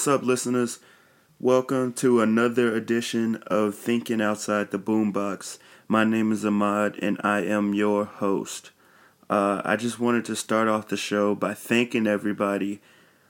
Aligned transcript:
What's 0.00 0.08
up, 0.08 0.22
listeners? 0.22 0.78
Welcome 1.38 1.92
to 1.96 2.22
another 2.22 2.74
edition 2.74 3.36
of 3.48 3.74
Thinking 3.74 4.22
Outside 4.22 4.70
the 4.70 4.78
Boombox. 4.78 5.58
My 5.88 6.04
name 6.04 6.32
is 6.32 6.42
Ahmad, 6.42 6.98
and 7.02 7.20
I 7.22 7.40
am 7.40 7.74
your 7.74 8.06
host. 8.06 8.70
Uh, 9.28 9.60
I 9.62 9.76
just 9.76 10.00
wanted 10.00 10.24
to 10.24 10.36
start 10.36 10.68
off 10.68 10.88
the 10.88 10.96
show 10.96 11.34
by 11.34 11.52
thanking 11.52 12.06
everybody 12.06 12.80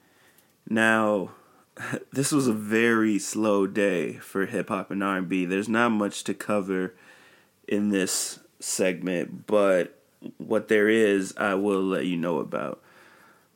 Now, 0.69 1.33
this 2.13 2.31
was 2.31 2.47
a 2.47 2.53
very 2.53 3.19
slow 3.19 3.67
day 3.67 4.13
for 4.19 4.47
hip 4.47 4.69
hop 4.69 4.93
and 4.93 5.03
R&B. 5.03 5.45
There's 5.45 5.69
not 5.69 5.89
much 5.89 6.23
to 6.23 6.35
cover 6.35 6.95
in 7.67 7.89
this 7.89 8.39
segment, 8.61 9.49
but 9.49 10.01
what 10.39 10.69
there 10.69 10.89
is, 10.89 11.35
I 11.37 11.55
will 11.55 11.83
let 11.83 12.07
you 12.07 12.17
know 12.17 12.39
about. 12.39 12.81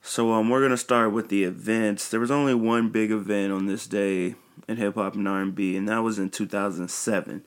So 0.07 0.33
um, 0.33 0.51
we're 0.51 0.61
gonna 0.61 0.77
start 0.77 1.13
with 1.13 1.31
the 1.31 1.45
events. 1.45 2.11
There 2.11 2.21
was 2.21 2.31
only 2.31 2.53
one 2.53 2.91
big 2.91 3.11
event 3.11 3.55
on 3.55 3.65
this 3.65 3.87
day 3.87 4.35
in 4.69 4.77
hip 4.77 4.97
hop 4.97 5.15
and 5.15 5.27
R&B, 5.27 5.79
and 5.79 5.89
that 5.89 6.03
was 6.03 6.19
in 6.19 6.29
2007. 6.29 7.43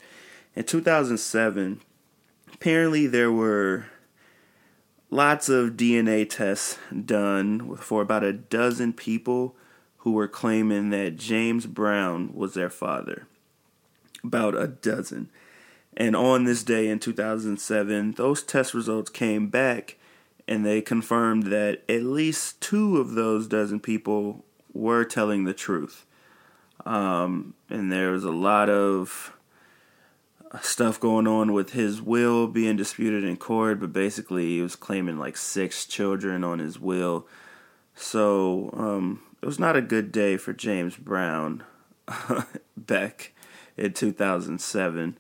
In 0.56 0.64
2007, 0.64 1.82
apparently 2.52 3.06
there 3.06 3.32
were 3.32 3.86
lots 5.12 5.50
of 5.50 5.74
DNA 5.74 6.28
tests 6.28 6.80
done 7.06 7.76
for 7.76 8.02
about 8.02 8.24
a 8.24 8.34
dozen 8.34 8.92
people 8.92 9.56
who 9.98 10.14
were 10.14 10.28
claiming 10.28 10.90
that 10.90 11.16
James 11.16 11.68
Brown 11.68 12.34
was 12.34 12.56
their 12.56 12.72
father. 12.72 13.28
About 14.24 14.56
a 14.56 14.66
dozen. 14.66 15.30
And 15.96 16.16
on 16.16 16.46
this 16.46 16.64
day 16.64 16.90
in 16.90 16.98
2007, 16.98 18.14
those 18.14 18.42
test 18.42 18.74
results 18.74 19.12
came 19.12 19.48
back 19.48 19.98
and 20.48 20.66
they 20.66 20.82
confirmed 20.82 21.48
that 21.48 21.82
at 21.90 22.04
least 22.04 22.62
two 22.62 22.98
of 22.98 23.12
those 23.12 23.48
dozen 23.48 23.80
people 23.80 24.46
were 24.74 25.04
telling 25.04 25.44
the 25.44 25.54
truth. 25.54 26.06
Um, 26.86 27.54
and 27.70 27.92
there 27.92 28.12
was 28.12 28.24
a 28.24 28.32
lot 28.32 28.70
of 28.70 29.34
stuff 30.62 31.00
going 31.00 31.28
on 31.28 31.52
with 31.52 31.72
his 31.72 32.02
will 32.02 32.48
being 32.48 32.78
disputed 32.78 33.24
in 33.24 33.36
court, 33.36 33.80
but 33.80 33.92
basically 33.92 34.46
he 34.46 34.62
was 34.62 34.76
claiming 34.76 35.18
like 35.18 35.36
six 35.36 35.86
children 35.86 36.44
on 36.44 36.60
his 36.60 36.80
will. 36.80 37.28
So 37.96 38.70
um, 38.74 39.22
it 39.42 39.46
was 39.46 39.60
not 39.60 39.76
a 39.76 39.82
good 39.82 40.12
day 40.12 40.38
for 40.38 40.54
James 40.54 40.96
Brown 40.96 41.64
back 42.78 43.34
in 43.76 43.94
2007. 43.94 45.18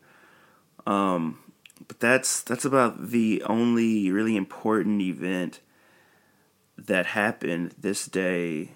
Um, 0.85 1.39
but 1.87 1.99
that's 1.99 2.41
that's 2.41 2.65
about 2.65 3.09
the 3.09 3.43
only 3.43 4.11
really 4.11 4.35
important 4.35 5.01
event 5.01 5.59
that 6.77 7.07
happened 7.07 7.73
this 7.79 8.05
day 8.05 8.71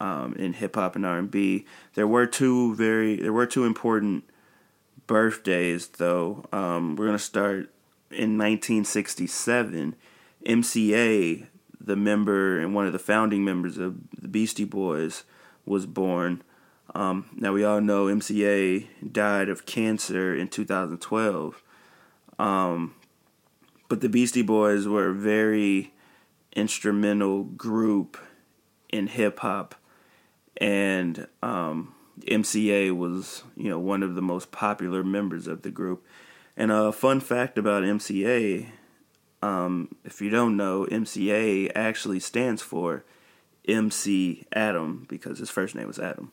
um, 0.00 0.34
in 0.34 0.54
hip 0.54 0.74
hop 0.74 0.96
and 0.96 1.06
R 1.06 1.18
and 1.18 1.30
B. 1.30 1.66
There 1.94 2.06
were 2.06 2.26
two 2.26 2.74
very 2.74 3.16
there 3.16 3.32
were 3.32 3.46
two 3.46 3.64
important 3.64 4.24
birthdays 5.06 5.88
though. 5.88 6.44
Um, 6.52 6.96
we're 6.96 7.06
gonna 7.06 7.18
start 7.18 7.72
in 8.10 8.38
1967. 8.38 9.94
MCA, 10.44 11.46
the 11.80 11.96
member 11.96 12.60
and 12.60 12.74
one 12.74 12.86
of 12.86 12.92
the 12.92 12.98
founding 12.98 13.44
members 13.44 13.78
of 13.78 13.96
the 14.16 14.28
Beastie 14.28 14.64
Boys, 14.64 15.24
was 15.64 15.86
born. 15.86 16.42
Um, 16.94 17.26
now 17.34 17.52
we 17.52 17.64
all 17.64 17.80
know 17.80 18.06
MCA 18.06 18.86
died 19.12 19.48
of 19.48 19.66
cancer 19.66 20.34
in 20.34 20.48
2012. 20.48 21.62
Um, 22.38 22.94
but 23.88 24.00
the 24.00 24.08
Beastie 24.08 24.42
Boys 24.42 24.86
were 24.86 25.08
a 25.08 25.14
very 25.14 25.92
instrumental 26.54 27.44
group 27.44 28.16
in 28.88 29.06
hip 29.06 29.40
hop, 29.40 29.74
and 30.56 31.26
um, 31.42 31.94
MCA 32.22 32.96
was 32.96 33.44
you 33.56 33.70
know 33.70 33.78
one 33.78 34.02
of 34.02 34.14
the 34.14 34.22
most 34.22 34.50
popular 34.50 35.04
members 35.04 35.46
of 35.46 35.62
the 35.62 35.70
group. 35.70 36.04
And 36.56 36.72
a 36.72 36.90
fun 36.90 37.20
fact 37.20 37.58
about 37.58 37.82
MCA, 37.82 38.70
um, 39.42 39.94
if 40.04 40.22
you 40.22 40.30
don't 40.30 40.56
know, 40.56 40.86
MCA 40.90 41.70
actually 41.74 42.18
stands 42.18 42.62
for 42.62 43.04
MC 43.68 44.46
Adam 44.54 45.04
because 45.06 45.38
his 45.38 45.50
first 45.50 45.74
name 45.74 45.86
was 45.86 45.98
Adam. 45.98 46.32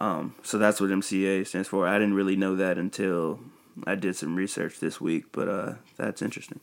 Um, 0.00 0.34
so 0.42 0.56
that's 0.56 0.80
what 0.80 0.90
MCA 0.90 1.46
stands 1.46 1.68
for. 1.68 1.86
I 1.86 1.98
didn't 1.98 2.14
really 2.14 2.36
know 2.36 2.56
that 2.56 2.78
until 2.78 3.40
I 3.86 3.94
did 3.94 4.16
some 4.16 4.36
research 4.36 4.80
this 4.80 5.00
week, 5.00 5.26
but 5.32 5.48
uh, 5.48 5.74
that's 5.96 6.22
interesting. 6.22 6.60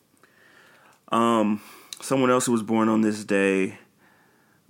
Um, 1.12 1.62
someone 2.02 2.32
else 2.32 2.46
who 2.46 2.52
was 2.52 2.64
born 2.64 2.90
on 2.90 3.02
this 3.02 3.24
day 3.24 3.80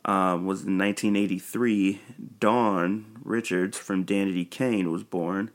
uh, 0.05 0.37
was 0.41 0.63
in 0.63 0.77
1983. 0.77 2.01
Dawn 2.39 3.05
Richards 3.23 3.77
from 3.77 4.05
Danity 4.05 4.49
Kane 4.49 4.91
was 4.91 5.03
born. 5.03 5.51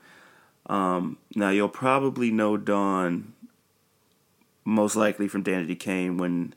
Um, 0.67 1.19
now 1.34 1.50
you'll 1.50 1.69
probably 1.69 2.31
know 2.31 2.56
Dawn 2.56 3.32
most 4.64 4.96
likely 4.96 5.28
from 5.28 5.43
Danity 5.43 5.78
Kane 5.78 6.17
when 6.17 6.55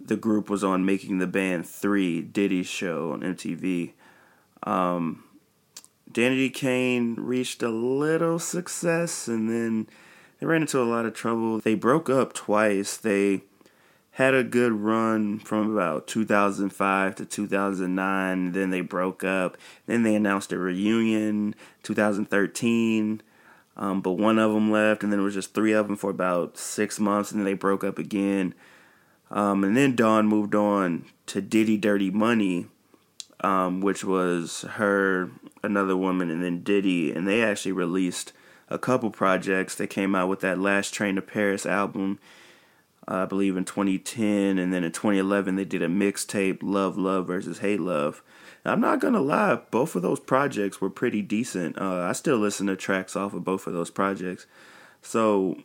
the 0.00 0.16
group 0.16 0.48
was 0.48 0.62
on 0.62 0.84
Making 0.84 1.18
the 1.18 1.26
Band 1.26 1.66
3, 1.66 2.22
Diddy's 2.22 2.66
show 2.66 3.12
on 3.12 3.20
MTV. 3.20 3.92
Um, 4.62 5.24
Danity 6.16 6.52
Kane 6.52 7.14
reached 7.18 7.62
a 7.62 7.68
little 7.68 8.38
success 8.38 9.28
and 9.28 9.50
then 9.50 9.86
they 10.40 10.46
ran 10.46 10.62
into 10.62 10.80
a 10.80 10.84
lot 10.84 11.04
of 11.04 11.12
trouble. 11.12 11.58
They 11.58 11.74
broke 11.74 12.08
up 12.08 12.32
twice. 12.32 12.96
They 12.96 13.42
had 14.12 14.32
a 14.32 14.42
good 14.42 14.72
run 14.72 15.38
from 15.40 15.70
about 15.70 16.06
2005 16.06 17.16
to 17.16 17.26
2009. 17.26 18.52
Then 18.52 18.70
they 18.70 18.80
broke 18.80 19.24
up. 19.24 19.58
Then 19.84 20.04
they 20.04 20.14
announced 20.14 20.52
a 20.52 20.58
reunion 20.58 21.54
2013. 21.82 23.20
Um, 23.76 24.00
but 24.00 24.12
one 24.12 24.38
of 24.38 24.54
them 24.54 24.72
left, 24.72 25.02
and 25.02 25.12
then 25.12 25.20
it 25.20 25.22
was 25.22 25.34
just 25.34 25.52
three 25.52 25.72
of 25.72 25.86
them 25.86 25.96
for 25.96 26.08
about 26.08 26.56
six 26.56 26.98
months, 26.98 27.30
and 27.30 27.40
then 27.40 27.44
they 27.44 27.52
broke 27.52 27.84
up 27.84 27.98
again. 27.98 28.54
Um, 29.30 29.62
and 29.64 29.76
then 29.76 29.94
Dawn 29.94 30.26
moved 30.26 30.54
on 30.54 31.04
to 31.26 31.42
Diddy 31.42 31.76
Dirty 31.76 32.10
Money, 32.10 32.68
um, 33.40 33.82
which 33.82 34.02
was 34.02 34.62
her, 34.62 35.30
another 35.62 35.96
woman, 35.96 36.30
and 36.30 36.42
then 36.42 36.62
Diddy, 36.62 37.12
and 37.12 37.26
they 37.26 37.42
actually 37.42 37.72
released 37.72 38.32
a 38.68 38.78
couple 38.78 39.10
projects. 39.10 39.74
They 39.74 39.86
came 39.86 40.14
out 40.14 40.28
with 40.28 40.40
that 40.40 40.58
Last 40.58 40.92
Train 40.92 41.16
to 41.16 41.22
Paris 41.22 41.66
album 41.66 42.18
I 43.08 43.24
believe 43.24 43.56
in 43.56 43.64
2010, 43.64 44.58
and 44.58 44.72
then 44.72 44.82
in 44.82 44.90
2011 44.90 45.54
they 45.54 45.64
did 45.64 45.82
a 45.82 45.88
mixtape, 45.88 46.58
Love 46.62 46.98
Love 46.98 47.26
versus 47.26 47.58
Hate 47.58 47.80
Love. 47.80 48.22
I'm 48.64 48.80
not 48.80 49.00
gonna 49.00 49.20
lie, 49.20 49.60
both 49.70 49.94
of 49.94 50.02
those 50.02 50.18
projects 50.18 50.80
were 50.80 50.90
pretty 50.90 51.22
decent. 51.22 51.78
Uh, 51.78 52.00
I 52.00 52.12
still 52.12 52.38
listen 52.38 52.66
to 52.66 52.74
tracks 52.74 53.14
off 53.14 53.32
of 53.32 53.44
both 53.44 53.68
of 53.68 53.72
those 53.72 53.90
projects. 53.90 54.46
So 55.02 55.58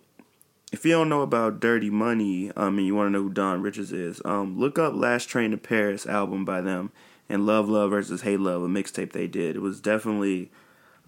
if 0.71 0.85
you 0.85 0.91
don't 0.91 1.09
know 1.09 1.23
about 1.23 1.59
Dirty 1.59 1.89
Money, 1.89 2.51
um, 2.55 2.77
and 2.77 2.85
you 2.85 2.93
want 2.93 3.07
to 3.07 3.11
know 3.11 3.23
who 3.23 3.33
Dawn 3.33 3.63
Richards 3.63 3.91
is, 3.91 4.21
um, 4.23 4.59
look 4.59 4.77
up 4.77 4.93
Last 4.93 5.27
Train 5.27 5.49
to 5.49 5.57
Paris 5.57 6.05
album 6.05 6.45
by 6.45 6.61
them 6.61 6.91
and 7.31 7.45
Love 7.45 7.69
Love 7.69 7.91
versus 7.91 8.21
Hate 8.21 8.39
Love, 8.39 8.61
a 8.61 8.67
mixtape 8.67 9.13
they 9.13 9.27
did. 9.27 9.55
It 9.55 9.61
was 9.61 9.79
definitely, 9.79 10.51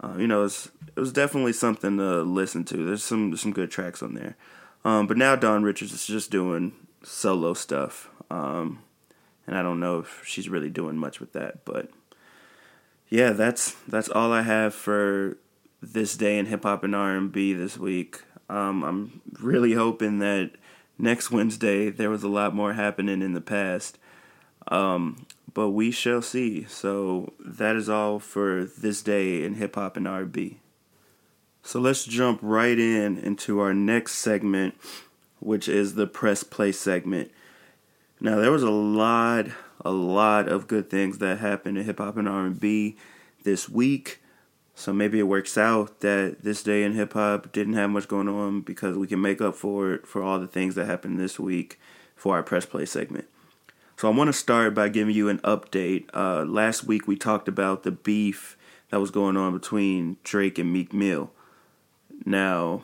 uh, 0.00 0.14
you 0.18 0.26
know, 0.26 0.40
it 0.40 0.44
was, 0.44 0.70
it 0.96 1.00
was 1.00 1.12
definitely 1.12 1.52
something 1.52 1.98
to 1.98 2.22
listen 2.22 2.64
to. 2.64 2.84
There's 2.84 3.04
some 3.04 3.36
some 3.36 3.52
good 3.52 3.70
tracks 3.70 4.02
on 4.02 4.14
there. 4.14 4.36
Um, 4.84 5.06
but 5.06 5.16
now 5.16 5.36
Dawn 5.36 5.62
Richards 5.62 5.92
is 5.92 6.06
just 6.06 6.30
doing 6.30 6.72
solo 7.02 7.54
stuff. 7.54 8.10
Um, 8.30 8.80
and 9.46 9.56
I 9.56 9.62
don't 9.62 9.80
know 9.80 9.98
if 9.98 10.22
she's 10.24 10.48
really 10.48 10.70
doing 10.70 10.96
much 10.96 11.20
with 11.20 11.32
that, 11.32 11.64
but 11.64 11.90
yeah, 13.08 13.30
that's 13.30 13.72
that's 13.86 14.08
all 14.08 14.32
I 14.32 14.42
have 14.42 14.74
for 14.74 15.36
this 15.82 16.16
day 16.16 16.38
in 16.38 16.46
hip 16.46 16.62
hop 16.62 16.82
and 16.84 16.94
R 16.94 17.14
and 17.14 17.30
B 17.30 17.52
this 17.52 17.78
week. 17.78 18.22
Um, 18.48 18.82
I'm 18.82 19.20
really 19.40 19.74
hoping 19.74 20.18
that 20.20 20.52
next 20.98 21.30
Wednesday 21.30 21.90
there 21.90 22.10
was 22.10 22.22
a 22.22 22.28
lot 22.28 22.54
more 22.54 22.72
happening 22.72 23.22
in 23.22 23.34
the 23.34 23.40
past, 23.40 23.98
um, 24.68 25.26
but 25.54 25.70
we 25.70 25.90
shall 25.90 26.20
see. 26.20 26.64
So 26.64 27.32
that 27.38 27.76
is 27.76 27.88
all 27.88 28.18
for 28.18 28.64
this 28.64 29.00
day 29.02 29.44
in 29.44 29.54
hip 29.54 29.76
hop 29.76 29.96
and 29.96 30.06
R 30.06 30.22
and 30.22 30.32
B. 30.32 30.58
So 31.62 31.80
let's 31.80 32.04
jump 32.04 32.40
right 32.42 32.78
in 32.78 33.16
into 33.16 33.60
our 33.60 33.72
next 33.72 34.16
segment, 34.16 34.74
which 35.40 35.68
is 35.68 35.94
the 35.94 36.06
press 36.06 36.42
play 36.42 36.72
segment. 36.72 37.30
Now 38.20 38.36
there 38.36 38.52
was 38.52 38.62
a 38.62 38.70
lot, 38.70 39.46
a 39.84 39.92
lot 39.92 40.48
of 40.48 40.66
good 40.66 40.90
things 40.90 41.18
that 41.18 41.38
happened 41.38 41.78
in 41.78 41.84
hip 41.84 41.98
hop 41.98 42.16
and 42.16 42.28
R 42.28 42.44
and 42.44 42.60
B 42.60 42.96
this 43.44 43.68
week. 43.68 44.20
So 44.74 44.92
maybe 44.92 45.20
it 45.20 45.28
works 45.28 45.56
out 45.56 46.00
that 46.00 46.38
this 46.42 46.64
day 46.64 46.82
in 46.82 46.94
hip 46.94 47.12
hop 47.12 47.52
didn't 47.52 47.74
have 47.74 47.90
much 47.90 48.08
going 48.08 48.28
on 48.28 48.62
because 48.62 48.98
we 48.98 49.06
can 49.06 49.20
make 49.20 49.40
up 49.40 49.54
for 49.54 49.92
it 49.94 50.06
for 50.06 50.20
all 50.20 50.40
the 50.40 50.48
things 50.48 50.74
that 50.74 50.86
happened 50.86 51.18
this 51.18 51.38
week 51.38 51.78
for 52.16 52.34
our 52.34 52.42
press 52.42 52.66
play 52.66 52.84
segment. 52.84 53.28
So 53.96 54.10
I 54.10 54.14
want 54.14 54.26
to 54.28 54.32
start 54.32 54.74
by 54.74 54.88
giving 54.88 55.14
you 55.14 55.28
an 55.28 55.38
update. 55.38 56.06
Uh, 56.12 56.44
last 56.44 56.82
week 56.82 57.06
we 57.06 57.14
talked 57.14 57.46
about 57.46 57.84
the 57.84 57.92
beef 57.92 58.56
that 58.90 59.00
was 59.00 59.12
going 59.12 59.36
on 59.36 59.52
between 59.56 60.16
Drake 60.24 60.58
and 60.58 60.72
Meek 60.72 60.92
Mill. 60.92 61.30
Now, 62.26 62.82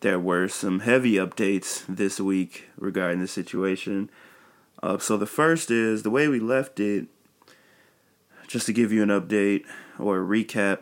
there 0.00 0.18
were 0.18 0.48
some 0.48 0.80
heavy 0.80 1.12
updates 1.12 1.84
this 1.88 2.18
week 2.18 2.64
regarding 2.76 3.20
the 3.20 3.28
situation. 3.28 4.10
Uh, 4.82 4.98
so, 4.98 5.16
the 5.16 5.26
first 5.26 5.70
is 5.70 6.02
the 6.02 6.10
way 6.10 6.26
we 6.26 6.40
left 6.40 6.80
it, 6.80 7.06
just 8.48 8.66
to 8.66 8.72
give 8.72 8.90
you 8.90 9.04
an 9.04 9.10
update 9.10 9.64
or 9.96 10.18
a 10.18 10.26
recap 10.26 10.80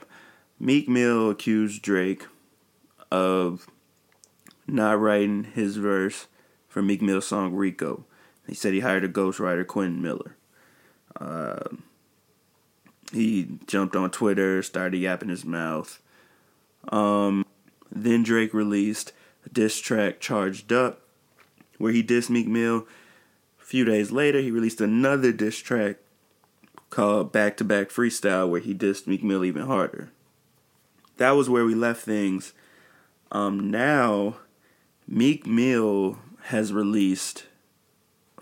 Meek 0.58 0.88
Mill 0.88 1.28
accused 1.28 1.82
Drake 1.82 2.26
of 3.11 3.66
not 4.66 4.99
writing 4.99 5.44
his 5.44 5.76
verse 5.76 6.28
for 6.66 6.80
Meek 6.80 7.02
Mill's 7.02 7.26
song 7.26 7.52
Rico. 7.52 8.06
He 8.50 8.57
said 8.57 8.75
he 8.75 8.80
hired 8.80 9.04
a 9.04 9.09
ghostwriter, 9.09 9.64
Quentin 9.64 10.02
Miller. 10.02 10.35
Uh, 11.19 11.69
he 13.12 13.61
jumped 13.69 13.95
on 13.95 14.11
Twitter, 14.11 14.61
started 14.64 14.99
yapping 14.99 15.28
his 15.28 15.45
mouth. 15.45 16.02
Um, 16.88 17.47
then 17.92 18.25
Drake 18.25 18.52
released 18.52 19.12
a 19.47 19.50
diss 19.50 19.78
track, 19.78 20.19
Charged 20.19 20.73
Up, 20.73 21.02
where 21.78 21.92
he 21.92 22.02
dissed 22.02 22.28
Meek 22.28 22.49
Mill. 22.49 22.88
A 23.61 23.64
few 23.64 23.85
days 23.85 24.11
later, 24.11 24.40
he 24.40 24.50
released 24.50 24.80
another 24.80 25.30
diss 25.30 25.59
track 25.59 25.99
called 26.90 27.30
Back 27.30 27.57
to 27.59 27.64
Back 27.64 27.90
Freestyle, 27.90 28.50
where 28.50 28.61
he 28.61 28.75
dissed 28.75 29.07
Meek 29.07 29.23
Mill 29.23 29.45
even 29.45 29.66
harder. 29.66 30.11
That 31.19 31.37
was 31.37 31.49
where 31.49 31.64
we 31.64 31.76
left 31.76 32.02
things. 32.02 32.52
Um, 33.30 33.71
now, 33.71 34.38
Meek 35.07 35.47
Mill 35.47 36.19
has 36.47 36.73
released 36.73 37.45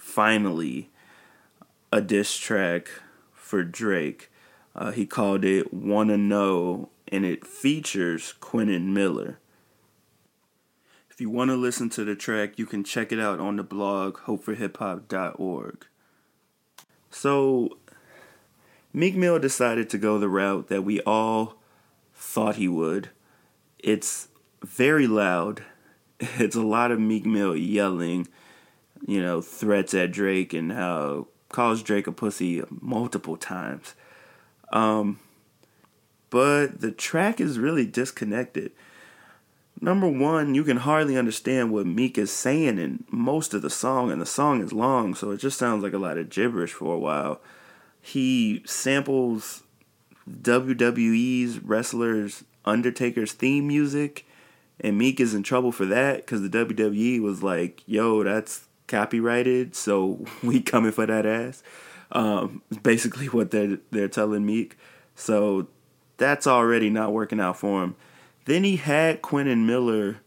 finally 0.08 0.90
a 1.92 2.00
diss 2.00 2.36
track 2.36 2.88
for 3.32 3.62
Drake. 3.62 4.30
Uh, 4.74 4.90
he 4.90 5.06
called 5.06 5.44
it 5.44 5.72
Wanna 5.72 6.16
Know 6.16 6.88
and 7.08 7.24
it 7.24 7.46
features 7.46 8.34
Quentin 8.40 8.92
Miller. 8.92 9.38
If 11.10 11.20
you 11.20 11.30
want 11.30 11.50
to 11.50 11.56
listen 11.56 11.90
to 11.90 12.04
the 12.04 12.14
track, 12.14 12.58
you 12.58 12.66
can 12.66 12.84
check 12.84 13.12
it 13.12 13.20
out 13.20 13.40
on 13.40 13.56
the 13.56 13.62
blog 13.62 14.18
hopeforhiphop.org. 14.18 15.86
So, 17.10 17.78
Meek 18.92 19.16
Mill 19.16 19.38
decided 19.38 19.90
to 19.90 19.98
go 19.98 20.18
the 20.18 20.28
route 20.28 20.68
that 20.68 20.82
we 20.82 21.00
all 21.02 21.56
thought 22.14 22.56
he 22.56 22.68
would. 22.68 23.10
It's 23.78 24.28
very 24.64 25.06
loud. 25.06 25.62
It's 26.20 26.56
a 26.56 26.62
lot 26.62 26.90
of 26.90 26.98
Meek 26.98 27.24
Mill 27.24 27.54
yelling, 27.54 28.26
you 29.08 29.22
know, 29.22 29.40
threats 29.40 29.94
at 29.94 30.12
Drake 30.12 30.52
and 30.52 30.70
how 30.70 31.28
calls 31.48 31.82
Drake 31.82 32.06
a 32.06 32.12
pussy 32.12 32.62
multiple 32.68 33.38
times. 33.38 33.94
Um, 34.70 35.18
but 36.28 36.82
the 36.82 36.92
track 36.92 37.40
is 37.40 37.58
really 37.58 37.86
disconnected. 37.86 38.70
number 39.80 40.06
one, 40.06 40.54
you 40.54 40.62
can 40.62 40.76
hardly 40.76 41.16
understand 41.16 41.72
what 41.72 41.86
Meek 41.86 42.18
is 42.18 42.30
saying 42.30 42.78
in 42.78 43.04
most 43.10 43.54
of 43.54 43.62
the 43.62 43.70
song, 43.70 44.10
and 44.10 44.20
the 44.20 44.26
song 44.26 44.60
is 44.62 44.74
long, 44.74 45.14
so 45.14 45.30
it 45.30 45.38
just 45.38 45.56
sounds 45.58 45.82
like 45.82 45.94
a 45.94 45.98
lot 45.98 46.18
of 46.18 46.28
gibberish 46.28 46.74
for 46.74 46.94
a 46.94 46.98
while. 46.98 47.40
He 48.02 48.62
samples 48.66 49.62
WWE's 50.30 51.60
wrestlers 51.60 52.44
Undertaker's 52.66 53.32
theme 53.32 53.68
music, 53.68 54.26
and 54.80 54.98
Meek 54.98 55.18
is 55.18 55.32
in 55.32 55.42
trouble 55.44 55.72
for 55.72 55.86
that 55.86 56.18
because 56.18 56.42
the 56.42 56.50
WWE 56.50 57.22
was 57.22 57.42
like, 57.42 57.82
"Yo, 57.86 58.22
that's 58.22 58.67
copyrighted, 58.88 59.76
so 59.76 60.24
we 60.42 60.60
coming 60.60 60.92
for 60.92 61.06
that 61.06 61.26
ass." 61.26 61.62
Um, 62.10 62.62
basically 62.82 63.26
what 63.28 63.50
they're 63.50 63.78
they're 63.90 64.08
telling 64.08 64.44
Meek. 64.44 64.76
So 65.14 65.68
that's 66.16 66.46
already 66.46 66.90
not 66.90 67.12
working 67.12 67.40
out 67.40 67.58
for 67.58 67.82
him. 67.82 67.96
Then 68.44 68.64
he 68.64 68.76
had 68.76 69.22
Quentin 69.22 69.66
Miller 69.66 70.20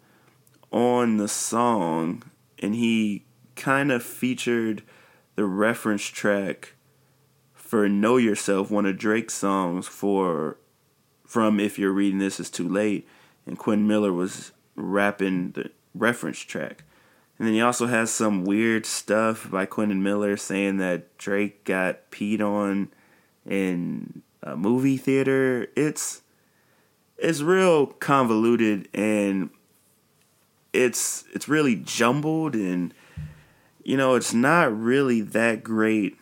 on 0.72 1.18
the 1.18 1.28
song, 1.28 2.24
and 2.60 2.76
he 2.76 3.26
kind 3.56 3.92
of 3.92 4.04
featured 4.04 4.84
the 5.36 5.46
reference 5.46 6.06
track 6.06 6.76
for 7.54 7.88
"Know 7.90 8.18
Yourself," 8.18 8.70
one 8.72 8.86
of 8.86 8.98
Drake's 8.98 9.34
songs 9.34 9.88
for 9.88 10.58
from 11.26 11.60
"If 11.60 11.80
You're 11.80 11.92
Reading 11.92 12.20
This 12.20 12.40
Is 12.40 12.50
Too 12.50 12.68
Late," 12.68 13.08
and 13.46 13.58
Quentin 13.58 13.88
Miller 13.88 14.14
was 14.14 14.52
rapping 14.76 15.52
the 15.52 15.72
reference 15.94 16.40
track. 16.40 16.84
And 17.42 17.48
then 17.48 17.56
he 17.56 17.62
also 17.64 17.88
has 17.88 18.12
some 18.12 18.46
weird 18.46 18.86
stuff 18.86 19.50
by 19.50 19.66
Quentin 19.66 20.04
Miller 20.04 20.38
saying 20.38 20.78
that 20.78 21.18
Drake 21.18 21.64
got 21.64 22.12
peed 22.12 22.40
on 22.40 22.90
in 23.50 24.22
a 24.44 24.56
movie 24.56 24.98
theater. 24.98 25.66
It's 25.76 26.22
it's 27.18 27.42
real 27.42 27.88
convoluted 27.88 28.90
and 28.94 29.50
it's 30.72 31.24
it's 31.34 31.50
really 31.50 31.78
jumbled 31.78 32.54
and 32.54 32.94
you 33.84 33.98
know 33.98 34.14
it's 34.14 34.36
not 34.36 34.80
really 34.80 35.22
that 35.22 35.64
great 35.64 36.20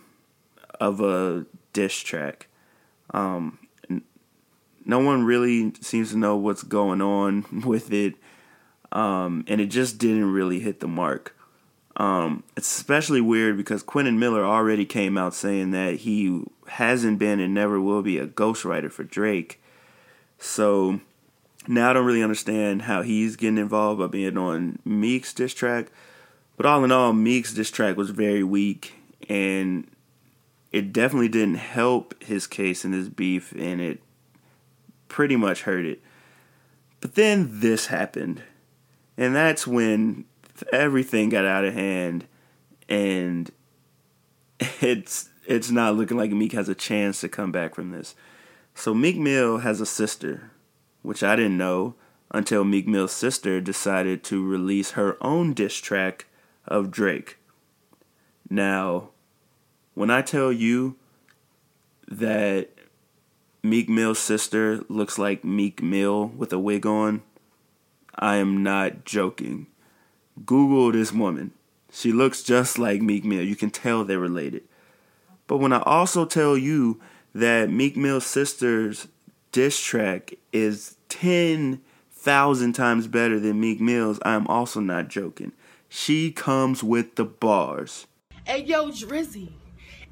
of 0.80 1.02
a 1.02 1.46
diss 1.74 1.98
track. 1.98 2.48
Um, 3.10 3.60
no 4.86 5.00
one 5.00 5.26
really 5.26 5.74
seems 5.82 6.12
to 6.12 6.18
know 6.18 6.38
what's 6.38 6.64
going 6.64 7.02
on 7.02 7.44
with 7.66 7.92
it, 7.92 8.16
um, 8.92 9.46
and 9.48 9.62
it 9.62 9.68
just 9.68 9.98
didn't 9.98 10.32
really 10.32 10.60
hit 10.60 10.80
the 10.80 10.88
mark. 10.88 11.36
Um, 11.98 12.44
it's 12.56 12.76
especially 12.78 13.20
weird 13.20 13.58
because 13.58 13.84
Quentin 13.84 14.20
Miller 14.20 14.46
already 14.46 14.86
came 14.86 15.18
out 15.18 15.34
saying 15.34 15.72
that 15.72 15.98
he 15.98 16.44
hasn't 16.68 17.20
been 17.20 17.40
and 17.40 17.54
never 17.54 17.80
will 17.82 18.02
be 18.02 18.18
a 18.18 18.28
ghostwriter 18.28 18.92
for 18.92 19.04
Drake. 19.04 19.62
So 20.38 21.02
now 21.68 21.90
I 21.90 21.94
don't 21.94 22.06
really 22.06 22.24
understand 22.24 22.84
how 22.84 23.02
he's 23.02 23.36
getting 23.36 23.58
involved 23.58 24.00
by 24.00 24.08
being 24.08 24.38
on 24.38 24.80
Meek's 24.86 25.34
diss 25.34 25.54
track. 25.54 25.88
But 26.56 26.66
all 26.66 26.84
in 26.84 26.92
all, 26.92 27.12
Meek's 27.12 27.54
diss 27.54 27.70
track 27.70 27.98
was 27.98 28.12
very 28.12 28.44
weak 28.44 28.94
and 29.28 29.86
it 30.72 30.94
definitely 30.94 31.30
didn't 31.30 31.56
help 31.56 32.22
his 32.24 32.48
case 32.48 32.86
in 32.86 32.92
this 32.92 33.10
beef 33.10 33.52
and 33.54 33.82
it 33.82 34.02
pretty 35.10 35.36
much 35.36 35.64
hurt 35.64 35.86
it. 35.86 36.02
But 37.02 37.16
then 37.16 37.60
this 37.60 37.88
happened. 37.88 38.44
And 39.20 39.36
that's 39.36 39.68
when 39.68 40.24
everything 40.72 41.28
got 41.28 41.44
out 41.44 41.66
of 41.66 41.74
hand 41.74 42.26
and 42.88 43.52
it's 44.82 45.30
it's 45.46 45.70
not 45.70 45.96
looking 45.96 46.16
like 46.16 46.32
Meek 46.32 46.54
has 46.54 46.70
a 46.70 46.76
chance 46.76 47.20
to 47.20 47.28
come 47.28 47.52
back 47.52 47.76
from 47.76 47.92
this. 47.92 48.16
So 48.74 48.94
Meek 48.94 49.18
Mill 49.18 49.58
has 49.58 49.82
a 49.82 49.86
sister, 49.86 50.52
which 51.02 51.22
I 51.22 51.36
didn't 51.36 51.58
know 51.58 51.96
until 52.32 52.64
Meek 52.64 52.88
Mill's 52.88 53.12
sister 53.12 53.60
decided 53.60 54.24
to 54.24 54.46
release 54.46 54.92
her 54.92 55.18
own 55.22 55.54
diss 55.54 55.76
track 55.76 56.28
of 56.66 56.90
Drake. 56.90 57.40
Now, 58.50 59.10
when 59.96 60.10
I 60.10 60.22
tell 60.22 60.54
you 60.54 60.96
that 62.08 62.70
Meek 63.64 63.90
Mill's 63.90 64.20
sister 64.20 64.86
looks 64.88 65.20
like 65.20 65.44
Meek 65.44 65.84
Mill 65.84 66.28
with 66.28 66.54
a 66.54 66.60
wig 66.60 66.86
on, 66.86 67.22
I 68.20 68.36
am 68.36 68.62
not 68.62 69.06
joking. 69.06 69.68
Google 70.46 70.92
this 70.92 71.12
woman. 71.12 71.52
She 71.92 72.12
looks 72.12 72.44
just 72.44 72.78
like 72.78 73.02
Meek 73.02 73.24
Mill. 73.24 73.44
You 73.44 73.56
can 73.56 73.72
tell 73.72 74.04
they're 74.04 74.20
related. 74.20 74.64
But 75.48 75.58
when 75.58 75.74
I 75.74 75.82
also 75.82 76.26
tell 76.26 76.58
you 76.58 77.00
that 77.34 77.70
Meek 77.70 77.98
Mill's 77.98 78.26
sister's 78.26 79.08
diss 79.52 79.80
track 79.80 80.34
is 80.54 80.98
10,000 81.10 82.74
times 82.74 83.08
better 83.08 83.40
than 83.40 83.60
Meek 83.60 83.82
Mill's, 83.82 84.20
I 84.24 84.36
am 84.36 84.46
also 84.48 84.80
not 84.80 85.08
joking. 85.08 85.54
She 85.88 86.32
comes 86.32 86.84
with 86.84 87.16
the 87.16 87.26
bars. 87.26 88.06
Hey 88.44 88.64
yo, 88.64 88.90
Drizzy, 88.90 89.50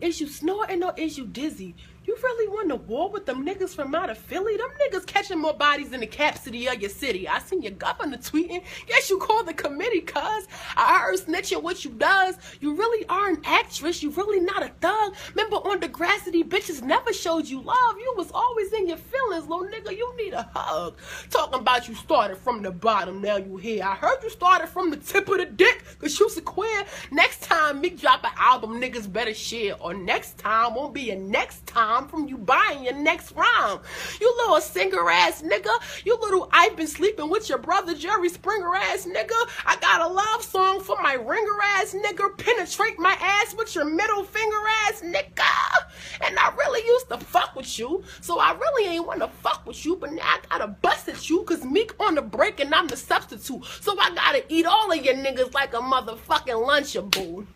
is 0.02 0.20
you 0.20 0.28
snorting 0.28 0.84
or 0.84 0.94
is 0.98 1.18
you 1.18 1.26
dizzy? 1.28 1.76
You 2.08 2.16
really 2.24 2.48
want 2.48 2.70
to 2.70 2.78
war 2.78 3.10
with 3.10 3.26
them 3.26 3.46
niggas 3.46 3.76
from 3.76 3.94
out 3.94 4.10
of 4.10 4.18
Philly? 4.18 4.56
Them 4.56 4.70
niggas 4.82 5.06
catching 5.06 5.40
more 5.40 5.54
bodies 5.54 5.92
in 5.92 6.00
the 6.00 6.08
cap 6.08 6.38
city 6.38 6.66
of 6.68 6.80
your 6.80 6.90
city. 6.90 7.28
I 7.28 7.40
seen 7.40 7.62
your 7.62 7.74
governor 7.74 8.16
tweeting. 8.16 8.64
Guess 8.88 9.10
you 9.10 9.18
called 9.18 9.46
the 9.46 9.54
committee, 9.54 10.00
cuz. 10.00 10.48
I 10.78 11.00
heard 11.02 11.20
snitching 11.20 11.62
what 11.62 11.84
you 11.84 11.92
does. 11.92 12.38
You 12.62 12.76
really 12.76 13.06
are 13.10 13.28
an 13.28 13.42
actress. 13.44 14.02
You 14.02 14.12
really 14.12 14.40
not 14.40 14.64
a 14.64 14.70
thug. 14.80 15.16
Remember 15.36 15.58
on 15.58 15.82
Degrassi, 15.82 16.48
bitches 16.48 16.82
never 16.82 17.12
showed 17.12 17.46
you 17.46 17.60
love. 17.62 17.98
You 17.98 18.14
was 18.16 18.32
always 18.34 18.72
in 18.72 18.88
your 18.88 18.98
feelings, 18.98 19.46
little 19.46 19.66
nigga. 19.66 19.92
You 19.92 20.16
need 20.16 20.32
a 20.32 20.50
hug. 20.56 20.96
Talking 21.30 21.60
about 21.60 21.90
you 21.90 21.96
started 21.96 22.38
from 22.38 22.62
the 22.62 22.72
bottom, 22.72 23.22
now 23.22 23.36
you 23.36 23.58
here. 23.58 23.84
I 23.84 23.96
heard 23.96 24.24
you 24.24 24.30
started 24.30 24.68
from 24.68 24.92
the 24.92 24.98
tip 24.98 25.28
of 25.28 25.40
the 25.40 25.46
dick, 25.46 25.84
cause 26.00 26.18
you's 26.18 26.38
a 26.38 26.42
queer. 26.42 26.86
Next 27.12 27.44
time 27.44 27.82
me 27.82 27.90
drop 27.90 28.24
an 28.24 28.32
album, 28.38 28.80
niggas 28.80 29.12
better 29.12 29.34
share. 29.34 29.76
Or 29.82 29.94
next 29.94 30.38
time 30.38 30.76
won't 30.76 30.94
be 30.94 31.12
a 31.12 31.16
next 31.18 31.68
time 31.68 31.97
from 32.06 32.28
you 32.28 32.38
buying 32.38 32.84
your 32.84 32.96
next 32.96 33.32
rhyme. 33.32 33.80
You 34.20 34.34
little 34.38 34.60
singer 34.60 35.10
ass 35.10 35.42
nigga. 35.42 35.72
You 36.06 36.18
little 36.20 36.50
I've 36.52 36.76
been 36.76 36.88
sleeping 36.88 37.30
with 37.30 37.48
your 37.48 37.58
brother 37.58 37.96
Jerry 37.96 38.28
Springer 38.28 38.76
ass 38.76 39.06
nigga. 39.06 39.36
I 39.66 39.78
got 39.78 40.02
a 40.02 40.14
love 40.14 40.44
song 40.44 40.82
for 40.82 40.98
my 41.02 41.14
ringer 41.14 41.62
ass 41.78 41.96
nigga. 41.96 42.38
Penetrate 42.38 43.00
my 43.00 43.16
ass 43.22 43.56
with 43.56 43.74
your 43.74 43.86
middle 43.86 44.24
finger 44.24 44.58
ass 44.88 45.02
nigga. 45.02 46.28
And 46.28 46.38
I 46.38 46.54
really 46.58 46.86
used 46.86 47.08
to 47.10 47.18
fuck 47.18 47.56
with 47.56 47.80
you. 47.80 48.04
So 48.20 48.40
I 48.40 48.52
really 48.52 48.96
ain't 48.96 49.08
wanna 49.08 49.30
fuck 49.30 49.66
with 49.66 49.86
you. 49.86 49.96
But 49.96 50.12
now 50.12 50.24
I 50.24 50.40
gotta 50.50 50.68
bust 50.68 51.08
at 51.08 51.30
you 51.30 51.44
cause 51.44 51.64
Meek 51.64 51.94
on 52.00 52.16
the 52.16 52.22
break 52.22 52.60
and 52.60 52.74
I'm 52.76 52.88
the 52.88 52.98
substitute. 52.98 53.64
So 53.82 53.98
I 54.00 54.14
gotta 54.14 54.44
eat 54.50 54.66
all 54.66 54.92
of 54.92 55.06
your 55.06 55.16
niggas 55.16 55.54
like 55.54 55.74
a 55.74 55.78
motherfucking 55.78 56.68
lunchable. 56.68 57.48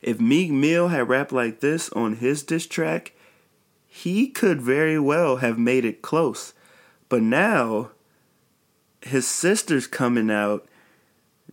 If 0.00 0.20
Meek 0.20 0.52
Mill 0.52 0.88
had 0.88 1.08
rapped 1.08 1.32
like 1.32 1.60
this 1.60 1.90
on 1.90 2.16
his 2.16 2.44
diss 2.44 2.66
track, 2.66 3.14
he 4.02 4.28
could 4.28 4.62
very 4.62 4.98
well 4.98 5.36
have 5.38 5.58
made 5.58 5.84
it 5.84 6.02
close. 6.02 6.54
But 7.08 7.20
now 7.22 7.90
his 9.02 9.26
sister's 9.26 9.88
coming 9.88 10.30
out 10.30 10.68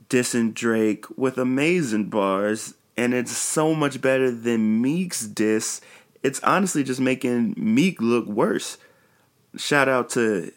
dissing 0.10 0.54
Drake 0.54 1.06
with 1.18 1.40
amazing 1.40 2.10
bars, 2.10 2.76
and 2.96 3.16
it's 3.16 3.36
so 3.36 3.74
much 3.74 4.00
better 4.00 4.30
than 4.30 4.80
Meek's 4.80 5.26
diss. 5.26 5.82
It's 6.22 6.40
honestly 6.44 6.84
just 6.84 7.02
making 7.02 7.56
Meek 7.58 8.00
look 8.00 8.28
worse. 8.28 8.78
Shout 9.58 9.90
out 9.90 10.12
to 10.12 10.52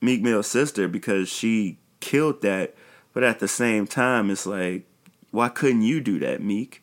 Meek 0.00 0.22
Mill's 0.22 0.46
sister 0.46 0.88
because 0.88 1.28
she 1.28 1.78
killed 2.00 2.40
that, 2.40 2.74
but 3.12 3.22
at 3.22 3.40
the 3.40 3.48
same 3.48 3.86
time, 3.86 4.30
it's 4.30 4.46
like, 4.46 4.86
why 5.30 5.50
couldn't 5.50 5.82
you 5.82 6.00
do 6.00 6.18
that, 6.20 6.42
Meek? 6.42 6.82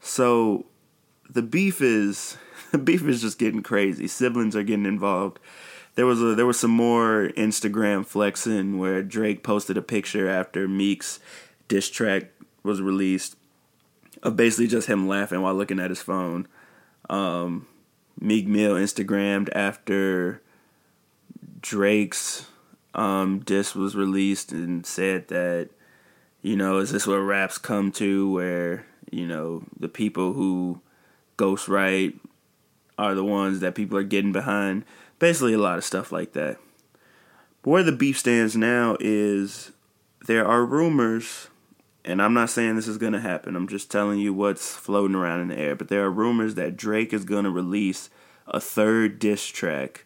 So 0.00 0.64
the 1.28 1.42
beef 1.42 1.82
is 1.82 2.38
beef 2.84 3.06
is 3.06 3.20
just 3.20 3.38
getting 3.38 3.62
crazy. 3.62 4.06
Siblings 4.06 4.56
are 4.56 4.62
getting 4.62 4.86
involved. 4.86 5.38
There 5.94 6.06
was 6.06 6.22
a, 6.22 6.34
there 6.34 6.46
was 6.46 6.58
some 6.58 6.70
more 6.70 7.30
Instagram 7.36 8.06
flexing 8.06 8.78
where 8.78 9.02
Drake 9.02 9.42
posted 9.42 9.76
a 9.76 9.82
picture 9.82 10.28
after 10.28 10.66
Meek's 10.66 11.20
diss 11.68 11.90
track 11.90 12.30
was 12.62 12.80
released 12.80 13.36
of 14.22 14.36
basically 14.36 14.68
just 14.68 14.88
him 14.88 15.08
laughing 15.08 15.42
while 15.42 15.54
looking 15.54 15.80
at 15.80 15.90
his 15.90 16.00
phone. 16.00 16.46
Um, 17.10 17.66
Meek 18.18 18.46
Mill 18.46 18.74
Instagrammed 18.74 19.48
after 19.54 20.40
Drake's 21.60 22.46
um, 22.94 23.40
diss 23.40 23.74
was 23.74 23.94
released 23.94 24.52
and 24.52 24.86
said 24.86 25.28
that, 25.28 25.70
you 26.40 26.56
know, 26.56 26.78
is 26.78 26.92
this 26.92 27.06
what 27.06 27.16
raps 27.16 27.58
come 27.58 27.90
to 27.92 28.30
where, 28.30 28.86
you 29.10 29.26
know, 29.26 29.64
the 29.78 29.88
people 29.88 30.32
who 30.34 30.80
ghostwrite 31.36 32.18
are 32.98 33.14
the 33.14 33.24
ones 33.24 33.60
that 33.60 33.74
people 33.74 33.98
are 33.98 34.02
getting 34.02 34.32
behind. 34.32 34.84
Basically, 35.18 35.52
a 35.52 35.58
lot 35.58 35.78
of 35.78 35.84
stuff 35.84 36.12
like 36.12 36.32
that. 36.32 36.58
Where 37.62 37.82
the 37.82 37.92
beef 37.92 38.18
stands 38.18 38.56
now 38.56 38.96
is 38.98 39.72
there 40.26 40.46
are 40.46 40.64
rumors, 40.64 41.48
and 42.04 42.20
I'm 42.20 42.34
not 42.34 42.50
saying 42.50 42.76
this 42.76 42.88
is 42.88 42.98
going 42.98 43.12
to 43.12 43.20
happen. 43.20 43.54
I'm 43.54 43.68
just 43.68 43.90
telling 43.90 44.18
you 44.18 44.34
what's 44.34 44.74
floating 44.74 45.16
around 45.16 45.40
in 45.40 45.48
the 45.48 45.58
air. 45.58 45.76
But 45.76 45.88
there 45.88 46.04
are 46.04 46.10
rumors 46.10 46.56
that 46.56 46.76
Drake 46.76 47.12
is 47.12 47.24
going 47.24 47.44
to 47.44 47.50
release 47.50 48.10
a 48.46 48.60
third 48.60 49.18
diss 49.18 49.46
track. 49.46 50.04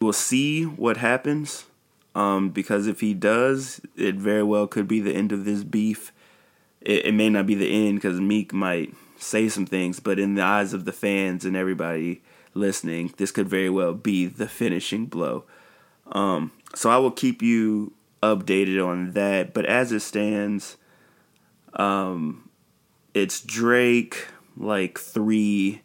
We'll 0.00 0.12
see 0.12 0.64
what 0.64 0.96
happens. 0.96 1.66
Um, 2.14 2.48
because 2.48 2.86
if 2.86 3.00
he 3.00 3.12
does, 3.12 3.82
it 3.94 4.14
very 4.14 4.42
well 4.42 4.66
could 4.66 4.88
be 4.88 5.00
the 5.00 5.14
end 5.14 5.32
of 5.32 5.44
this 5.44 5.62
beef. 5.62 6.12
It, 6.80 7.06
it 7.06 7.12
may 7.12 7.28
not 7.28 7.46
be 7.46 7.54
the 7.54 7.88
end 7.88 7.96
because 7.96 8.20
Meek 8.20 8.54
might 8.54 8.94
say 9.18 9.48
some 9.48 9.66
things, 9.66 10.00
but 10.00 10.18
in 10.18 10.34
the 10.34 10.42
eyes 10.42 10.72
of 10.72 10.84
the 10.84 10.92
fans 10.92 11.44
and 11.44 11.56
everybody 11.56 12.22
listening, 12.54 13.12
this 13.16 13.30
could 13.30 13.48
very 13.48 13.70
well 13.70 13.94
be 13.94 14.26
the 14.26 14.48
finishing 14.48 15.06
blow. 15.06 15.44
Um, 16.12 16.52
so 16.74 16.90
I 16.90 16.98
will 16.98 17.10
keep 17.10 17.42
you 17.42 17.92
updated 18.22 18.84
on 18.84 19.12
that. 19.12 19.54
But 19.54 19.66
as 19.66 19.92
it 19.92 20.00
stands, 20.00 20.76
um, 21.74 22.48
it's 23.14 23.40
Drake 23.40 24.28
like 24.56 24.98
three, 24.98 25.82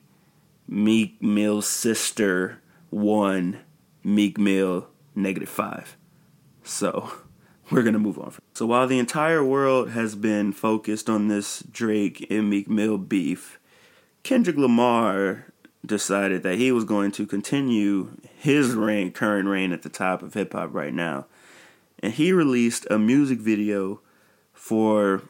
Meek 0.67 1.21
Mill 1.21 1.61
sister 1.61 2.61
one, 2.89 3.59
Meek 4.03 4.37
Mill 4.37 4.87
negative 5.15 5.49
five. 5.49 5.97
So 6.63 7.11
we're 7.71 7.83
gonna 7.83 7.99
move 7.99 8.19
on. 8.19 8.33
So 8.53 8.65
while 8.65 8.87
the 8.87 8.99
entire 8.99 9.43
world 9.43 9.91
has 9.91 10.15
been 10.15 10.51
focused 10.51 11.09
on 11.09 11.27
this 11.27 11.63
Drake 11.63 12.27
and 12.29 12.49
Meek 12.49 12.69
Mill 12.69 12.97
beef, 12.97 13.59
Kendrick 14.23 14.57
Lamar 14.57 15.45
decided 15.85 16.43
that 16.43 16.57
he 16.57 16.71
was 16.71 16.83
going 16.83 17.11
to 17.11 17.25
continue 17.25 18.11
his 18.37 18.75
reign, 18.75 19.11
current 19.11 19.47
reign 19.47 19.71
at 19.71 19.81
the 19.81 19.89
top 19.89 20.21
of 20.21 20.33
hip 20.33 20.53
hop 20.53 20.73
right 20.73 20.93
now. 20.93 21.25
And 21.99 22.13
he 22.13 22.31
released 22.31 22.85
a 22.89 22.99
music 22.99 23.39
video 23.39 24.01
for 24.53 25.23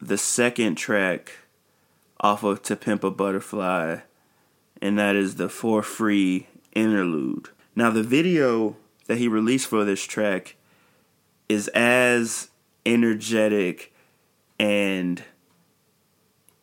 the 0.00 0.18
second 0.18 0.74
track 0.74 1.32
off 2.20 2.42
of 2.42 2.62
To 2.62 2.76
Pimp 2.76 3.04
a 3.04 3.10
Butterfly, 3.10 3.98
and 4.80 4.98
that 4.98 5.16
is 5.16 5.36
the 5.36 5.48
For 5.48 5.82
Free 5.82 6.48
interlude. 6.74 7.48
Now, 7.76 7.90
the 7.90 8.02
video 8.02 8.76
that 9.06 9.18
he 9.18 9.28
released 9.28 9.66
for 9.66 9.84
this 9.84 10.04
track 10.04 10.56
is 11.48 11.68
as 11.68 12.50
energetic 12.86 13.92
and 14.58 15.22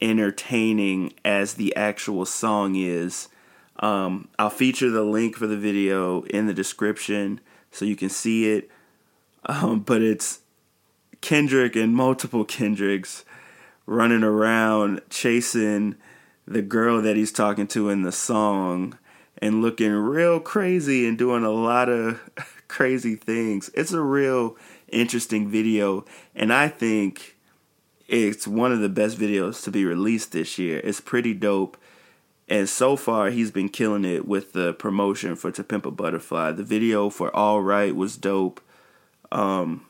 entertaining 0.01 1.13
as 1.23 1.55
the 1.55 1.75
actual 1.75 2.25
song 2.25 2.75
is. 2.75 3.29
Um, 3.79 4.29
I'll 4.37 4.49
feature 4.49 4.89
the 4.89 5.03
link 5.03 5.35
for 5.35 5.47
the 5.47 5.57
video 5.57 6.23
in 6.23 6.47
the 6.47 6.53
description 6.53 7.39
so 7.71 7.85
you 7.85 7.95
can 7.95 8.09
see 8.09 8.51
it. 8.51 8.69
Um, 9.45 9.79
but 9.85 10.01
it's 10.01 10.39
Kendrick 11.21 11.75
and 11.75 11.95
multiple 11.95 12.45
Kendricks 12.45 13.23
running 13.85 14.23
around 14.23 15.01
chasing 15.09 15.95
the 16.47 16.61
girl 16.61 17.01
that 17.01 17.15
he's 17.15 17.31
talking 17.31 17.67
to 17.67 17.89
in 17.89 18.01
the 18.01 18.11
song 18.11 18.97
and 19.37 19.61
looking 19.61 19.91
real 19.91 20.39
crazy 20.39 21.07
and 21.07 21.17
doing 21.17 21.43
a 21.43 21.51
lot 21.51 21.89
of 21.89 22.19
crazy 22.81 23.15
things. 23.15 23.69
It's 23.75 23.91
a 23.91 24.01
real 24.01 24.57
interesting 24.87 25.47
video, 25.47 26.03
and 26.33 26.51
I 26.51 26.67
think 26.67 27.37
it's 28.07 28.47
one 28.47 28.71
of 28.71 28.79
the 28.79 28.89
best 28.89 29.19
videos 29.19 29.63
to 29.65 29.71
be 29.71 29.85
released 29.85 30.31
this 30.31 30.57
year. 30.57 30.81
It's 30.83 30.99
pretty 30.99 31.35
dope. 31.35 31.77
And 32.49 32.67
so 32.67 32.95
far, 32.95 33.29
he's 33.29 33.51
been 33.51 33.69
killing 33.69 34.03
it 34.03 34.27
with 34.27 34.53
the 34.53 34.73
promotion 34.73 35.35
for 35.35 35.51
To 35.51 35.63
Pimp 35.63 35.85
a 35.85 35.91
Butterfly. 35.91 36.53
The 36.53 36.63
video 36.63 37.11
for 37.11 37.33
All 37.35 37.61
Right 37.61 37.95
was 37.95 38.17
dope. 38.17 38.59
Um, 39.31 39.85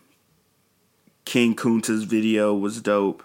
King 1.23 1.55
Kunta's 1.55 2.03
video 2.03 2.53
was 2.53 2.81
dope. 2.81 3.23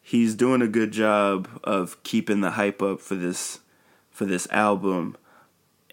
He's 0.00 0.36
doing 0.36 0.62
a 0.62 0.68
good 0.68 0.92
job 0.92 1.48
of 1.64 2.00
keeping 2.04 2.40
the 2.40 2.52
hype 2.52 2.80
up 2.80 3.00
for 3.00 3.16
this 3.16 3.58
for 4.12 4.26
this 4.26 4.46
album. 4.52 5.16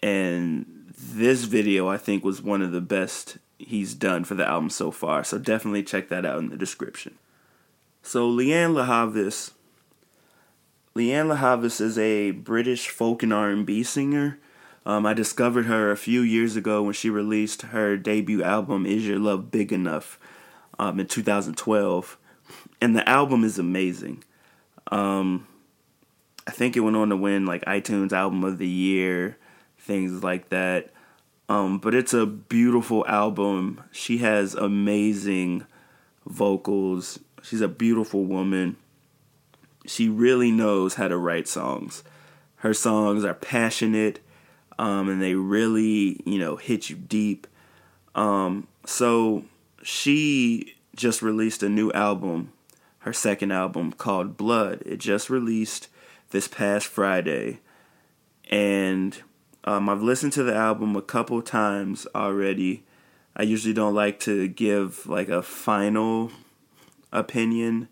And 0.00 0.79
this 1.00 1.44
video 1.44 1.88
I 1.88 1.96
think 1.96 2.24
was 2.24 2.42
one 2.42 2.62
of 2.62 2.72
the 2.72 2.80
best 2.80 3.38
he's 3.58 3.94
done 3.94 4.24
for 4.24 4.34
the 4.34 4.46
album 4.46 4.70
so 4.70 4.90
far. 4.90 5.24
So 5.24 5.38
definitely 5.38 5.82
check 5.82 6.08
that 6.08 6.24
out 6.24 6.38
in 6.38 6.48
the 6.50 6.56
description. 6.56 7.18
So 8.02 8.30
Lianne 8.30 8.74
La 8.74 8.84
Havas 8.84 9.52
Lianne 10.94 11.28
La 11.28 11.36
Havas 11.36 11.80
is 11.80 11.96
a 11.98 12.32
British 12.32 12.88
folk 12.88 13.22
and 13.22 13.32
R&B 13.32 13.82
singer. 13.84 14.38
Um, 14.84 15.06
I 15.06 15.14
discovered 15.14 15.66
her 15.66 15.90
a 15.90 15.96
few 15.96 16.20
years 16.20 16.56
ago 16.56 16.82
when 16.82 16.94
she 16.94 17.10
released 17.10 17.62
her 17.62 17.96
debut 17.96 18.42
album 18.42 18.86
"Is 18.86 19.06
Your 19.06 19.18
Love 19.18 19.50
Big 19.50 19.72
Enough" 19.72 20.18
um, 20.78 20.98
in 20.98 21.06
2012, 21.06 22.18
and 22.80 22.96
the 22.96 23.08
album 23.08 23.44
is 23.44 23.58
amazing. 23.58 24.24
Um, 24.90 25.46
I 26.46 26.50
think 26.50 26.76
it 26.76 26.80
went 26.80 26.96
on 26.96 27.10
to 27.10 27.16
win 27.16 27.46
like 27.46 27.64
iTunes 27.66 28.12
Album 28.12 28.42
of 28.42 28.58
the 28.58 28.66
Year, 28.66 29.36
things 29.80 30.22
like 30.22 30.50
that. 30.50 30.90
Um, 31.48 31.78
but 31.78 31.94
it's 31.94 32.14
a 32.14 32.26
beautiful 32.26 33.04
album. 33.08 33.82
She 33.90 34.18
has 34.18 34.54
amazing 34.54 35.66
vocals. 36.24 37.18
She's 37.42 37.60
a 37.60 37.68
beautiful 37.68 38.24
woman. 38.24 38.76
She 39.86 40.08
really 40.08 40.52
knows 40.52 40.94
how 40.94 41.08
to 41.08 41.16
write 41.16 41.48
songs. 41.48 42.04
Her 42.56 42.74
songs 42.74 43.24
are 43.24 43.34
passionate, 43.34 44.20
um, 44.78 45.08
and 45.08 45.20
they 45.20 45.34
really, 45.34 46.20
you 46.24 46.38
know, 46.38 46.56
hit 46.56 46.90
you 46.90 46.96
deep. 46.96 47.46
Um, 48.14 48.68
so 48.86 49.44
she 49.82 50.74
just 50.94 51.22
released 51.22 51.62
a 51.62 51.68
new 51.68 51.90
album, 51.92 52.52
her 53.00 53.12
second 53.12 53.50
album 53.50 53.92
called 53.92 54.36
Blood. 54.36 54.82
It 54.84 54.98
just 54.98 55.30
released 55.30 55.88
this 56.30 56.46
past 56.46 56.86
Friday, 56.86 57.60
and 58.50 59.20
um, 59.64 59.88
I've 59.88 60.02
listened 60.02 60.32
to 60.34 60.42
the 60.42 60.54
album 60.54 60.96
a 60.96 61.02
couple 61.02 61.42
times 61.42 62.06
already. 62.14 62.84
I 63.36 63.42
usually 63.42 63.74
don't 63.74 63.94
like 63.94 64.20
to 64.20 64.48
give 64.48 65.06
like 65.06 65.28
a 65.28 65.42
final 65.42 66.30
opinion 67.12 67.88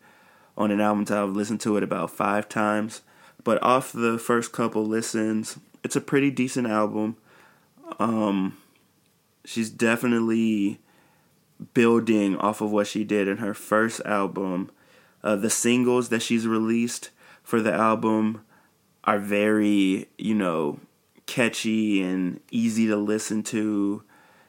on 0.57 0.71
an 0.71 0.81
album 0.81 1.01
until 1.01 1.25
I've 1.25 1.37
listened 1.37 1.61
to 1.63 1.77
it 1.77 1.83
about 1.83 2.11
five 2.11 2.49
times. 2.49 3.03
But 3.45 3.63
off 3.63 3.93
the 3.93 4.19
first 4.19 4.53
couple 4.53 4.85
listens, 4.85 5.59
it's 5.85 5.97
a 5.97 6.01
pretty 6.01 6.31
decent 6.31 6.67
album. 6.67 7.17
Um, 7.99 8.57
she's 9.45 9.71
definitely 9.71 10.81
building 11.75 12.37
off 12.37 12.61
of 12.61 12.71
what 12.71 12.87
she 12.87 13.05
did 13.05 13.29
in 13.29 13.39
her 13.39 13.55
first 13.55 14.01
album. 14.05 14.71
Uh, 15.23 15.37
the 15.37 15.51
singles 15.51 16.09
that 16.09 16.23
she's 16.23 16.47
released 16.47 17.11
for 17.43 17.61
the 17.61 17.73
album 17.73 18.43
are 19.05 19.19
very, 19.19 20.09
you 20.19 20.35
know, 20.35 20.79
catchy 21.29 22.03
and 22.03 22.41
easy 22.51 22.89
to 22.89 22.97
listen 22.97 23.45
to 23.45 24.03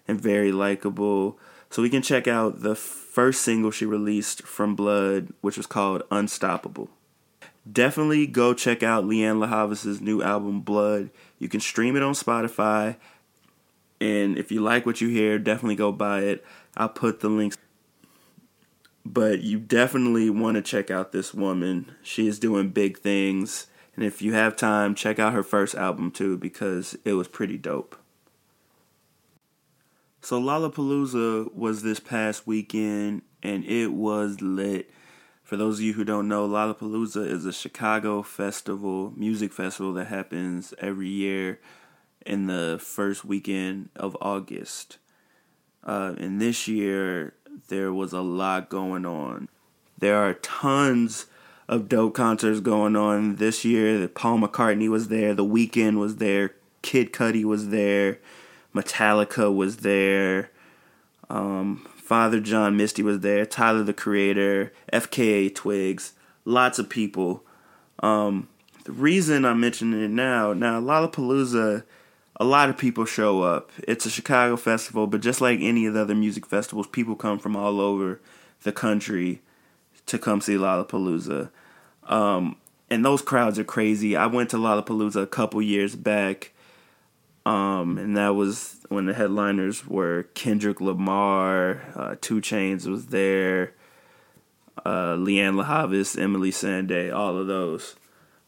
and 0.07 0.19
very 0.19 0.51
likable. 0.51 1.37
So 1.69 1.83
we 1.83 1.89
can 1.91 2.01
check 2.01 2.27
out 2.27 2.61
the 2.61 2.73
first 2.73 3.43
single 3.43 3.69
she 3.69 3.85
released 3.85 4.41
from 4.43 4.75
Blood, 4.75 5.33
which 5.41 5.57
was 5.57 5.67
called 5.67 6.01
Unstoppable. 6.09 6.89
Definitely 7.71 8.25
go 8.25 8.55
check 8.55 8.81
out 8.81 9.03
Lianne 9.03 9.39
La 9.39 9.47
Havas' 9.47 10.01
new 10.01 10.23
album 10.23 10.61
Blood. 10.61 11.11
You 11.37 11.47
can 11.47 11.59
stream 11.59 11.95
it 11.95 12.01
on 12.01 12.13
Spotify. 12.13 12.95
And 14.01 14.37
if 14.37 14.51
you 14.51 14.61
like 14.61 14.85
what 14.85 15.01
you 15.01 15.09
hear, 15.09 15.37
definitely 15.37 15.75
go 15.75 15.91
buy 15.91 16.21
it. 16.21 16.43
I'll 16.75 16.89
put 16.89 17.19
the 17.19 17.29
links. 17.29 17.57
But 19.05 19.41
you 19.41 19.59
definitely 19.59 20.29
want 20.29 20.55
to 20.55 20.61
check 20.61 20.89
out 20.89 21.11
this 21.11 21.33
woman. 21.33 21.91
She 22.01 22.27
is 22.27 22.39
doing 22.39 22.69
big 22.69 22.97
things 22.97 23.67
and 23.99 24.07
if 24.07 24.21
you 24.21 24.31
have 24.31 24.55
time, 24.55 24.95
check 24.95 25.19
out 25.19 25.33
her 25.33 25.43
first 25.43 25.75
album 25.75 26.09
too 26.09 26.37
because 26.37 26.97
it 27.03 27.15
was 27.15 27.27
pretty 27.27 27.57
dope. 27.57 27.97
So 30.21 30.41
Lollapalooza 30.41 31.53
was 31.53 31.83
this 31.83 31.99
past 31.99 32.47
weekend 32.47 33.23
and 33.43 33.65
it 33.65 33.87
was 33.87 34.39
lit. 34.39 34.89
For 35.43 35.57
those 35.57 35.79
of 35.79 35.81
you 35.81 35.91
who 35.91 36.05
don't 36.05 36.29
know, 36.29 36.47
Lollapalooza 36.47 37.27
is 37.27 37.45
a 37.45 37.51
Chicago 37.51 38.21
festival, 38.21 39.11
music 39.17 39.51
festival 39.51 39.91
that 39.95 40.07
happens 40.07 40.73
every 40.77 41.09
year 41.09 41.59
in 42.25 42.47
the 42.47 42.79
first 42.81 43.25
weekend 43.25 43.89
of 43.97 44.15
August. 44.21 44.97
Uh, 45.83 46.15
and 46.17 46.39
this 46.39 46.69
year, 46.69 47.33
there 47.67 47.91
was 47.91 48.13
a 48.13 48.21
lot 48.21 48.69
going 48.69 49.05
on. 49.05 49.49
There 49.97 50.15
are 50.15 50.35
tons 50.35 51.25
of 51.69 51.87
dope 51.87 52.15
concerts 52.15 52.59
going 52.59 52.95
on 52.95 53.35
this 53.35 53.63
year. 53.63 54.07
Paul 54.07 54.39
McCartney 54.39 54.89
was 54.89 55.07
there, 55.07 55.35
The 55.35 55.45
Weeknd 55.45 55.99
was 55.99 56.15
there, 56.15 56.55
Kid 56.81 57.13
Cudi 57.13 57.45
was 57.45 57.69
there, 57.69 58.17
Metallica 58.73 59.55
was 59.55 59.77
there, 59.77 60.49
um, 61.29 61.87
Father 61.95 62.39
John 62.39 62.75
Misty 62.75 63.03
was 63.03 63.19
there, 63.19 63.45
Tyler 63.45 63.83
the 63.83 63.93
Creator, 63.93 64.73
FKA 64.91 65.53
Twigs, 65.53 66.13
lots 66.43 66.79
of 66.79 66.89
people. 66.89 67.43
Um, 68.01 68.49
the 68.85 68.91
reason 68.91 69.45
I'm 69.45 69.59
mentioning 69.59 70.03
it 70.03 70.09
now, 70.09 70.53
now 70.53 70.81
Lollapalooza, 70.81 71.83
a 72.37 72.43
lot 72.43 72.69
of 72.69 72.79
people 72.79 73.05
show 73.05 73.43
up. 73.43 73.69
It's 73.87 74.07
a 74.07 74.09
Chicago 74.09 74.57
festival, 74.57 75.05
but 75.05 75.21
just 75.21 75.39
like 75.39 75.59
any 75.61 75.85
of 75.85 75.93
the 75.93 76.01
other 76.01 76.15
music 76.15 76.47
festivals, 76.47 76.87
people 76.87 77.15
come 77.15 77.37
from 77.37 77.55
all 77.55 77.79
over 77.79 78.19
the 78.63 78.71
country 78.71 79.43
to 80.09 80.19
come 80.19 80.41
see 80.41 80.55
Lollapalooza. 80.55 81.49
Um, 82.03 82.57
and 82.89 83.05
those 83.05 83.21
crowds 83.21 83.59
are 83.59 83.63
crazy. 83.63 84.15
I 84.15 84.25
went 84.25 84.49
to 84.51 84.57
Lollapalooza 84.57 85.21
a 85.21 85.27
couple 85.27 85.61
years 85.61 85.95
back. 85.95 86.51
Um, 87.45 87.97
and 87.97 88.17
that 88.17 88.35
was 88.35 88.77
when 88.89 89.05
the 89.05 89.13
headliners 89.13 89.87
were 89.87 90.23
Kendrick 90.33 90.81
Lamar, 90.81 91.81
uh, 91.95 92.15
2 92.19 92.41
Chainz 92.41 92.85
was 92.85 93.07
there, 93.07 93.73
uh, 94.85 95.15
Lianne 95.15 95.55
La 95.55 95.63
Havas, 95.63 96.15
Emeli 96.15 96.49
Sandé, 96.49 97.15
all 97.15 97.37
of 97.37 97.47
those. 97.47 97.95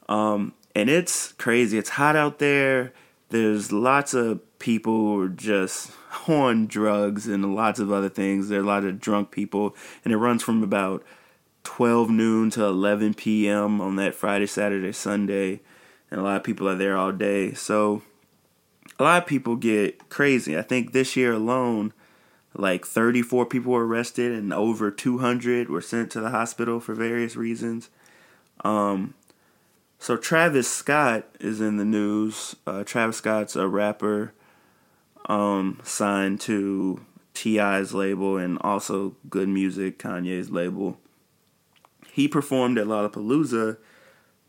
Um, 0.09 0.53
and 0.75 0.89
it's 0.89 1.31
crazy. 1.33 1.77
It's 1.77 1.91
hot 1.91 2.15
out 2.15 2.39
there. 2.39 2.93
There's 3.29 3.71
lots 3.71 4.13
of 4.13 4.41
people 4.59 4.93
who 4.93 5.21
are 5.21 5.29
just 5.29 5.91
on 6.27 6.67
drugs 6.67 7.27
and 7.27 7.55
lots 7.55 7.79
of 7.79 7.91
other 7.91 8.09
things. 8.09 8.49
There 8.49 8.59
are 8.59 8.63
a 8.63 8.67
lot 8.67 8.83
of 8.83 8.99
drunk 8.99 9.31
people, 9.31 9.75
and 10.03 10.13
it 10.13 10.17
runs 10.17 10.43
from 10.43 10.63
about 10.63 11.03
12 11.63 12.09
noon 12.09 12.49
to 12.51 12.63
11 12.63 13.13
p.m. 13.13 13.81
on 13.81 13.95
that 13.97 14.15
Friday, 14.15 14.47
Saturday, 14.47 14.91
Sunday, 14.91 15.61
and 16.09 16.19
a 16.19 16.23
lot 16.23 16.37
of 16.37 16.43
people 16.43 16.67
are 16.67 16.75
there 16.75 16.97
all 16.97 17.11
day. 17.11 17.53
So 17.53 18.01
a 18.99 19.03
lot 19.03 19.23
of 19.23 19.27
people 19.27 19.55
get 19.55 20.09
crazy. 20.09 20.57
I 20.57 20.61
think 20.61 20.91
this 20.91 21.15
year 21.15 21.33
alone, 21.33 21.93
like 22.53 22.85
34 22.85 23.45
people 23.45 23.71
were 23.71 23.87
arrested 23.87 24.31
and 24.31 24.53
over 24.53 24.91
200 24.91 25.69
were 25.69 25.81
sent 25.81 26.11
to 26.11 26.21
the 26.21 26.31
hospital 26.31 26.79
for 26.79 26.93
various 26.93 27.35
reasons. 27.35 27.89
Um, 28.63 29.13
so 29.99 30.17
Travis 30.17 30.71
Scott 30.71 31.25
is 31.39 31.61
in 31.61 31.77
the 31.77 31.85
news. 31.85 32.55
Uh, 32.65 32.83
Travis 32.83 33.17
Scott's 33.17 33.55
a 33.55 33.67
rapper 33.67 34.33
um, 35.29 35.79
signed 35.83 36.41
to 36.41 37.05
T.I.'s 37.33 37.93
label 37.93 38.37
and 38.37 38.57
also 38.61 39.15
Good 39.29 39.47
Music, 39.47 39.97
Kanye's 39.97 40.49
label. 40.49 40.97
He 42.11 42.27
performed 42.27 42.77
at 42.77 42.87
Lollapalooza, 42.87 43.77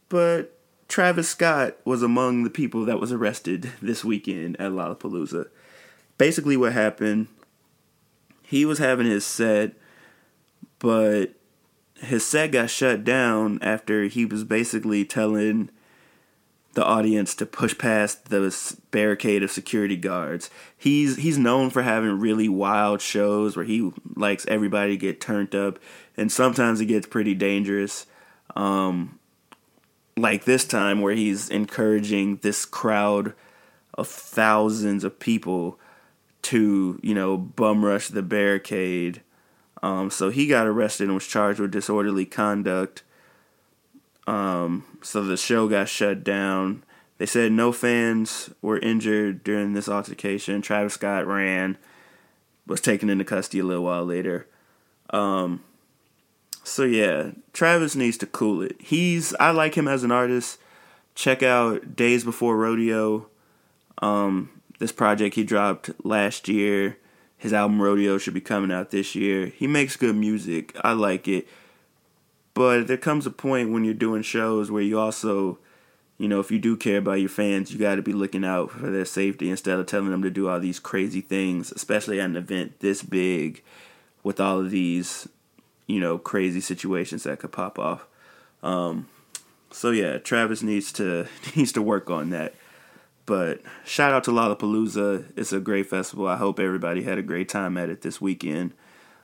but 0.09 0.59
Travis 0.88 1.29
Scott 1.29 1.77
was 1.85 2.03
among 2.03 2.42
the 2.42 2.51
people 2.51 2.85
that 2.85 3.01
was 3.01 3.12
arrested 3.12 3.70
this 3.81 4.05
weekend 4.05 4.61
at 4.61 4.72
Lollapalooza. 4.72 5.48
Basically, 6.18 6.57
what 6.57 6.72
happened, 6.72 7.29
he 8.42 8.64
was 8.64 8.79
having 8.79 9.07
his 9.07 9.25
set, 9.25 9.72
but 10.81 11.35
his 11.94 12.25
set 12.25 12.51
got 12.51 12.68
shut 12.68 13.05
down 13.05 13.61
after 13.62 14.05
he 14.05 14.25
was 14.25 14.42
basically 14.42 15.05
telling 15.05 15.70
the 16.75 16.85
audience 16.85 17.35
to 17.35 17.47
push 17.47 17.77
past 17.77 18.31
the 18.31 18.77
barricade 18.91 19.43
of 19.43 19.51
security 19.51 19.97
guards. 19.97 20.51
He's 20.77 21.17
he's 21.17 21.39
known 21.39 21.71
for 21.71 21.83
having 21.83 22.19
really 22.19 22.49
wild 22.49 23.01
shows 23.01 23.57
where 23.57 23.65
he 23.65 23.93
likes 24.17 24.47
everybody 24.47 24.93
to 24.93 24.97
get 24.97 25.21
turned 25.21 25.55
up, 25.55 25.79
and 26.17 26.33
sometimes 26.33 26.81
it 26.81 26.87
gets 26.87 27.07
pretty 27.07 27.35
dangerous. 27.35 28.07
Um, 28.57 29.19
like 30.17 30.45
this 30.45 30.65
time 30.65 31.01
where 31.01 31.15
he's 31.15 31.49
encouraging 31.49 32.37
this 32.37 32.65
crowd 32.65 33.35
of 33.95 34.09
thousands 34.09 35.05
of 35.05 35.19
people 35.19 35.79
to 36.43 36.99
you 37.03 37.15
know 37.15 37.37
bum 37.37 37.85
rush 37.85 38.09
the 38.09 38.23
barricade. 38.23 39.23
Um, 39.83 40.11
so 40.11 40.31
he 40.31 40.47
got 40.47 40.67
arrested 40.67 41.05
and 41.05 41.15
was 41.15 41.27
charged 41.27 41.61
with 41.61 41.73
disorderly 41.73 42.25
conduct. 42.25 43.03
Um, 44.27 44.85
so 45.03 45.23
the 45.25 45.37
show 45.37 45.69
got 45.69 45.89
shut 45.89 46.23
down. 46.23 46.85
They 47.19 47.27
said 47.27 47.53
no 47.53 47.73
fans 47.73 48.51
were 48.63 48.79
injured 48.79 49.45
during 49.45 49.75
this 49.75 49.89
altercation. 49.89 50.63
Travis 50.63 50.95
Scott 50.95 51.27
ran, 51.27 51.79
was 52.67 52.81
taken 52.81 53.11
into 53.11 53.25
custody 53.25 53.61
a 53.61 53.65
little 53.65 53.85
while 53.85 54.05
later. 54.05 54.49
Um, 55.11 55.63
so 56.65 56.85
yeah, 56.85 57.31
Travis 57.53 57.95
needs 57.95 58.17
to 58.19 58.27
cool 58.27 58.63
it. 58.63 58.77
He's 58.81 59.35
I 59.35 59.51
like 59.51 59.77
him 59.77 59.89
as 59.89 60.05
an 60.05 60.13
artist. 60.13 60.59
Check 61.15 61.43
out 61.43 61.97
Days 61.97 62.25
Before 62.25 62.57
Rodeo. 62.57 63.29
Um, 64.01 64.51
this 64.79 64.93
project 64.93 65.35
he 65.35 65.45
dropped 65.45 65.91
last 66.05 66.49
year. 66.49 66.99
His 67.37 67.53
album 67.53 67.83
Rodeo 67.83 68.19
should 68.19 68.35
be 68.35 68.41
coming 68.41 68.73
out 68.73 68.91
this 68.91 69.15
year. 69.15 69.47
He 69.47 69.67
makes 69.67 69.97
good 69.97 70.17
music. 70.17 70.77
I 70.83 70.93
like 70.93 71.27
it. 71.29 71.47
But 72.55 72.87
there 72.87 72.97
comes 72.97 73.27
a 73.27 73.31
point 73.31 73.71
when 73.71 73.85
you're 73.85 73.95
doing 73.95 74.23
shows 74.23 74.71
where 74.71 74.83
you 74.83 74.99
also, 74.99 75.59
you 76.19 76.29
know, 76.29 76.41
if 76.41 76.51
you 76.51 76.59
do 76.59 76.77
care 76.77 76.99
about 76.99 77.21
your 77.21 77.29
fans, 77.29 77.73
you 77.73 77.79
got 77.79 77.95
to 77.95 78.03
be 78.03 78.12
looking 78.12 78.45
out 78.45 78.71
for 78.71 78.91
their 78.91 79.05
safety 79.05 79.51
instead 79.51 79.79
of 79.79 79.87
telling 79.87 80.11
them 80.11 80.23
to 80.23 80.31
do 80.31 80.49
all 80.49 80.61
these 80.61 80.79
crazy 80.79 81.21
things, 81.21 81.73
especially 81.73 82.21
at 82.21 82.27
an 82.27 82.37
event 82.37 82.81
this 82.81 83.03
big 83.03 83.62
with 84.23 84.38
all 84.38 84.61
of 84.61 84.71
these, 84.71 85.29
you 85.87 85.99
know, 85.99 86.19
crazy 86.19 86.61
situations 86.61 87.23
that 87.23 87.38
could 87.38 87.53
pop 87.53 87.79
off. 87.79 88.07
Um, 88.62 89.09
so 89.71 89.91
yeah, 89.91 90.19
Travis 90.19 90.62
needs 90.62 90.93
to 90.93 91.27
needs 91.57 91.73
to 91.73 91.83
work 91.83 92.11
on 92.11 92.31
that. 92.31 92.55
But 93.25 93.62
shout 93.85 94.12
out 94.12 94.25
to 94.25 94.31
Lollapalooza. 94.31 95.33
It's 95.37 95.53
a 95.53 95.61
great 95.61 95.88
festival. 95.88 96.27
I 96.27 96.37
hope 96.37 96.59
everybody 96.59 97.05
had 97.05 97.19
a 97.19 97.23
great 97.23 97.49
time 97.49 97.79
at 97.79 97.88
it 97.88 98.03
this 98.03 98.21
weekend. 98.21 98.75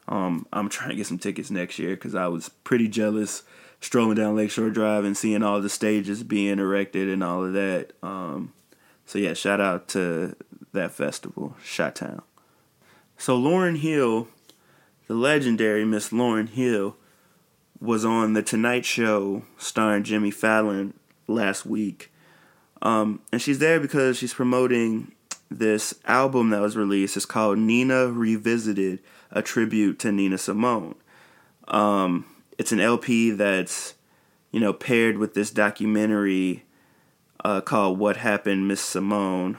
Um, 0.08 0.46
I'm 0.52 0.68
trying 0.68 0.90
to 0.90 0.96
get 0.96 1.06
some 1.06 1.18
tickets 1.18 1.50
next 1.50 1.78
year 1.78 1.90
because 1.90 2.14
I 2.14 2.28
was 2.28 2.48
pretty 2.48 2.88
jealous 2.88 3.42
strolling 3.80 4.16
down 4.16 4.34
Lakeshore 4.34 4.70
Drive 4.70 5.04
and 5.04 5.16
seeing 5.16 5.42
all 5.42 5.60
the 5.60 5.68
stages 5.68 6.22
being 6.22 6.58
erected 6.58 7.08
and 7.08 7.22
all 7.22 7.44
of 7.44 7.52
that. 7.52 7.92
Um, 8.02 8.52
so 9.06 9.18
yeah, 9.18 9.34
shout 9.34 9.60
out 9.60 9.88
to 9.88 10.34
that 10.72 10.92
festival, 10.92 11.56
Shot 11.62 11.94
Town. 11.96 12.22
So 13.16 13.38
Lauryn 13.38 13.78
Hill, 13.78 14.28
the 15.06 15.14
legendary 15.14 15.84
Miss 15.84 16.10
Lauryn 16.10 16.48
Hill, 16.48 16.96
was 17.80 18.04
on 18.04 18.32
the 18.32 18.42
Tonight 18.42 18.84
Show 18.84 19.42
starring 19.58 20.04
Jimmy 20.04 20.30
Fallon 20.30 20.94
last 21.26 21.64
week. 21.66 22.10
Um, 22.82 23.20
and 23.32 23.42
she's 23.42 23.58
there 23.58 23.78
because 23.78 24.16
she's 24.16 24.34
promoting 24.34 25.12
this 25.50 25.94
album 26.06 26.50
that 26.50 26.60
was 26.60 26.76
released. 26.76 27.16
It's 27.16 27.26
called 27.26 27.58
Nina 27.58 28.08
Revisited 28.08 29.00
a 29.30 29.42
tribute 29.42 29.98
to 30.00 30.12
Nina 30.12 30.38
Simone. 30.38 30.94
Um, 31.68 32.24
it's 32.56 32.72
an 32.72 32.80
LP 32.80 33.30
that's, 33.30 33.94
you 34.50 34.60
know, 34.60 34.72
paired 34.72 35.18
with 35.18 35.34
this 35.34 35.50
documentary 35.50 36.64
uh, 37.44 37.60
called 37.60 37.98
"What 37.98 38.18
Happened, 38.18 38.68
Miss 38.68 38.80
Simone." 38.80 39.58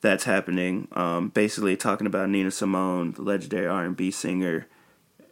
That's 0.00 0.24
happening. 0.24 0.88
Um, 0.92 1.28
basically, 1.28 1.76
talking 1.76 2.06
about 2.06 2.30
Nina 2.30 2.50
Simone, 2.50 3.12
the 3.12 3.22
legendary 3.22 3.66
R 3.66 3.84
and 3.84 3.96
B 3.96 4.10
singer, 4.10 4.66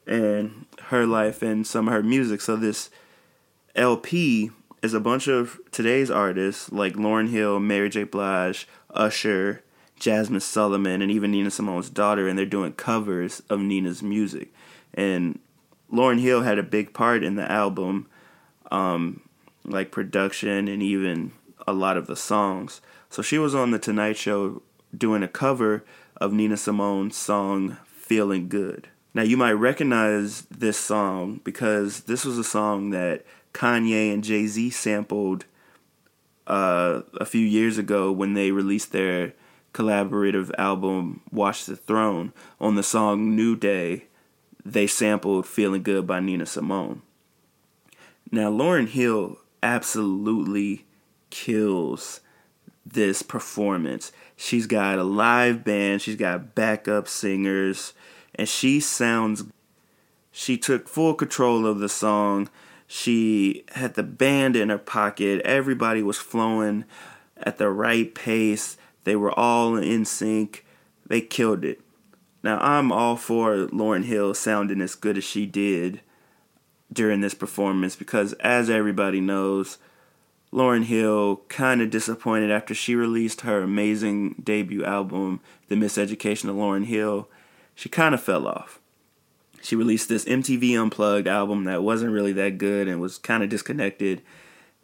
and 0.06 0.66
her 0.84 1.06
life 1.06 1.42
and 1.42 1.66
some 1.66 1.88
of 1.88 1.94
her 1.94 2.02
music. 2.02 2.40
So 2.40 2.56
this 2.56 2.90
LP 3.74 4.50
is 4.82 4.94
a 4.94 5.00
bunch 5.00 5.26
of 5.26 5.58
today's 5.70 6.10
artists 6.10 6.70
like 6.70 6.94
Lauryn 6.94 7.30
Hill, 7.30 7.60
Mary 7.60 7.88
J. 7.88 8.04
Blige, 8.04 8.68
Usher, 8.90 9.62
Jazmine 9.98 10.42
Sullivan 10.42 11.02
and 11.02 11.10
even 11.10 11.30
Nina 11.30 11.50
Simone's 11.50 11.90
daughter, 11.90 12.28
and 12.28 12.38
they're 12.38 12.46
doing 12.46 12.72
covers 12.72 13.42
of 13.50 13.60
Nina's 13.60 14.02
music. 14.02 14.52
And 14.94 15.38
Lauryn 15.92 16.20
Hill 16.20 16.42
had 16.42 16.58
a 16.58 16.62
big 16.62 16.92
part 16.92 17.22
in 17.22 17.36
the 17.36 17.50
album, 17.50 18.06
um, 18.70 19.22
like 19.64 19.90
production 19.90 20.68
and 20.68 20.82
even 20.82 21.32
a 21.66 21.72
lot 21.72 21.96
of 21.96 22.06
the 22.06 22.16
songs. 22.16 22.80
So 23.10 23.22
she 23.22 23.38
was 23.38 23.54
on 23.54 23.70
the 23.70 23.78
Tonight 23.78 24.16
Show 24.16 24.62
doing 24.96 25.22
a 25.22 25.28
cover 25.28 25.84
of 26.16 26.32
Nina 26.32 26.56
Simone's 26.56 27.16
song 27.16 27.78
Feeling 27.84 28.48
Good. 28.48 28.88
Now 29.14 29.22
you 29.22 29.36
might 29.36 29.52
recognize 29.52 30.42
this 30.42 30.78
song 30.78 31.40
because 31.44 32.02
this 32.02 32.24
was 32.24 32.38
a 32.38 32.44
song 32.44 32.90
that 32.90 33.24
Kanye 33.52 34.12
and 34.12 34.22
Jay 34.22 34.46
Z 34.46 34.70
sampled 34.70 35.44
uh, 36.46 37.02
a 37.14 37.26
few 37.26 37.44
years 37.44 37.78
ago 37.78 38.12
when 38.12 38.34
they 38.34 38.50
released 38.50 38.92
their 38.92 39.34
collaborative 39.78 40.50
album 40.58 41.20
Watch 41.30 41.66
the 41.66 41.76
Throne, 41.76 42.32
on 42.60 42.74
the 42.74 42.82
song 42.82 43.36
New 43.36 43.54
Day, 43.54 44.06
they 44.64 44.88
sampled 44.88 45.46
Feeling 45.46 45.84
Good 45.84 46.04
by 46.04 46.18
Nina 46.18 46.46
Simone. 46.46 47.02
Now, 48.32 48.50
Lauryn 48.50 48.88
Hill 48.88 49.38
absolutely 49.62 50.84
kills 51.30 52.20
this 52.84 53.22
performance. 53.22 54.10
She's 54.36 54.66
got 54.66 54.98
a 54.98 55.04
live 55.04 55.62
band, 55.62 56.02
she's 56.02 56.16
got 56.16 56.56
backup 56.56 57.06
singers, 57.06 57.92
and 58.34 58.48
she 58.48 58.80
sounds. 58.80 59.44
She 60.32 60.58
took 60.58 60.88
full 60.88 61.14
control 61.14 61.66
of 61.66 61.78
the 61.78 61.88
song. 61.88 62.48
She 62.88 63.64
had 63.72 63.94
the 63.94 64.02
band 64.02 64.56
in 64.56 64.70
her 64.70 64.78
pocket. 64.78 65.40
Everybody 65.42 66.02
was 66.02 66.18
flowing 66.18 66.84
at 67.36 67.58
the 67.58 67.68
right 67.70 68.12
pace. 68.14 68.76
They 69.08 69.16
were 69.16 69.32
all 69.40 69.78
in 69.78 70.04
sync. 70.04 70.66
They 71.06 71.22
killed 71.22 71.64
it. 71.64 71.80
Now, 72.42 72.58
I'm 72.60 72.92
all 72.92 73.16
for 73.16 73.66
Lauryn 73.68 74.04
Hill 74.04 74.34
sounding 74.34 74.82
as 74.82 74.94
good 74.94 75.16
as 75.16 75.24
she 75.24 75.46
did 75.46 76.02
during 76.92 77.22
this 77.22 77.32
performance 77.32 77.96
because, 77.96 78.34
as 78.34 78.68
everybody 78.68 79.22
knows, 79.22 79.78
Lauryn 80.52 80.84
Hill 80.84 81.40
kind 81.48 81.80
of 81.80 81.88
disappointed 81.88 82.50
after 82.50 82.74
she 82.74 82.94
released 82.94 83.40
her 83.40 83.62
amazing 83.62 84.34
debut 84.44 84.84
album, 84.84 85.40
The 85.68 85.74
Miseducation 85.76 86.50
of 86.50 86.56
Lauryn 86.56 86.84
Hill. 86.84 87.30
She 87.74 87.88
kind 87.88 88.14
of 88.14 88.22
fell 88.22 88.46
off. 88.46 88.78
She 89.62 89.74
released 89.74 90.10
this 90.10 90.26
MTV 90.26 90.78
Unplugged 90.78 91.26
album 91.26 91.64
that 91.64 91.82
wasn't 91.82 92.12
really 92.12 92.34
that 92.34 92.58
good 92.58 92.88
and 92.88 93.00
was 93.00 93.16
kind 93.16 93.42
of 93.42 93.48
disconnected. 93.48 94.20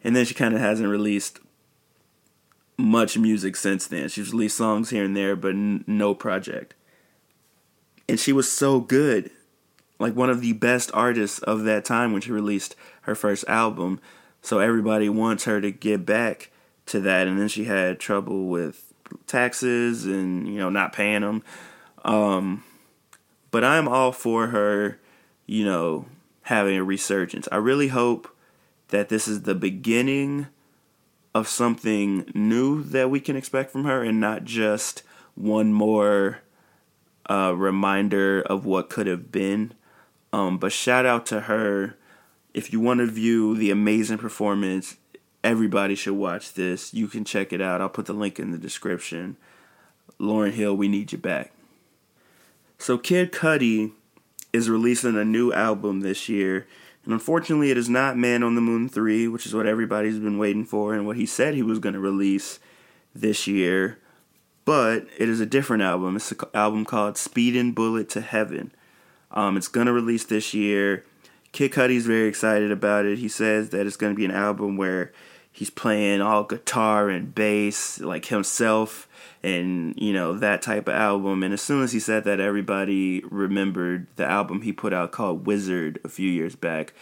And 0.03 0.15
then 0.15 0.25
she 0.25 0.33
kind 0.33 0.55
of 0.55 0.61
hasn't 0.61 0.89
released 0.89 1.41
much 2.77 3.17
music 3.17 3.55
since 3.55 3.87
then. 3.87 4.09
She's 4.09 4.31
released 4.31 4.57
songs 4.57 4.89
here 4.89 5.05
and 5.05 5.15
there, 5.15 5.35
but 5.35 5.51
n- 5.51 5.83
no 5.87 6.13
project. 6.13 6.73
And 8.07 8.19
she 8.19 8.31
was 8.31 8.51
so 8.51 8.79
good, 8.79 9.31
like 9.99 10.15
one 10.15 10.29
of 10.29 10.41
the 10.41 10.53
best 10.53 10.91
artists 10.93 11.39
of 11.39 11.63
that 11.63 11.85
time 11.85 12.11
when 12.11 12.21
she 12.21 12.31
released 12.31 12.75
her 13.03 13.15
first 13.15 13.45
album. 13.47 13.99
So 14.41 14.59
everybody 14.59 15.09
wants 15.09 15.45
her 15.45 15.59
to 15.61 15.71
get 15.71 16.05
back 16.05 16.51
to 16.87 16.99
that. 17.01 17.27
And 17.27 17.39
then 17.39 17.47
she 17.47 17.65
had 17.65 17.99
trouble 17.99 18.47
with 18.47 18.93
taxes 19.27 20.05
and 20.05 20.47
you 20.47 20.59
know 20.59 20.69
not 20.69 20.93
paying 20.93 21.21
them. 21.21 21.43
Um, 22.03 22.63
but 23.51 23.63
I'm 23.63 23.87
all 23.87 24.11
for 24.11 24.47
her, 24.47 24.99
you 25.45 25.65
know, 25.65 26.05
having 26.43 26.77
a 26.77 26.83
resurgence. 26.83 27.47
I 27.51 27.57
really 27.57 27.87
hope 27.87 28.27
that 28.89 29.09
this 29.09 29.27
is 29.27 29.43
the 29.43 29.55
beginning 29.55 30.47
of 31.35 31.49
something 31.49 32.31
new 32.33 32.81
that 32.81 33.09
we 33.09 33.19
can 33.19 33.35
expect 33.35 33.69
from 33.69 33.83
her 33.83 34.01
and 34.01 34.21
not 34.21 34.45
just 34.45 35.03
one 35.35 35.73
more 35.73 36.39
uh, 37.29 37.53
reminder 37.53 38.41
of 38.43 38.65
what 38.65 38.89
could 38.89 39.05
have 39.05 39.33
been. 39.33 39.73
Um, 40.31 40.57
but 40.57 40.71
shout 40.71 41.05
out 41.05 41.25
to 41.27 41.41
her. 41.41 41.97
If 42.53 42.71
you 42.71 42.79
want 42.79 43.01
to 43.01 43.05
view 43.05 43.53
the 43.53 43.69
amazing 43.69 44.17
performance, 44.17 44.95
everybody 45.43 45.93
should 45.93 46.13
watch 46.13 46.53
this. 46.53 46.93
You 46.93 47.09
can 47.09 47.25
check 47.25 47.51
it 47.51 47.59
out. 47.59 47.81
I'll 47.81 47.89
put 47.89 48.05
the 48.05 48.13
link 48.13 48.39
in 48.39 48.51
the 48.51 48.57
description. 48.57 49.35
Lauryn 50.17 50.53
Hill, 50.53 50.75
we 50.75 50.87
need 50.87 51.11
you 51.11 51.17
back. 51.17 51.51
So, 52.77 52.97
Kid 52.97 53.33
Cudi 53.33 53.91
is 54.53 54.69
releasing 54.69 55.17
a 55.17 55.25
new 55.25 55.51
album 55.51 55.99
this 55.99 56.29
year. 56.29 56.65
And 57.05 57.13
unfortunately, 57.13 57.71
it 57.71 57.77
is 57.77 57.87
not 57.87 58.17
Man 58.17 58.43
on 58.43 58.55
the 58.55 58.61
Moon 58.61 58.89
3, 58.89 59.27
which 59.27 59.45
is 59.45 59.53
what 59.53 59.67
everybody's 59.67 60.19
been 60.19 60.39
waiting 60.39 60.65
for 60.65 60.93
and 60.93 61.05
what 61.05 61.17
he 61.17 61.25
said 61.25 61.53
he 61.53 61.63
was 61.63 61.79
going 61.79 61.93
to 61.93 61.99
release 61.99 62.59
this 63.13 63.47
year. 63.47 63.99
But 64.65 65.07
it 65.17 65.29
is 65.29 65.39
a 65.39 65.45
different 65.45 65.83
album. 65.83 66.15
It's 66.15 66.31
an 66.31 66.39
album 66.55 66.83
called 66.83 67.15
Speedin' 67.15 67.75
Bullet 67.75 68.09
to 68.09 68.21
Heaven. 68.21 68.71
Um, 69.29 69.55
it's 69.55 69.67
going 69.67 69.85
to 69.85 69.93
release 69.93 70.25
this 70.25 70.53
year. 70.55 71.05
Kid 71.51 71.71
Cudi's 71.71 72.07
very 72.07 72.27
excited 72.27 72.71
about 72.71 73.05
it. 73.05 73.19
He 73.19 73.29
says 73.29 73.69
that 73.69 73.85
it's 73.85 73.95
going 73.95 74.11
to 74.11 74.17
be 74.17 74.25
an 74.25 74.31
album 74.31 74.75
where 74.75 75.13
he's 75.51 75.69
playing 75.69 76.21
all 76.21 76.43
guitar 76.43 77.09
and 77.09 77.33
bass 77.33 78.01
like 78.01 78.25
himself 78.25 79.07
and 79.45 79.93
you 79.95 80.11
know 80.11 80.33
that 80.33 80.61
type 80.61 80.87
of 80.87 80.95
album 80.95 81.43
and 81.43 81.53
as 81.53 81.61
soon 81.61 81.83
as 81.83 81.91
he 81.91 81.99
said 81.99 82.23
that 82.23 82.39
everybody 82.39 83.21
remembered 83.29 84.07
the 84.15 84.25
album 84.25 84.63
he 84.63 84.73
put 84.73 84.91
out 84.91 85.11
called 85.11 85.45
Wizard 85.45 85.99
a 86.03 86.09
few 86.09 86.29
years 86.29 86.55
back 86.55 86.93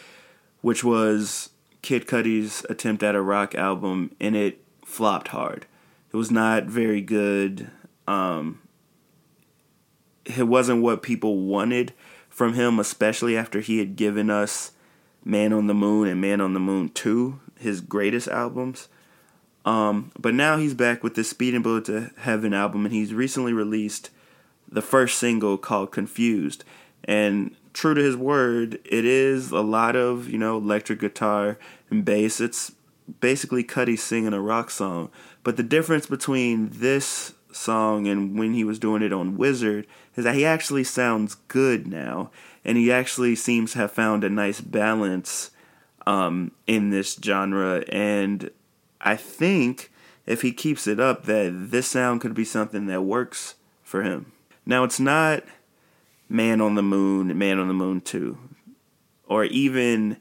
which 0.62 0.84
was 0.84 1.50
Kid 1.84 2.08
Cudi's 2.08 2.66
attempt 2.70 3.04
at 3.04 3.16
a 3.16 3.22
rock 3.22 3.54
album 3.54 4.16
and 4.20 4.36
it 4.36 4.64
flopped 4.86 5.28
hard. 5.28 5.68
It 6.12 6.16
was 6.16 6.32
not 6.32 6.66
very 6.66 7.02
good. 7.02 7.70
Um, 8.08 8.62
it 10.26 10.48
wasn't 10.48 10.82
what 10.82 11.04
people 11.04 11.40
wanted 11.40 11.94
from 12.30 12.54
him 12.54 12.80
especially 12.80 13.38
after 13.38 13.60
he 13.60 13.80
had 13.80 13.96
given 13.96 14.30
us 14.30 14.72
Man 15.26 15.54
on 15.54 15.68
the 15.68 15.74
Moon 15.74 16.08
and 16.08 16.22
Man 16.22 16.42
on 16.42 16.54
the 16.54 16.60
Moon 16.60 16.90
2 16.90 17.40
his 17.60 17.82
greatest 17.82 18.28
albums. 18.28 18.88
Um, 19.66 20.12
but 20.20 20.34
now 20.34 20.58
he's 20.58 20.74
back 20.74 21.04
with 21.04 21.16
the 21.16 21.22
Speedin' 21.22 21.64
Bullet 21.64 21.86
to 21.86 22.12
Heaven 22.18 22.54
album, 22.54 22.86
and 22.86 22.94
he's 22.94 23.14
recently 23.14 23.54
released 23.54 24.10
the 24.70 24.82
first 24.82 25.18
single 25.18 25.58
called 25.58 25.92
Confused. 25.92 26.64
And 27.06 27.56
true 27.74 27.94
to 27.94 28.02
his 28.02 28.18
word, 28.18 28.80
it 28.86 29.06
is 29.06 29.52
a 29.52 29.62
lot 29.62 29.96
of, 29.96 30.30
you 30.30 30.38
know, 30.38 30.58
electric 30.58 31.00
guitar 31.00 31.58
and 31.90 32.04
bass. 32.04 32.42
It's 32.42 32.74
basically 33.20 33.64
Cudi 33.64 33.98
singing 33.98 34.34
a 34.34 34.42
rock 34.42 34.70
song. 34.70 35.10
But 35.44 35.58
the 35.58 35.64
difference 35.64 36.06
between 36.06 36.70
this 36.70 37.34
song 37.52 38.08
and 38.08 38.38
when 38.38 38.54
he 38.54 38.64
was 38.64 38.80
doing 38.80 39.02
it 39.02 39.14
on 39.14 39.38
Wizard 39.38 39.86
is 40.16 40.24
that 40.24 40.36
he 40.36 40.46
actually 40.46 40.84
sounds 40.84 41.36
good 41.48 41.88
now. 41.88 42.32
And 42.66 42.78
he 42.78 42.92
actually 42.92 43.36
seems 43.36 43.74
to 43.74 43.80
have 43.80 43.92
found 43.92 44.24
a 44.24 44.30
nice 44.30 44.62
balance 44.62 45.52
um, 46.08 46.52
in 46.66 46.90
this 46.90 47.18
genre. 47.22 47.84
And 47.90 48.50
I 49.04 49.16
think 49.16 49.92
if 50.26 50.42
he 50.42 50.52
keeps 50.54 50.88
it 50.88 51.00
up, 51.00 51.26
that 51.26 51.52
this 51.72 51.88
sound 51.88 52.22
could 52.22 52.34
be 52.34 52.46
something 52.46 52.88
that 52.88 53.02
works 53.02 53.56
for 53.84 54.02
him. 54.04 54.32
Now, 54.66 54.84
it's 54.84 55.00
not 55.00 55.44
Man 56.30 56.62
on 56.62 56.76
the 56.76 56.82
Moon, 56.82 57.38
Man 57.38 57.60
on 57.60 57.68
the 57.68 57.74
Moon 57.74 58.02
2, 58.02 58.38
or 59.28 59.44
even, 59.44 60.18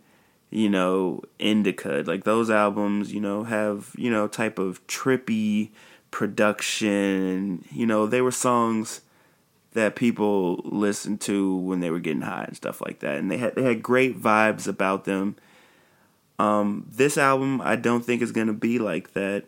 you 0.51 0.68
know, 0.68 1.23
Indica. 1.38 2.03
Like 2.05 2.25
those 2.25 2.51
albums, 2.51 3.12
you 3.14 3.21
know, 3.21 3.45
have, 3.45 3.92
you 3.97 4.11
know, 4.11 4.27
type 4.27 4.59
of 4.59 4.87
trippy 4.87 5.71
production. 6.11 7.64
You 7.71 7.87
know, 7.87 8.07
they 8.07 8.21
were 8.21 8.33
songs 8.33 9.03
that 9.75 9.97
people 9.97 10.61
listened 10.64 11.21
to 11.23 11.57
when 11.57 11.81
they 11.81 11.90
were 11.90 12.01
getting 12.01 12.23
high 12.23 12.45
and 12.45 12.57
stuff 12.57 12.81
like 12.81 12.99
that. 13.01 13.18
And 13.18 13.31
they 13.31 13.38
had 13.38 13.55
they 13.55 13.62
had 13.62 13.83
great 13.83 14.21
vibes 14.21 14.66
about 14.66 15.05
them. 15.05 15.37
Um, 16.38 16.87
this 16.90 17.16
album, 17.18 17.61
I 17.61 17.77
don't 17.77 18.05
think 18.05 18.23
is 18.23 18.33
going 18.33 18.47
to 18.49 18.53
be 18.53 18.79
like 18.79 19.12
that, 19.12 19.45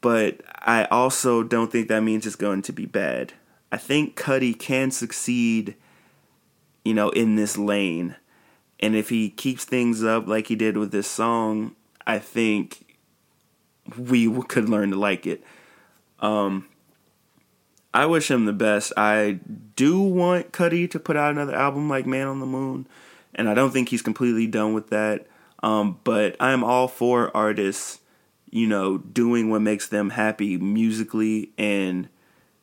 but 0.00 0.40
I 0.54 0.84
also 0.84 1.42
don't 1.42 1.70
think 1.70 1.88
that 1.88 2.02
means 2.02 2.26
it's 2.26 2.36
going 2.36 2.62
to 2.62 2.72
be 2.72 2.86
bad. 2.86 3.34
I 3.70 3.76
think 3.76 4.16
Cudi 4.16 4.58
can 4.58 4.90
succeed, 4.90 5.76
you 6.84 6.94
know, 6.94 7.10
in 7.10 7.36
this 7.36 7.58
lane, 7.58 8.16
and 8.80 8.96
if 8.96 9.10
he 9.10 9.30
keeps 9.30 9.64
things 9.64 10.02
up 10.02 10.26
like 10.26 10.46
he 10.46 10.56
did 10.56 10.76
with 10.76 10.92
this 10.92 11.06
song, 11.08 11.74
I 12.06 12.18
think 12.18 12.96
we 13.96 14.30
could 14.44 14.68
learn 14.68 14.90
to 14.90 14.96
like 14.96 15.26
it. 15.26 15.42
Um, 16.20 16.68
I 17.92 18.06
wish 18.06 18.30
him 18.30 18.44
the 18.44 18.52
best. 18.52 18.92
I 18.96 19.40
do 19.76 20.00
want 20.00 20.52
Cudi 20.52 20.90
to 20.90 20.98
put 20.98 21.16
out 21.16 21.32
another 21.32 21.54
album 21.54 21.88
like 21.88 22.06
Man 22.06 22.26
on 22.26 22.40
the 22.40 22.46
Moon, 22.46 22.86
and 23.34 23.48
I 23.48 23.54
don't 23.54 23.70
think 23.70 23.88
he's 23.88 24.02
completely 24.02 24.46
done 24.46 24.74
with 24.74 24.90
that. 24.90 25.26
Um, 25.62 25.98
but 26.04 26.36
I'm 26.40 26.62
all 26.62 26.88
for 26.88 27.36
artists, 27.36 28.00
you 28.50 28.66
know, 28.66 28.98
doing 28.98 29.50
what 29.50 29.62
makes 29.62 29.88
them 29.88 30.10
happy 30.10 30.56
musically 30.56 31.50
and, 31.58 32.08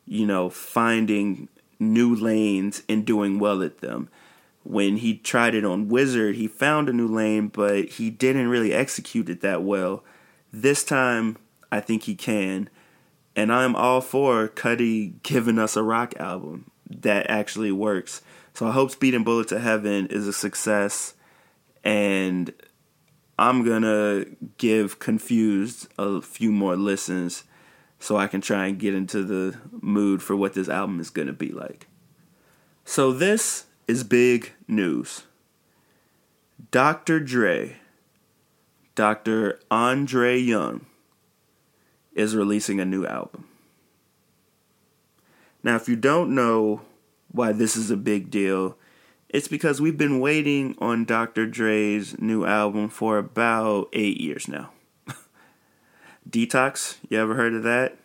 you 0.05 0.25
know, 0.25 0.49
finding 0.49 1.49
new 1.79 2.15
lanes 2.15 2.83
and 2.87 3.05
doing 3.05 3.39
well 3.39 3.61
at 3.61 3.79
them. 3.79 4.09
When 4.63 4.97
he 4.97 5.17
tried 5.17 5.53
it 5.53 5.65
on 5.65 5.89
Wizard, 5.89 6.35
he 6.35 6.47
found 6.47 6.89
a 6.89 6.93
new 6.93 7.07
lane, 7.07 7.49
but 7.49 7.85
he 7.85 8.09
didn't 8.09 8.47
really 8.47 8.73
execute 8.73 9.29
it 9.29 9.41
that 9.41 9.61
well. 9.61 10.03
This 10.51 10.83
time, 10.83 11.37
I 11.71 11.81
think 11.81 12.03
he 12.03 12.15
can. 12.15 12.69
And 13.35 13.51
I'm 13.51 13.75
all 13.75 14.01
for 14.01 14.47
Cudi 14.47 15.21
giving 15.21 15.59
us 15.59 15.75
a 15.75 15.83
rock 15.83 16.13
album 16.17 16.71
that 16.89 17.29
actually 17.29 17.71
works. 17.71 18.21
So 18.53 18.65
I 18.67 18.71
hope 18.71 18.91
Speedin' 18.91 19.25
Bullet 19.25 19.49
to 19.49 19.59
Heaven 19.59 20.07
is 20.07 20.27
a 20.27 20.33
success. 20.33 21.13
And 21.83 22.53
I'm 23.37 23.65
gonna 23.65 24.25
give 24.57 24.99
Confused 24.99 25.87
a 25.97 26.21
few 26.21 26.51
more 26.51 26.75
listens 26.75 27.43
so 27.99 28.17
I 28.17 28.27
can 28.27 28.41
try 28.41 28.67
and 28.67 28.79
get 28.79 28.93
into 28.93 29.23
the 29.23 29.57
mood 29.81 30.21
for 30.21 30.35
what 30.35 30.53
this 30.53 30.69
album 30.69 30.99
is 30.99 31.09
gonna 31.09 31.33
be 31.33 31.49
like. 31.49 31.87
So, 32.85 33.11
this 33.11 33.65
is 33.87 34.03
big 34.03 34.51
news. 34.67 35.23
Dr. 36.71 37.19
Dre, 37.19 37.77
Dr. 38.93 39.59
Andre 39.69 40.37
Young, 40.37 40.85
is 42.13 42.35
releasing 42.35 42.79
a 42.79 42.85
new 42.85 43.05
album. 43.05 43.45
Now, 45.63 45.75
if 45.75 45.89
you 45.89 45.95
don't 45.95 46.33
know 46.33 46.81
why 47.31 47.51
this 47.51 47.75
is 47.75 47.91
a 47.91 47.97
big 47.97 48.29
deal, 48.29 48.77
it's 49.35 49.49
because 49.49 49.81
we've 49.81 49.97
been 49.97 50.21
waiting 50.21 50.77
on 50.79 51.03
Dr. 51.03 51.45
Dre's 51.45 52.17
new 52.21 52.45
album 52.45 52.87
for 52.87 53.17
about 53.17 53.89
eight 53.91 54.17
years 54.17 54.47
now. 54.47 54.69
Detox, 56.29 56.95
you 57.09 57.19
ever 57.19 57.35
heard 57.35 57.53
of 57.53 57.63
that? 57.63 57.97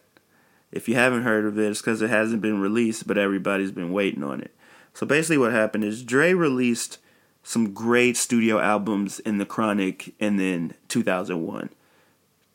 If 0.73 0.89
you 0.89 0.97
haven't 0.97 1.23
heard 1.23 1.45
of 1.45 1.57
it, 1.57 1.71
it's 1.71 1.81
because 1.81 2.03
it 2.03 2.11
hasn't 2.11 2.43
been 2.43 2.61
released, 2.61 3.07
but 3.07 3.17
everybody's 3.17 3.71
been 3.71 3.93
waiting 3.93 4.25
on 4.25 4.41
it. 4.41 4.53
So 4.93 5.07
basically, 5.07 5.39
what 5.39 5.53
happened 5.53 5.85
is 5.85 6.03
Dre 6.03 6.35
released 6.35 6.99
some 7.45 7.73
great 7.73 8.17
studio 8.17 8.59
albums 8.59 9.21
in 9.21 9.39
The 9.39 9.47
Chronic 9.47 10.13
and 10.19 10.37
then 10.37 10.75
2001. 10.89 11.71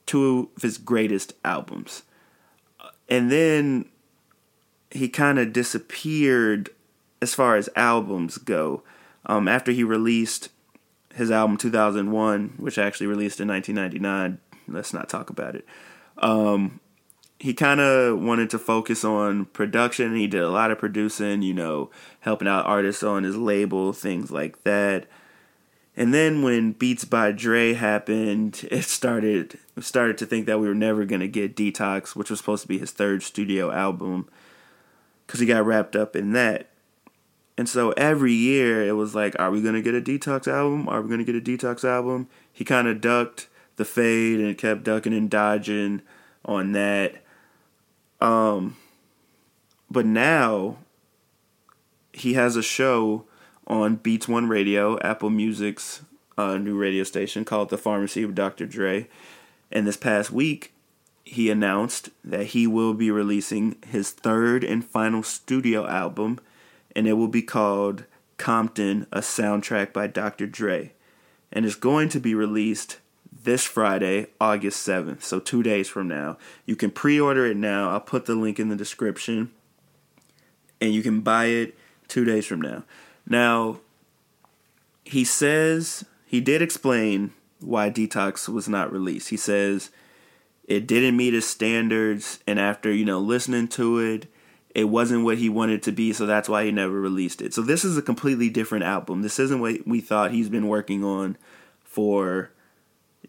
Two 0.05 0.49
of 0.57 0.61
his 0.61 0.77
greatest 0.77 1.31
albums. 1.45 2.03
Uh, 2.81 2.89
and 3.07 3.31
then 3.31 3.85
he 4.91 5.07
kind 5.07 5.39
of 5.39 5.53
disappeared 5.53 6.71
as 7.21 7.33
far 7.33 7.55
as 7.55 7.69
albums 7.75 8.37
go. 8.37 8.83
Um, 9.25 9.47
after 9.47 9.71
he 9.71 9.83
released 9.83 10.49
his 11.13 11.31
album 11.31 11.57
2001, 11.57 12.55
which 12.57 12.77
actually 12.77 13.07
released 13.07 13.39
in 13.39 13.47
1999, 13.47 14.39
let's 14.67 14.93
not 14.93 15.09
talk 15.09 15.29
about 15.29 15.55
it. 15.55 15.65
Um, 16.17 16.79
he 17.39 17.53
kind 17.53 17.79
of 17.79 18.19
wanted 18.21 18.49
to 18.51 18.59
focus 18.59 19.03
on 19.03 19.45
production. 19.45 20.15
He 20.15 20.27
did 20.27 20.41
a 20.41 20.49
lot 20.49 20.71
of 20.71 20.79
producing, 20.79 21.41
you 21.41 21.53
know, 21.53 21.89
helping 22.21 22.47
out 22.47 22.65
artists 22.65 23.03
on 23.03 23.23
his 23.23 23.35
label, 23.35 23.93
things 23.93 24.31
like 24.31 24.63
that. 24.63 25.07
And 25.97 26.13
then 26.13 26.43
when 26.43 26.73
Beats 26.73 27.05
by 27.05 27.31
Dre 27.31 27.73
happened, 27.73 28.67
it 28.71 28.83
started 28.83 29.57
started 29.79 30.17
to 30.19 30.25
think 30.25 30.45
that 30.45 30.59
we 30.59 30.67
were 30.67 30.75
never 30.75 31.05
gonna 31.05 31.27
get 31.27 31.55
Detox, 31.55 32.15
which 32.15 32.29
was 32.29 32.39
supposed 32.39 32.63
to 32.63 32.67
be 32.67 32.79
his 32.79 32.91
third 32.91 33.23
studio 33.23 33.71
album, 33.71 34.27
because 35.25 35.39
he 35.39 35.45
got 35.45 35.65
wrapped 35.65 35.95
up 35.95 36.15
in 36.15 36.31
that. 36.33 36.69
And 37.57 37.69
so 37.69 37.91
every 37.91 38.33
year 38.33 38.85
it 38.85 38.93
was 38.93 39.15
like, 39.15 39.35
are 39.39 39.51
we 39.51 39.61
gonna 39.61 39.81
get 39.81 39.95
a 39.95 40.01
Detox 40.01 40.47
album? 40.47 40.87
Are 40.89 41.01
we 41.01 41.09
gonna 41.09 41.23
get 41.23 41.35
a 41.35 41.41
Detox 41.41 41.83
album? 41.83 42.27
He 42.51 42.65
kind 42.65 42.87
of 42.87 43.01
ducked 43.01 43.47
the 43.77 43.85
fade 43.85 44.39
and 44.39 44.57
kept 44.57 44.83
ducking 44.83 45.13
and 45.13 45.29
dodging 45.29 46.01
on 46.43 46.73
that. 46.73 47.23
Um, 48.21 48.77
but 49.89 50.05
now 50.05 50.77
he 52.13 52.33
has 52.33 52.55
a 52.55 52.63
show 52.63 53.25
on 53.67 53.95
Beats 53.95 54.27
One 54.27 54.47
Radio, 54.47 54.99
Apple 54.99 55.29
Music's 55.29 56.01
uh, 56.37 56.57
new 56.57 56.77
radio 56.77 57.03
station 57.03 57.45
called 57.45 57.69
The 57.69 57.77
Pharmacy 57.77 58.23
of 58.23 58.35
Dr. 58.35 58.65
Dre. 58.65 59.07
And 59.71 59.87
this 59.87 59.97
past 59.97 60.31
week, 60.31 60.73
he 61.23 61.49
announced 61.49 62.09
that 62.23 62.47
he 62.47 62.67
will 62.67 62.93
be 62.93 63.09
releasing 63.09 63.75
his 63.87 64.11
third 64.11 64.63
and 64.63 64.85
final 64.85 65.23
studio 65.23 65.87
album, 65.87 66.39
and 66.95 67.07
it 67.07 67.13
will 67.13 67.27
be 67.27 67.41
called 67.41 68.05
Compton, 68.37 69.07
a 69.11 69.19
soundtrack 69.19 69.93
by 69.93 70.07
Dr. 70.07 70.47
Dre. 70.47 70.93
And 71.51 71.65
it's 71.65 71.75
going 71.75 72.09
to 72.09 72.19
be 72.19 72.35
released 72.35 72.99
this 73.43 73.63
Friday, 73.63 74.27
August 74.41 74.87
7th, 74.87 75.21
so 75.21 75.39
two 75.39 75.61
days 75.61 75.87
from 75.87 76.07
now. 76.07 76.37
You 76.65 76.75
can 76.75 76.91
pre 76.91 77.19
order 77.19 77.45
it 77.45 77.57
now. 77.57 77.91
I'll 77.91 78.01
put 78.01 78.25
the 78.25 78.35
link 78.35 78.59
in 78.59 78.69
the 78.69 78.75
description, 78.75 79.51
and 80.81 80.93
you 80.93 81.01
can 81.01 81.21
buy 81.21 81.45
it 81.45 81.77
two 82.07 82.25
days 82.25 82.45
from 82.45 82.61
now. 82.61 82.83
Now, 83.27 83.79
he 85.03 85.23
says 85.23 86.05
he 86.25 86.41
did 86.41 86.61
explain 86.61 87.31
why 87.59 87.89
Detox 87.89 88.49
was 88.49 88.67
not 88.67 88.91
released. 88.91 89.29
He 89.29 89.37
says 89.37 89.91
it 90.65 90.87
didn't 90.87 91.17
meet 91.17 91.33
his 91.33 91.47
standards, 91.47 92.39
and 92.47 92.59
after 92.59 92.91
you 92.91 93.05
know 93.05 93.19
listening 93.19 93.67
to 93.69 93.99
it, 93.99 94.27
it 94.75 94.89
wasn't 94.89 95.23
what 95.23 95.37
he 95.37 95.47
wanted 95.47 95.81
to 95.83 95.93
be, 95.93 96.11
so 96.11 96.25
that's 96.25 96.49
why 96.49 96.65
he 96.65 96.71
never 96.71 96.99
released 96.99 97.41
it. 97.41 97.53
So 97.53 97.61
this 97.61 97.85
is 97.85 97.97
a 97.97 98.01
completely 98.01 98.49
different 98.49 98.83
album. 98.83 99.21
This 99.21 99.39
isn't 99.39 99.61
what 99.61 99.87
we 99.87 100.01
thought 100.01 100.31
he's 100.31 100.49
been 100.49 100.67
working 100.67 101.03
on 101.03 101.37
for 101.81 102.51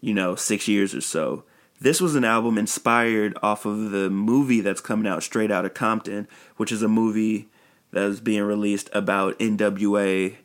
you 0.01 0.13
know 0.13 0.35
six 0.35 0.67
years 0.67 0.93
or 0.93 1.01
so. 1.01 1.45
This 1.79 2.01
was 2.01 2.15
an 2.15 2.25
album 2.25 2.57
inspired 2.57 3.37
off 3.41 3.65
of 3.65 3.91
the 3.91 4.09
movie 4.09 4.61
that's 4.61 4.81
coming 4.81 5.07
out 5.07 5.23
straight 5.23 5.49
out 5.49 5.63
of 5.63 5.73
Compton, 5.73 6.27
which 6.57 6.71
is 6.71 6.81
a 6.81 6.87
movie 6.89 7.47
that 7.91 8.05
was 8.05 8.19
being 8.19 8.43
released 8.43 8.89
about 8.91 9.39
NWA 9.39 10.35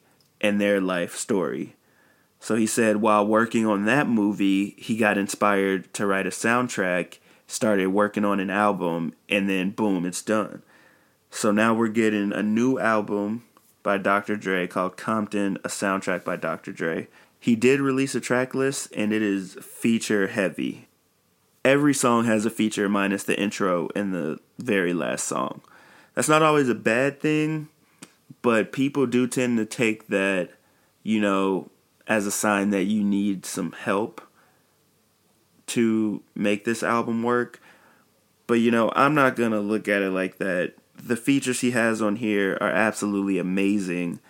and 0.41 0.61
their 0.61 0.81
life 0.81 1.17
story. 1.17 1.75
So 2.39 2.55
he 2.55 2.67
said 2.67 2.97
while 2.97 3.27
working 3.27 3.67
on 3.67 3.87
that 3.87 4.09
movie, 4.09 4.77
he 4.79 4.97
got 4.97 5.19
inspired 5.19 5.93
to 5.95 6.07
write 6.07 6.27
a 6.27 6.31
soundtrack, 6.31 7.19
started 7.49 7.89
working 7.89 8.25
on 8.25 8.39
an 8.39 8.51
album, 8.51 9.15
and 9.29 9.49
then 9.49 9.71
boom, 9.71 10.07
it's 10.07 10.23
done. 10.23 10.63
So 11.35 11.51
now 11.51 11.73
we're 11.73 11.89
getting 11.89 12.31
a 12.31 12.43
new 12.43 12.79
album 12.79 13.45
by 13.83 13.97
Dr. 13.97 14.37
Dre 14.37 14.67
called 14.67 14.99
Compton, 14.99 15.57
a 15.65 15.69
soundtrack 15.69 16.25
by 16.25 16.37
Dr. 16.37 16.73
Dre. 16.73 17.09
He 17.41 17.57
did 17.57 17.81
release 17.81 18.15
a 18.15 18.21
track 18.21 18.55
list 18.55 18.93
and 18.95 19.15
it 19.15 19.23
is 19.23 19.55
feature 19.55 20.29
heavy. 20.29 20.89
Every 21.65 21.95
song 21.95 22.27
has 22.27 22.45
a 22.45 22.51
feature 22.51 22.87
minus 22.87 23.25
the 23.25 23.41
intro 23.41 23.89
and 23.97 24.13
the 24.13 24.41
very 24.59 24.93
last 24.93 25.25
song. 25.25 25.63
That's 26.15 26.29
not 26.29 26.43
always 26.43 26.69
a 26.69 26.75
bad 26.75 27.19
thing, 27.19 27.69
but 28.43 28.71
people 28.71 29.07
do 29.07 29.27
tend 29.27 29.57
to 29.57 29.65
take 29.65 30.09
that, 30.09 30.51
you 31.03 31.19
know, 31.19 31.71
as 32.07 32.27
a 32.27 32.31
sign 32.31 32.71
that 32.71 32.85
you 32.85 33.03
need 33.03 33.47
some 33.47 33.73
help 33.73 34.21
to 35.69 36.23
make 36.35 36.67
this 36.67 36.83
album 36.83 37.23
work. 37.23 37.59
But 38.47 38.61
you 38.61 38.71
know, 38.71 38.93
I'm 38.95 39.15
not 39.15 39.35
going 39.35 39.53
to 39.53 39.61
look 39.61 39.89
at 39.89 40.03
it 40.03 40.11
like 40.11 40.37
that. 40.37 40.75
The 41.05 41.17
features 41.17 41.61
he 41.61 41.73
has 41.73 42.01
on 42.01 42.17
here 42.17 42.57
are 42.61 42.71
absolutely 42.71 43.39
amazing. 43.39 44.21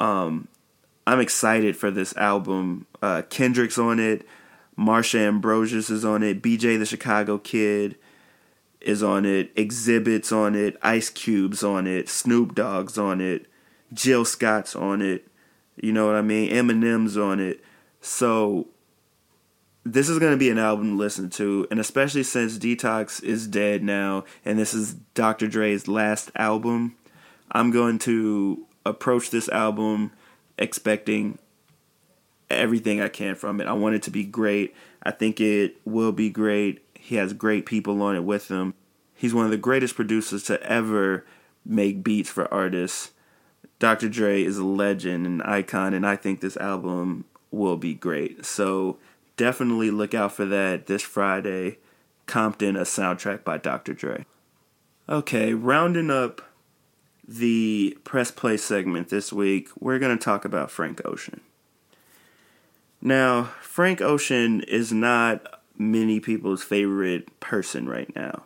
Um 0.00 0.48
I'm 1.06 1.20
excited 1.20 1.76
for 1.76 1.90
this 1.90 2.16
album. 2.16 2.86
Uh 3.02 3.22
Kendrick's 3.28 3.78
on 3.78 3.98
it, 3.98 4.26
Marsha 4.78 5.18
Ambrosius 5.18 5.90
is 5.90 6.04
on 6.04 6.22
it, 6.22 6.42
BJ 6.42 6.78
the 6.78 6.86
Chicago 6.86 7.38
Kid, 7.38 7.96
is 8.80 9.02
on 9.02 9.24
it, 9.24 9.54
Xzibit's 9.54 10.32
on 10.32 10.54
it, 10.54 10.76
Ice 10.82 11.10
Cube's 11.10 11.62
on 11.62 11.86
it, 11.86 12.08
Snoop 12.08 12.54
Dogg's 12.54 12.98
on 12.98 13.20
it, 13.20 13.46
Jill 13.92 14.24
Scott's 14.24 14.74
on 14.74 15.02
it. 15.02 15.28
You 15.76 15.92
know 15.92 16.06
what 16.06 16.16
I 16.16 16.22
mean? 16.22 16.50
Eminem's 16.50 17.16
on 17.16 17.40
it. 17.40 17.62
So 18.00 18.68
this 19.84 20.08
is 20.08 20.18
going 20.18 20.32
to 20.32 20.38
be 20.38 20.50
an 20.50 20.58
album 20.58 20.90
to 20.90 20.96
listen 20.96 21.28
to, 21.30 21.66
and 21.70 21.80
especially 21.80 22.22
since 22.22 22.58
Detox 22.58 23.22
is 23.22 23.46
dead 23.46 23.82
now, 23.82 24.24
and 24.44 24.58
this 24.58 24.74
is 24.74 24.94
Dr. 25.14 25.48
Dre's 25.48 25.88
last 25.88 26.30
album, 26.36 26.96
I'm 27.50 27.70
going 27.70 27.98
to 28.00 28.66
approach 28.86 29.30
this 29.30 29.48
album 29.48 30.12
expecting 30.58 31.38
everything 32.48 33.00
I 33.00 33.08
can 33.08 33.34
from 33.34 33.60
it. 33.60 33.66
I 33.66 33.72
want 33.72 33.94
it 33.94 34.02
to 34.04 34.10
be 34.10 34.24
great. 34.24 34.74
I 35.02 35.10
think 35.10 35.40
it 35.40 35.76
will 35.84 36.12
be 36.12 36.30
great. 36.30 36.84
He 36.94 37.16
has 37.16 37.32
great 37.32 37.66
people 37.66 38.00
on 38.02 38.14
it 38.14 38.24
with 38.24 38.48
him. 38.48 38.74
He's 39.14 39.34
one 39.34 39.44
of 39.44 39.50
the 39.50 39.56
greatest 39.56 39.96
producers 39.96 40.44
to 40.44 40.62
ever 40.62 41.24
make 41.64 42.04
beats 42.04 42.30
for 42.30 42.52
artists. 42.52 43.12
Dr. 43.78 44.08
Dre 44.08 44.42
is 44.42 44.58
a 44.58 44.64
legend, 44.64 45.26
an 45.26 45.42
icon, 45.42 45.94
and 45.94 46.06
I 46.06 46.14
think 46.16 46.40
this 46.40 46.56
album 46.56 47.24
will 47.50 47.76
be 47.76 47.94
great. 47.94 48.44
So 48.44 48.98
definitely 49.36 49.90
look 49.90 50.14
out 50.14 50.32
for 50.32 50.44
that 50.46 50.86
this 50.86 51.02
Friday. 51.02 51.78
Compton, 52.26 52.76
a 52.76 52.82
soundtrack 52.82 53.44
by 53.44 53.58
Dr. 53.58 53.92
Dre. 53.92 54.26
Okay, 55.08 55.52
rounding 55.52 56.10
up 56.10 56.40
the 57.26 57.96
press 58.04 58.30
play 58.30 58.56
segment 58.56 59.08
this 59.08 59.32
week, 59.32 59.68
we're 59.78 59.98
going 59.98 60.16
to 60.16 60.22
talk 60.22 60.44
about 60.44 60.70
Frank 60.70 61.00
Ocean. 61.04 61.40
Now, 63.00 63.50
Frank 63.60 64.00
Ocean 64.00 64.62
is 64.62 64.92
not 64.92 65.60
many 65.76 66.20
people's 66.20 66.62
favorite 66.62 67.40
person 67.40 67.88
right 67.88 68.14
now. 68.14 68.44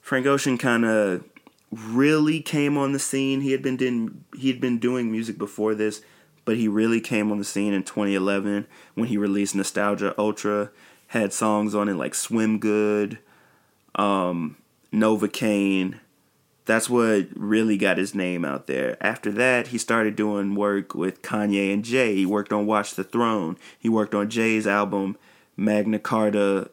Frank 0.00 0.26
Ocean 0.26 0.58
kind 0.58 0.84
of 0.84 1.24
really 1.72 2.40
came 2.40 2.76
on 2.76 2.92
the 2.92 2.98
scene. 2.98 3.40
He 3.40 3.52
had 3.52 3.62
been 3.62 3.76
doing, 3.76 4.24
he 4.36 4.48
had 4.48 4.60
been 4.60 4.78
doing 4.78 5.10
music 5.10 5.38
before 5.38 5.74
this, 5.74 6.02
but 6.44 6.56
he 6.56 6.68
really 6.68 7.00
came 7.00 7.30
on 7.30 7.38
the 7.38 7.44
scene 7.44 7.72
in 7.72 7.82
2011 7.82 8.66
when 8.94 9.08
he 9.08 9.16
released 9.16 9.54
Nostalgia 9.54 10.14
Ultra. 10.18 10.70
Had 11.08 11.32
songs 11.32 11.74
on 11.74 11.88
it 11.88 11.94
like 11.94 12.14
Swim 12.14 12.58
Good, 12.58 13.18
um, 13.94 14.56
Novocaine. 14.92 16.00
That's 16.66 16.88
what 16.88 17.28
really 17.36 17.76
got 17.76 17.98
his 17.98 18.14
name 18.14 18.44
out 18.44 18.66
there. 18.66 18.96
After 19.00 19.30
that, 19.32 19.68
he 19.68 19.78
started 19.78 20.16
doing 20.16 20.54
work 20.54 20.94
with 20.94 21.22
Kanye 21.22 21.72
and 21.72 21.84
Jay. 21.84 22.16
He 22.16 22.26
worked 22.26 22.52
on 22.52 22.66
Watch 22.66 22.94
the 22.94 23.04
Throne. 23.04 23.56
He 23.78 23.88
worked 23.88 24.14
on 24.14 24.30
Jay's 24.30 24.66
album 24.66 25.16
Magna 25.56 25.98
Carta 25.98 26.70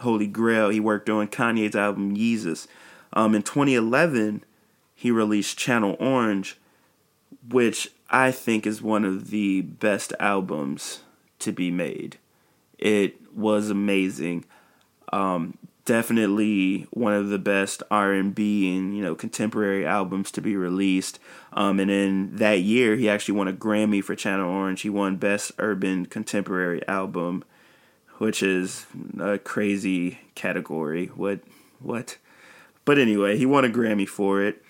Holy 0.00 0.26
Grail. 0.26 0.70
He 0.70 0.80
worked 0.80 1.08
on 1.08 1.28
Kanye's 1.28 1.76
album 1.76 2.16
Yeezus. 2.16 2.66
Um, 3.12 3.34
in 3.34 3.42
2011, 3.42 4.44
he 4.94 5.10
released 5.10 5.58
Channel 5.58 5.96
Orange, 5.98 6.58
which 7.48 7.90
I 8.10 8.32
think 8.32 8.66
is 8.66 8.82
one 8.82 9.04
of 9.04 9.30
the 9.30 9.60
best 9.62 10.12
albums 10.18 11.00
to 11.40 11.52
be 11.52 11.70
made. 11.70 12.18
It 12.78 13.16
was 13.34 13.70
amazing. 13.70 14.44
Um, 15.12 15.56
definitely 15.84 16.86
one 16.90 17.12
of 17.12 17.28
the 17.28 17.38
best 17.38 17.82
R&B 17.90 18.76
and 18.76 18.96
you 18.96 19.02
know 19.02 19.14
contemporary 19.14 19.86
albums 19.86 20.30
to 20.32 20.40
be 20.40 20.56
released. 20.56 21.18
Um, 21.52 21.78
and 21.80 21.90
in 21.90 22.36
that 22.36 22.60
year, 22.60 22.96
he 22.96 23.08
actually 23.08 23.36
won 23.36 23.48
a 23.48 23.52
Grammy 23.52 24.02
for 24.02 24.14
Channel 24.14 24.50
Orange. 24.50 24.82
He 24.82 24.90
won 24.90 25.16
Best 25.16 25.52
Urban 25.58 26.06
Contemporary 26.06 26.86
Album 26.88 27.44
which 28.20 28.42
is 28.42 28.84
a 29.18 29.38
crazy 29.38 30.18
category. 30.34 31.06
What? 31.06 31.40
What? 31.78 32.18
But 32.84 32.98
anyway, 32.98 33.38
he 33.38 33.46
won 33.46 33.64
a 33.64 33.70
Grammy 33.70 34.06
for 34.06 34.42
it. 34.42 34.62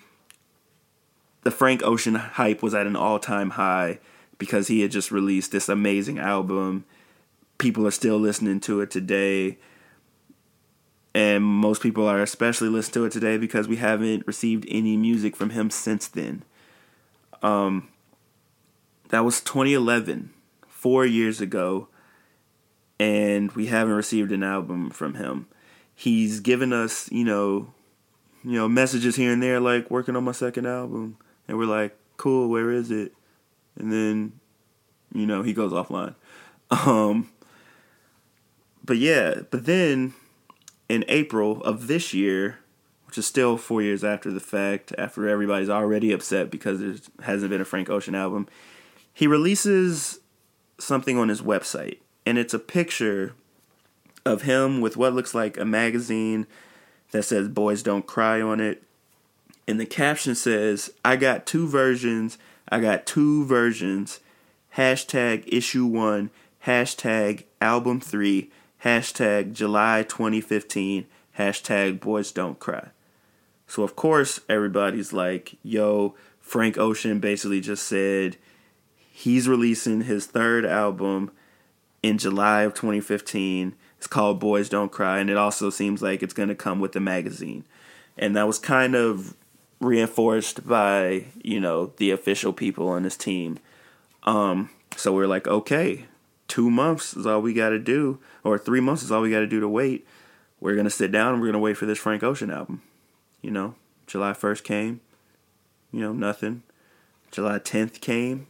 The 1.43 1.51
Frank 1.51 1.83
Ocean 1.83 2.15
hype 2.15 2.61
was 2.61 2.73
at 2.73 2.87
an 2.87 2.95
all 2.95 3.19
time 3.19 3.51
high 3.51 3.99
because 4.37 4.67
he 4.67 4.81
had 4.81 4.91
just 4.91 5.11
released 5.11 5.51
this 5.51 5.69
amazing 5.69 6.19
album. 6.19 6.85
People 7.57 7.85
are 7.85 7.91
still 7.91 8.17
listening 8.17 8.59
to 8.61 8.81
it 8.81 8.91
today. 8.91 9.57
And 11.13 11.43
most 11.43 11.81
people 11.81 12.07
are 12.07 12.21
especially 12.21 12.69
listening 12.69 12.93
to 12.93 13.05
it 13.05 13.11
today 13.11 13.37
because 13.37 13.67
we 13.67 13.75
haven't 13.75 14.25
received 14.25 14.65
any 14.69 14.95
music 14.95 15.35
from 15.35 15.49
him 15.49 15.69
since 15.69 16.07
then. 16.07 16.43
Um, 17.41 17.89
that 19.09 19.25
was 19.25 19.41
2011, 19.41 20.31
four 20.67 21.05
years 21.05 21.41
ago 21.41 21.89
and 23.01 23.51
we 23.53 23.65
haven't 23.65 23.95
received 23.95 24.31
an 24.31 24.43
album 24.43 24.91
from 24.91 25.15
him. 25.15 25.47
He's 25.95 26.39
given 26.39 26.71
us, 26.71 27.11
you 27.11 27.23
know, 27.23 27.73
you 28.43 28.51
know, 28.51 28.69
messages 28.69 29.15
here 29.15 29.33
and 29.33 29.41
there 29.41 29.59
like 29.59 29.89
working 29.89 30.15
on 30.15 30.23
my 30.23 30.33
second 30.33 30.67
album, 30.67 31.17
and 31.47 31.57
we're 31.57 31.65
like, 31.65 31.97
cool, 32.17 32.49
where 32.49 32.71
is 32.71 32.91
it? 32.91 33.13
And 33.77 33.91
then 33.91 34.33
You 35.13 35.25
know, 35.25 35.43
he 35.43 35.53
goes 35.53 35.71
offline. 35.71 36.15
Um, 36.69 37.29
but 38.83 38.97
yeah, 38.97 39.41
but 39.49 39.65
then 39.65 40.13
in 40.87 41.03
April 41.07 41.61
of 41.63 41.87
this 41.87 42.13
year, 42.13 42.59
which 43.05 43.17
is 43.17 43.25
still 43.25 43.57
four 43.57 43.81
years 43.81 44.03
after 44.03 44.31
the 44.31 44.39
fact, 44.39 44.93
after 44.97 45.27
everybody's 45.27 45.69
already 45.69 46.13
upset 46.13 46.49
because 46.49 46.79
there 46.79 46.95
hasn't 47.23 47.49
been 47.49 47.61
a 47.61 47.65
Frank 47.65 47.89
Ocean 47.89 48.15
album, 48.15 48.47
he 49.13 49.27
releases 49.27 50.19
something 50.77 51.17
on 51.17 51.27
his 51.27 51.41
website. 51.41 51.97
And 52.25 52.37
it's 52.37 52.53
a 52.53 52.59
picture 52.59 53.33
of 54.25 54.43
him 54.43 54.79
with 54.79 54.95
what 54.95 55.13
looks 55.13 55.33
like 55.35 55.57
a 55.57 55.65
magazine 55.65 56.47
that 57.11 57.23
says 57.23 57.49
Boys 57.49 57.83
Don't 57.83 58.07
Cry 58.07 58.39
on 58.39 58.61
it. 58.61 58.83
And 59.67 59.79
the 59.79 59.85
caption 59.85 60.35
says, 60.35 60.91
I 61.05 61.15
got 61.15 61.45
two 61.45 61.67
versions. 61.67 62.37
I 62.69 62.79
got 62.79 63.05
two 63.05 63.45
versions. 63.45 64.19
Hashtag 64.75 65.43
issue 65.47 65.85
one. 65.85 66.29
Hashtag 66.65 67.43
album 67.59 67.99
three. 67.99 68.51
Hashtag 68.83 69.53
July 69.53 70.03
2015. 70.03 71.05
Hashtag 71.37 71.99
Boys 71.99 72.31
Don't 72.31 72.59
Cry. 72.59 72.89
So, 73.67 73.83
of 73.83 73.95
course, 73.95 74.41
everybody's 74.49 75.13
like, 75.13 75.57
yo, 75.63 76.15
Frank 76.39 76.77
Ocean 76.77 77.19
basically 77.19 77.61
just 77.61 77.87
said 77.87 78.35
he's 79.11 79.47
releasing 79.47 80.01
his 80.01 80.25
third 80.25 80.65
album 80.65 81.31
in 82.03 82.17
July 82.17 82.63
of 82.63 82.73
2015. 82.73 83.75
It's 83.97 84.07
called 84.07 84.39
Boys 84.39 84.67
Don't 84.67 84.91
Cry, 84.91 85.19
and 85.19 85.29
it 85.29 85.37
also 85.37 85.69
seems 85.69 86.01
like 86.01 86.23
it's 86.23 86.33
going 86.33 86.49
to 86.49 86.55
come 86.55 86.79
with 86.79 86.91
the 86.91 86.99
magazine. 86.99 87.63
And 88.17 88.35
that 88.35 88.47
was 88.47 88.59
kind 88.59 88.95
of 88.95 89.35
reinforced 89.81 90.65
by, 90.65 91.25
you 91.43 91.59
know, 91.59 91.87
the 91.97 92.11
official 92.11 92.53
people 92.53 92.87
on 92.87 93.03
his 93.03 93.17
team. 93.17 93.59
Um, 94.23 94.69
so 94.95 95.11
we're 95.11 95.27
like, 95.27 95.47
okay, 95.47 96.05
two 96.47 96.69
months 96.69 97.15
is 97.15 97.25
all 97.25 97.41
we 97.41 97.53
got 97.53 97.69
to 97.69 97.79
do, 97.79 98.19
or 98.43 98.57
three 98.57 98.79
months 98.79 99.03
is 99.03 99.11
all 99.11 99.21
we 99.21 99.31
got 99.31 99.39
to 99.39 99.47
do 99.47 99.59
to 99.59 99.67
wait. 99.67 100.07
We're 100.59 100.75
to 100.85 100.91
sit 100.91 101.11
down 101.11 101.33
and 101.33 101.41
we're 101.41 101.47
to 101.53 101.59
wait 101.59 101.77
for 101.77 101.87
this 101.87 101.97
Frank 101.97 102.21
Ocean 102.23 102.51
album. 102.51 102.83
You 103.41 103.49
know, 103.49 103.75
July 104.05 104.33
1st 104.33 104.63
came, 104.63 105.01
you 105.91 106.01
know, 106.01 106.13
nothing. 106.13 106.61
July 107.31 107.57
10th 107.57 107.99
came, 108.01 108.45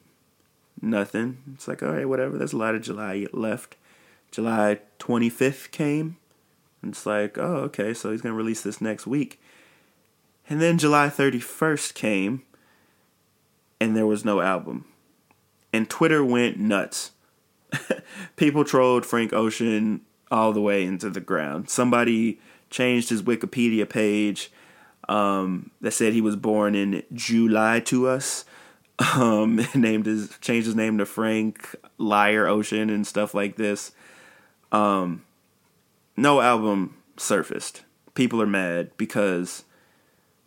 nothing. 0.81 1.37
It's 1.53 1.67
like, 1.67 1.81
all 1.81 1.91
right, 1.93 2.09
whatever. 2.09 2.37
There's 2.37 2.53
a 2.53 2.57
lot 2.57 2.75
of 2.75 2.81
July 2.81 3.27
left. 3.31 3.77
July 4.31 4.79
25th 4.99 5.71
came, 5.71 6.17
and 6.81 6.91
it's 6.91 7.05
like, 7.05 7.37
oh, 7.37 7.57
okay, 7.57 7.93
so 7.93 8.11
he's 8.11 8.21
to 8.33 8.37
release 8.37 8.61
this 8.61 8.81
next 8.81 9.07
week. 9.07 9.40
And 10.51 10.61
then 10.61 10.77
July 10.77 11.07
31st 11.07 11.93
came, 11.93 12.43
and 13.79 13.95
there 13.95 14.05
was 14.05 14.25
no 14.25 14.41
album. 14.41 14.83
And 15.71 15.89
Twitter 15.89 16.25
went 16.25 16.59
nuts. 16.59 17.11
People 18.35 18.65
trolled 18.65 19.05
Frank 19.05 19.31
Ocean 19.31 20.01
all 20.29 20.51
the 20.51 20.59
way 20.59 20.83
into 20.83 21.09
the 21.09 21.21
ground. 21.21 21.69
Somebody 21.69 22.41
changed 22.69 23.09
his 23.09 23.23
Wikipedia 23.23 23.87
page 23.87 24.51
um, 25.07 25.71
that 25.79 25.91
said 25.91 26.11
he 26.11 26.19
was 26.19 26.35
born 26.35 26.75
in 26.75 27.03
July 27.13 27.79
to 27.85 28.09
us. 28.09 28.43
Um, 29.15 29.65
named 29.73 30.05
his 30.05 30.37
changed 30.41 30.67
his 30.67 30.75
name 30.75 30.99
to 30.99 31.07
Frank 31.07 31.75
Liar 31.97 32.45
Ocean 32.45 32.91
and 32.91 33.07
stuff 33.07 33.33
like 33.33 33.55
this. 33.55 33.93
Um, 34.71 35.23
no 36.15 36.39
album 36.39 36.97
surfaced. 37.17 37.81
People 38.13 38.39
are 38.43 38.47
mad 38.47 38.91
because 38.97 39.63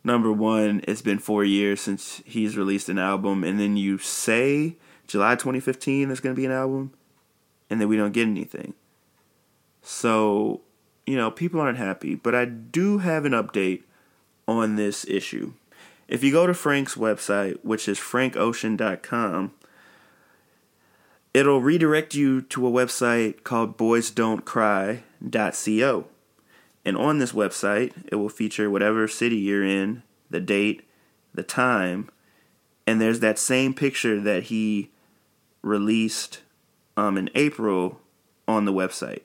number 0.05 0.31
one, 0.31 0.83
it's 0.87 1.03
been 1.03 1.19
four 1.19 1.43
years 1.43 1.81
since 1.81 2.23
he's 2.25 2.57
released 2.57 2.89
an 2.89 2.99
album, 2.99 3.43
and 3.43 3.59
then 3.59 3.77
you 3.77 3.99
say 3.99 4.77
July 5.09 5.35
2015 5.35 6.09
there's 6.09 6.21
going 6.21 6.35
to 6.35 6.41
be 6.41 6.47
an 6.47 6.53
album, 6.53 6.93
and 7.69 7.81
then 7.81 7.89
we 7.89 7.97
don't 7.97 8.13
get 8.13 8.29
anything. 8.29 8.75
So, 9.83 10.61
you 11.07 11.17
know, 11.17 11.31
people 11.31 11.61
aren't 11.61 11.79
happy. 11.79 12.15
But 12.15 12.35
I 12.35 12.47
do 12.47 12.99
have 12.99 13.25
an 13.25 13.33
update 13.33 13.85
on 14.47 14.77
this 14.77 15.07
issue. 15.07 15.55
If 16.09 16.23
you 16.23 16.31
go 16.33 16.47
to 16.47 16.53
Frank's 16.55 16.97
website, 16.97 17.59
which 17.63 17.89
is 17.89 17.99
frankocean.com, 17.99 19.53
it'll 21.33 21.63
redirect 21.63 22.15
you 22.15 22.43
to 22.43 22.67
a 22.67 22.71
website 22.71 23.43
called 23.43 23.79
boysdon'tcry.co. 23.79 26.05
And 26.85 26.97
on 26.97 27.19
this 27.19 27.33
website, 27.33 27.93
it 28.07 28.17
will 28.17 28.29
feature 28.29 28.71
whatever 28.71 29.09
city 29.09 29.37
you're 29.37 29.65
in, 29.65 30.03
the 30.31 30.41
date, 30.41 30.87
the 31.33 31.43
time, 31.43 32.11
and 32.87 33.01
there's 33.01 33.21
that 33.21 33.39
same 33.39 33.73
picture 33.75 34.21
that 34.21 34.45
he 34.45 34.91
released 35.63 36.43
um, 36.97 37.17
in 37.17 37.31
April 37.35 38.01
on 38.47 38.65
the 38.67 38.73
website. 38.73 39.23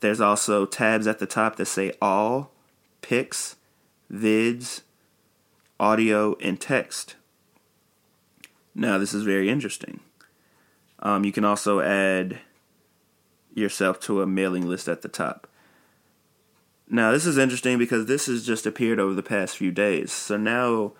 There's 0.00 0.20
also 0.20 0.64
tabs 0.64 1.06
at 1.06 1.18
the 1.18 1.26
top 1.26 1.56
that 1.56 1.66
say 1.66 1.92
all, 2.00 2.52
pics, 3.02 3.56
vids, 4.10 4.80
audio, 5.78 6.36
and 6.40 6.58
text. 6.58 7.16
Now, 8.74 8.96
this 8.96 9.12
is 9.12 9.24
very 9.24 9.50
interesting. 9.50 10.00
Um, 11.00 11.24
you 11.24 11.32
can 11.32 11.44
also 11.44 11.80
add 11.80 12.38
yourself 13.54 14.00
to 14.00 14.22
a 14.22 14.26
mailing 14.26 14.66
list 14.66 14.88
at 14.88 15.02
the 15.02 15.08
top. 15.08 15.46
Now, 16.90 17.12
this 17.12 17.24
is 17.24 17.38
interesting 17.38 17.78
because 17.78 18.06
this 18.06 18.26
has 18.26 18.44
just 18.44 18.66
appeared 18.66 18.98
over 18.98 19.14
the 19.14 19.22
past 19.22 19.56
few 19.56 19.70
days. 19.70 20.10
So 20.10 20.36
now 20.36 20.92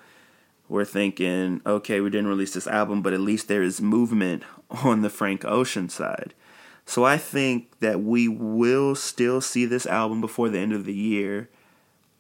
we're 0.69 0.85
thinking, 0.85 1.61
okay, 1.67 2.01
we 2.01 2.11
didn't 2.11 2.29
release 2.29 2.55
this 2.55 2.69
album, 2.69 3.03
but 3.03 3.13
at 3.13 3.21
least 3.21 3.49
there 3.49 3.63
is 3.63 3.81
movement 3.81 4.45
on 4.71 5.03
the 5.03 5.11
Frank 5.11 5.45
Ocean 5.45 5.89
side. 5.89 6.33
So 6.87 7.05
I 7.05 7.19
think 7.19 7.79
that 7.81 8.01
we 8.03 8.29
will 8.29 8.95
still 8.95 9.41
see 9.41 9.65
this 9.65 9.87
album 9.87 10.21
before 10.21 10.49
the 10.49 10.59
end 10.59 10.73
of 10.73 10.85
the 10.85 10.95
year. 10.95 11.49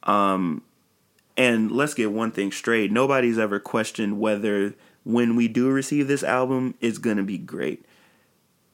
Um, 0.02 0.62
and 1.36 1.70
let's 1.70 1.94
get 1.94 2.12
one 2.12 2.32
thing 2.32 2.52
straight 2.52 2.90
nobody's 2.90 3.38
ever 3.38 3.60
questioned 3.60 4.18
whether 4.18 4.74
when 5.04 5.36
we 5.36 5.48
do 5.48 5.70
receive 5.70 6.08
this 6.08 6.22
album, 6.22 6.74
it's 6.80 6.98
going 6.98 7.16
to 7.16 7.22
be 7.22 7.38
great. 7.38 7.84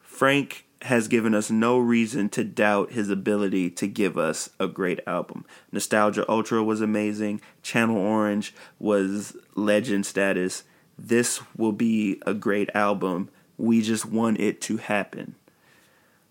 Frank 0.01 0.66
has 0.87 1.09
given 1.09 1.35
us 1.35 1.51
no 1.51 1.79
reason 1.79 2.29
to 2.31 2.43
doubt 2.43 2.93
his 2.93 3.11
ability 3.11 3.71
to 3.71 3.87
give 3.87 4.19
us 4.19 4.51
a 4.59 4.67
great 4.67 5.01
album. 5.07 5.45
Nostalgia 5.71 6.29
Ultra 6.29 6.63
was 6.65 6.81
amazing. 6.81 7.41
Channel 7.63 7.97
Orange 7.97 8.55
was 8.79 9.37
legend 9.55 10.07
status. 10.07 10.65
This 10.99 11.41
will 11.57 11.73
be 11.73 12.21
a 12.27 12.35
great 12.35 12.71
album. 12.75 13.31
We 13.59 13.83
just 13.83 14.07
want 14.07 14.41
it 14.41 14.61
to 14.63 14.79
happen. 14.79 15.35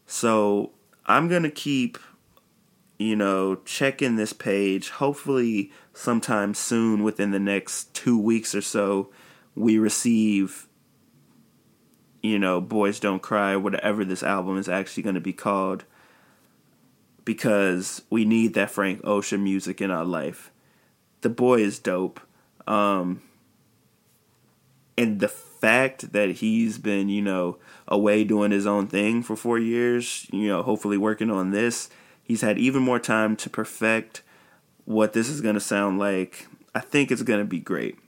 So 0.06 0.72
I'm 1.06 1.28
going 1.28 1.43
to 1.43 1.51
keep 1.51 1.97
you 2.97 3.16
know, 3.16 3.56
checking 3.66 4.16
this 4.16 4.34
page. 4.34 4.89
Hopefully, 4.89 5.72
sometime 5.93 6.53
soon, 6.53 7.03
within 7.03 7.32
the 7.32 7.39
next 7.39 7.93
two 7.93 8.18
weeks 8.18 8.56
or 8.56 8.62
so, 8.62 9.10
we 9.53 9.78
receive, 9.78 10.68
you 12.26 12.40
know, 12.40 12.62
Boys 12.62 13.00
Don't 13.00 13.22
Cry, 13.22 13.56
whatever 13.56 14.04
this 14.04 14.24
album 14.24 14.58
is 14.58 14.70
actually 14.70 15.04
going 15.04 15.16
to 15.16 15.22
be 15.22 15.34
called, 15.34 15.86
because 17.24 18.02
we 18.10 18.26
need 18.26 18.54
that 18.54 18.72
Frank 18.72 19.02
Ocean 19.04 19.44
music 19.44 19.82
in 19.82 19.92
our 19.92 20.06
life. 20.06 20.52
The 21.22 21.30
boy 21.30 21.62
is 21.62 21.80
dope. 21.80 22.20
Um, 22.68 23.22
and 24.98 25.20
the 25.20 25.28
fact 25.28 26.12
that 26.14 26.30
he's 26.32 26.78
been, 26.78 27.10
you 27.10 27.22
know, 27.22 27.58
away 27.88 28.24
doing 28.24 28.52
his 28.52 28.68
own 28.68 28.88
thing 28.88 29.24
for 29.24 29.36
four 29.36 29.58
years, 29.58 30.28
you 30.32 30.48
know, 30.48 30.64
hopefully 30.64 30.98
working 30.98 31.32
on 31.32 31.52
this 31.52 31.90
He's 32.26 32.42
had 32.42 32.58
even 32.58 32.82
more 32.82 33.00
time 33.00 33.36
to 33.36 33.52
perfect 33.52 34.24
what 34.86 35.14
this 35.14 35.30
is 35.30 35.42
going 35.42 35.54
to 35.54 35.62
sound 35.62 36.00
like. 36.00 36.48
I 36.74 36.80
think 36.80 37.12
it's 37.12 37.22
going 37.22 37.40
to 37.40 37.46
be 37.46 37.60
great. 37.60 38.00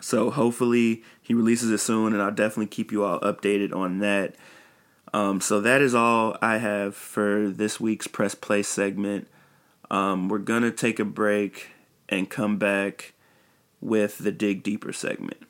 So 0.00 0.30
hopefully 0.30 1.04
he 1.24 1.32
releases 1.32 1.70
it 1.70 1.78
soon, 1.78 2.12
and 2.12 2.22
I'll 2.22 2.30
definitely 2.30 2.66
keep 2.66 2.92
you 2.92 3.02
all 3.02 3.18
updated 3.20 3.74
on 3.74 3.98
that. 4.00 4.36
Um, 5.14 5.40
so 5.40 5.58
that 5.62 5.80
is 5.80 5.94
all 5.94 6.36
I 6.42 6.58
have 6.58 6.94
for 6.94 7.48
this 7.48 7.80
week's 7.80 8.06
press 8.06 8.34
play 8.34 8.62
segment. 8.62 9.26
Um, 9.90 10.28
we're 10.28 10.38
gonna 10.38 10.70
take 10.70 11.00
a 11.00 11.04
break 11.04 11.70
and 12.10 12.28
come 12.28 12.58
back 12.58 13.14
with 13.80 14.18
the 14.18 14.32
dig 14.32 14.62
deeper 14.62 14.92
segment. 14.92 15.46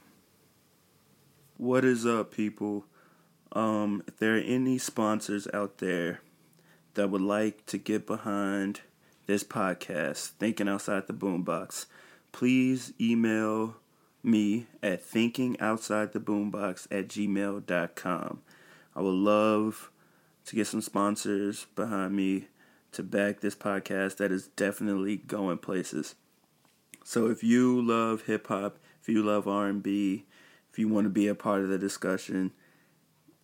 What 1.57 1.85
is 1.85 2.07
up, 2.07 2.31
people? 2.33 2.85
Um, 3.51 4.05
if 4.07 4.17
there 4.19 4.37
are 4.37 4.41
any 4.41 4.79
sponsors 4.79 5.49
out 5.53 5.79
there 5.79 6.21
that 6.95 7.11
would 7.11 7.21
like 7.21 7.67
to 7.67 7.79
get 7.79 8.07
behind 8.07 8.83
this 9.27 9.43
podcast, 9.43 10.29
Thinking 10.39 10.69
Outside 10.69 11.09
the 11.09 11.15
Boombox, 11.15 11.87
please 12.31 12.93
email 13.01 13.77
me 14.25 14.67
at 14.83 15.05
thinkingoutsidetheboombox 15.05 16.87
at 16.91 17.09
gmail.com. 17.09 18.43
I 18.97 19.01
would 19.01 19.11
love 19.11 19.91
to 20.47 20.57
get 20.57 20.67
some 20.67 20.81
sponsors 20.81 21.67
behind 21.75 22.15
me 22.15 22.49
to 22.93 23.03
back 23.03 23.41
this 23.41 23.55
podcast 23.55 24.17
that 24.19 24.31
is 24.31 24.49
definitely 24.49 25.17
going 25.17 25.59
places. 25.59 26.15
So 27.03 27.29
if 27.29 27.43
you 27.43 27.83
love 27.83 28.23
hip 28.23 28.47
hop, 28.47 28.79
if 29.01 29.09
you 29.09 29.23
love 29.23 29.47
R&B, 29.47 30.25
if 30.71 30.79
you 30.79 30.89
want 30.89 31.05
to 31.05 31.11
be 31.11 31.29
a 31.29 31.35
part 31.35 31.63
of 31.63 31.69
the 31.69 31.79
discussion, 31.79 32.53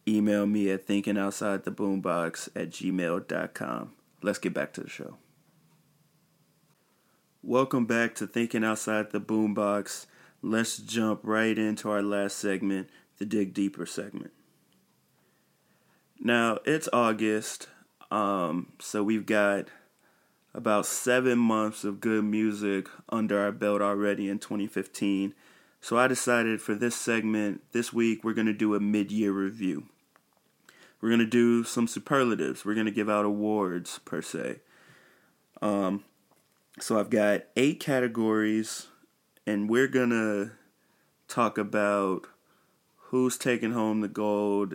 email 0.09 0.47
me 0.47 0.71
at 0.71 0.87
thinkingoutsidetheboombox 0.87 2.49
at 2.57 2.71
gmail.com. 2.71 3.93
Let's 4.23 4.39
get 4.39 4.55
back 4.55 4.73
to 4.75 4.83
the 4.83 4.89
show. 4.89 5.17
Welcome 7.43 7.87
back 7.87 8.15
to 8.17 8.27
Thinking 8.27 8.65
Outside 8.65 9.13
the 9.13 9.21
Boombox. 9.21 10.07
Let's 10.43 10.79
jump 10.79 11.21
right 11.23 11.59
into 11.59 11.91
our 11.91 12.03
last 12.03 12.39
segment, 12.39 12.89
the 13.19 13.27
Dig 13.27 13.53
Deeper 13.53 13.85
segment. 13.85 14.33
Now, 16.19 16.59
it's 16.65 16.89
August, 16.93 17.69
um, 18.11 18.73
so 18.79 19.03
we've 19.03 19.27
got 19.27 19.69
about 20.55 20.87
seven 20.87 21.39
months 21.39 21.85
of 21.85 22.01
good 22.01 22.25
music 22.25 22.89
under 23.09 23.39
our 23.39 23.53
belt 23.53 23.83
already 23.83 24.29
in 24.29 24.39
2015. 24.39 25.35
So 25.81 25.99
I 25.99 26.09
decided 26.09 26.61
for 26.61 26.75
this 26.75 26.97
segment 26.97 27.63
this 27.73 27.93
week 27.93 28.25
we're 28.25 28.35
going 28.35 28.47
to 28.47 28.53
do 28.53 28.75
a 28.75 28.81
mid-year 28.81 29.33
review. 29.33 29.85
We're 31.01 31.09
going 31.09 31.21
to 31.21 31.27
do 31.27 31.65
some 31.65 31.87
superlatives. 31.87 32.65
We're 32.65 32.75
going 32.75 32.87
to 32.87 32.93
give 32.93 33.09
out 33.09 33.25
awards 33.25 34.01
per 34.05 34.21
se. 34.21 34.61
Um, 35.63 36.05
so 36.79 36.99
I've 36.99 37.11
got 37.11 37.43
eight 37.57 37.81
categories, 37.81 38.89
and 39.47 39.69
we're 39.69 39.89
to 40.11 40.53
talk 41.29 41.59
about 41.59 42.27
who's 42.97 43.37
taking 43.39 43.73
home 43.73 44.01
the 44.01 44.09
gold 44.09 44.75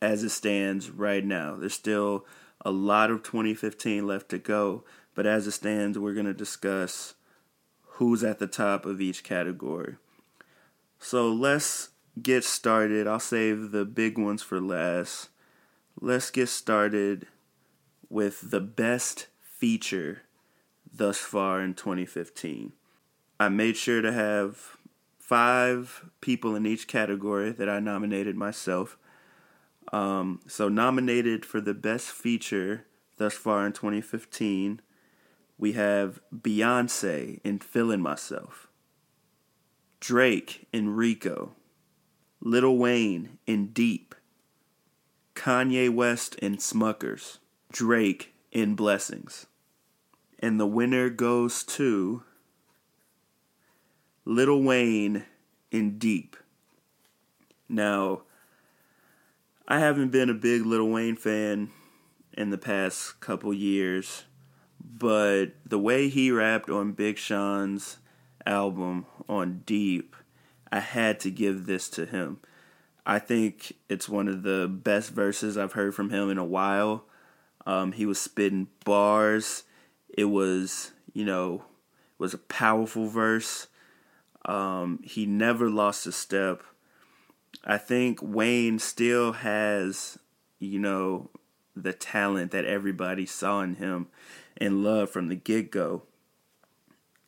as 0.00 0.22
it 0.22 0.30
stands 0.30 0.90
right 0.90 1.24
now. 1.24 1.56
There's 1.56 1.74
still 1.74 2.24
a 2.64 2.70
lot 2.70 3.10
of 3.10 3.22
2015 3.22 4.06
left 4.06 4.28
to 4.30 4.38
go, 4.38 4.84
but 5.14 5.26
as 5.26 5.46
it 5.46 5.52
stands, 5.52 5.98
we're 5.98 6.14
to 6.26 6.34
discuss 6.34 7.14
who's 7.82 8.22
at 8.22 8.38
the 8.38 8.46
top 8.46 8.86
of 8.86 9.00
each 9.00 9.24
category. 9.24 9.96
So 10.98 11.32
let's 11.32 11.90
get 12.20 12.44
started. 12.44 13.06
I'll 13.06 13.20
save 13.20 13.70
the 13.70 13.84
big 13.84 14.18
ones 14.18 14.42
for 14.42 14.60
last. 14.60 15.28
Let's 16.00 16.30
get 16.30 16.48
started 16.48 17.26
with 18.08 18.50
the 18.50 18.60
best 18.60 19.26
feature 19.40 20.22
thus 20.92 21.18
far 21.18 21.60
in 21.60 21.74
2015. 21.74 22.72
I 23.40 23.48
made 23.48 23.76
sure 23.76 24.02
to 24.02 24.12
have 24.12 24.76
five 25.18 26.10
people 26.20 26.56
in 26.56 26.66
each 26.66 26.88
category 26.88 27.52
that 27.52 27.68
I 27.68 27.78
nominated 27.78 28.36
myself. 28.36 28.98
Um, 29.92 30.40
so, 30.46 30.68
nominated 30.68 31.46
for 31.46 31.60
the 31.60 31.74
best 31.74 32.08
feature 32.08 32.86
thus 33.16 33.34
far 33.34 33.64
in 33.64 33.72
2015, 33.72 34.80
we 35.56 35.72
have 35.72 36.20
Beyonce 36.34 37.40
in 37.44 37.58
Feeling 37.58 38.00
Myself, 38.00 38.68
Drake 40.00 40.66
in 40.72 40.90
Rico, 40.90 41.54
Lil 42.40 42.76
Wayne 42.76 43.38
in 43.46 43.68
Deep, 43.68 44.14
Kanye 45.34 45.92
West 45.92 46.34
in 46.36 46.56
Smuckers, 46.56 47.38
Drake 47.72 48.34
in 48.52 48.74
Blessings. 48.74 49.46
And 50.38 50.60
the 50.60 50.66
winner 50.66 51.08
goes 51.08 51.64
to 51.64 52.22
Lil 54.28 54.62
Wayne 54.62 55.24
in 55.70 55.96
Deep. 55.96 56.36
Now, 57.66 58.24
I 59.66 59.78
haven't 59.78 60.10
been 60.10 60.28
a 60.28 60.34
big 60.34 60.66
Little 60.66 60.90
Wayne 60.90 61.16
fan 61.16 61.70
in 62.34 62.50
the 62.50 62.58
past 62.58 63.20
couple 63.20 63.54
years, 63.54 64.24
but 64.78 65.46
the 65.64 65.78
way 65.78 66.10
he 66.10 66.30
rapped 66.30 66.68
on 66.68 66.92
Big 66.92 67.16
Sean's 67.16 67.96
album 68.44 69.06
on 69.30 69.62
Deep, 69.64 70.14
I 70.70 70.80
had 70.80 71.20
to 71.20 71.30
give 71.30 71.64
this 71.64 71.88
to 71.88 72.04
him. 72.04 72.38
I 73.06 73.18
think 73.18 73.76
it's 73.88 74.10
one 74.10 74.28
of 74.28 74.42
the 74.42 74.68
best 74.68 75.08
verses 75.08 75.56
I've 75.56 75.72
heard 75.72 75.94
from 75.94 76.10
him 76.10 76.28
in 76.28 76.36
a 76.36 76.44
while. 76.44 77.06
Um, 77.64 77.92
he 77.92 78.04
was 78.04 78.20
spitting 78.20 78.68
bars. 78.84 79.62
It 80.10 80.26
was, 80.26 80.92
you 81.14 81.24
know, 81.24 81.64
was 82.18 82.34
a 82.34 82.38
powerful 82.38 83.06
verse. 83.06 83.68
Um, 84.48 85.00
he 85.04 85.26
never 85.26 85.68
lost 85.68 86.06
a 86.06 86.12
step. 86.12 86.62
I 87.64 87.76
think 87.76 88.18
Wayne 88.22 88.78
still 88.78 89.32
has, 89.32 90.18
you 90.58 90.78
know, 90.78 91.30
the 91.76 91.92
talent 91.92 92.50
that 92.52 92.64
everybody 92.64 93.26
saw 93.26 93.60
in 93.60 93.76
him 93.76 94.08
and 94.56 94.82
loved 94.82 95.12
from 95.12 95.28
the 95.28 95.36
get 95.36 95.70
go. 95.70 96.02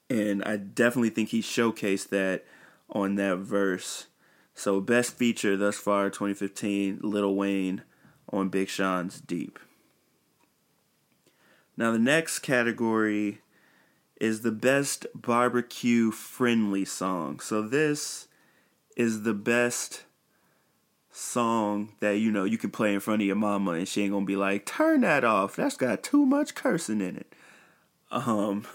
And 0.09 0.43
I 0.43 0.57
definitely 0.57 1.11
think 1.11 1.29
he 1.29 1.43
showcased 1.43 2.09
that 2.09 2.45
on 2.89 3.16
that 3.16 3.37
verse. 3.37 4.07
So, 4.55 4.81
best 4.81 5.16
feature 5.16 5.57
thus 5.57 5.77
far 5.77 6.11
2015 6.11 7.01
Lil 7.03 7.35
Wayne 7.35 7.83
on 8.33 8.49
Big 8.49 8.68
Sean's 8.68 9.21
Deep. 9.21 9.59
Now, 11.77 11.93
the 11.93 11.99
next 11.99 12.41
category 12.41 13.41
is 14.21 14.43
the 14.43 14.53
best 14.53 15.07
barbecue 15.14 16.11
friendly 16.11 16.85
song. 16.85 17.41
So, 17.41 17.62
this 17.62 18.29
is 18.97 19.23
the 19.23 19.35
best 19.35 20.05
song 21.12 21.93
that 22.01 22.18
you 22.18 22.31
know 22.31 22.45
you 22.45 22.57
can 22.57 22.71
play 22.71 22.95
in 22.95 23.01
front 23.01 23.21
of 23.21 23.27
your 23.27 23.37
mama 23.37 23.73
and 23.73 23.89
she 23.89 24.03
ain't 24.03 24.12
gonna 24.12 24.25
be 24.25 24.37
like 24.37 24.64
turn 24.64 25.01
that 25.01 25.25
off. 25.25 25.57
That's 25.57 25.77
got 25.77 26.03
too 26.03 26.25
much 26.25 26.55
cursing 26.55 27.01
in 27.01 27.16
it. 27.16 27.35
Um 28.11 28.66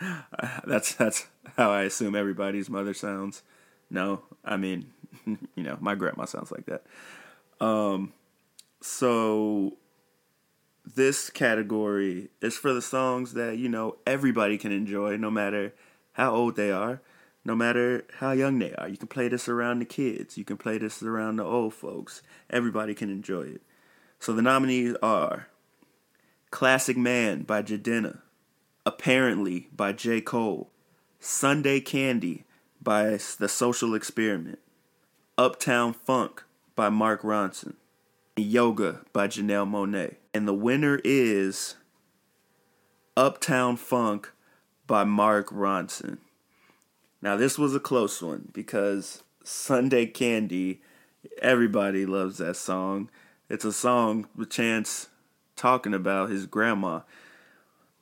that's 0.66 0.94
that's 0.94 1.28
how 1.56 1.70
i 1.70 1.82
assume 1.82 2.16
everybody's 2.16 2.68
mother 2.68 2.94
sounds. 2.94 3.42
No 3.90 4.22
i 4.44 4.56
mean 4.56 4.92
you 5.26 5.62
know 5.62 5.78
my 5.80 5.94
grandma 5.94 6.24
sounds 6.24 6.50
like 6.50 6.66
that. 6.66 6.84
Um 7.64 8.12
so 8.80 9.76
this 10.84 11.30
category 11.30 12.28
is 12.40 12.56
for 12.56 12.72
the 12.72 12.82
songs 12.82 13.34
that 13.34 13.58
you 13.58 13.68
know 13.68 13.96
everybody 14.06 14.58
can 14.58 14.72
enjoy 14.72 15.16
no 15.16 15.30
matter 15.30 15.72
how 16.12 16.34
old 16.34 16.56
they 16.56 16.70
are 16.70 17.00
no 17.44 17.56
matter 17.56 18.04
how 18.18 18.32
young 18.32 18.58
they 18.58 18.72
are. 18.74 18.88
You 18.88 18.96
can 18.96 19.08
play 19.08 19.28
this 19.28 19.48
around 19.48 19.80
the 19.80 19.84
kids, 19.84 20.38
you 20.38 20.44
can 20.44 20.56
play 20.56 20.78
this 20.78 21.02
around 21.02 21.36
the 21.36 21.44
old 21.44 21.74
folks. 21.74 22.22
Everybody 22.50 22.94
can 22.94 23.10
enjoy 23.10 23.42
it. 23.42 23.62
So 24.18 24.32
the 24.32 24.42
nominees 24.42 24.94
are 25.02 25.48
Classic 26.50 26.96
Man 26.96 27.42
by 27.42 27.62
Jidenna, 27.62 28.18
Apparently 28.84 29.68
by 29.74 29.92
J. 29.92 30.20
Cole, 30.20 30.70
Sunday 31.18 31.80
Candy 31.80 32.44
by 32.80 33.18
The 33.38 33.48
Social 33.48 33.94
Experiment, 33.94 34.58
Uptown 35.38 35.92
Funk 35.92 36.44
by 36.74 36.88
Mark 36.88 37.22
Ronson, 37.22 37.74
Yoga 38.36 39.02
by 39.12 39.28
Janelle 39.28 39.68
Monáe. 39.68 40.16
And 40.32 40.48
the 40.48 40.54
winner 40.54 41.00
is 41.04 41.76
Uptown 43.16 43.76
Funk 43.76 44.32
by 44.86 45.04
Mark 45.04 45.50
Ronson. 45.50 46.18
Now, 47.20 47.36
this 47.36 47.58
was 47.58 47.74
a 47.74 47.80
close 47.80 48.20
one 48.22 48.48
because 48.52 49.22
Sunday 49.44 50.06
Candy, 50.06 50.80
everybody 51.40 52.06
loves 52.06 52.38
that 52.38 52.56
song. 52.56 53.10
It's 53.48 53.64
a 53.64 53.72
song 53.72 54.26
with 54.34 54.50
Chance 54.50 55.08
talking 55.54 55.94
about 55.94 56.30
his 56.30 56.46
grandma. 56.46 57.00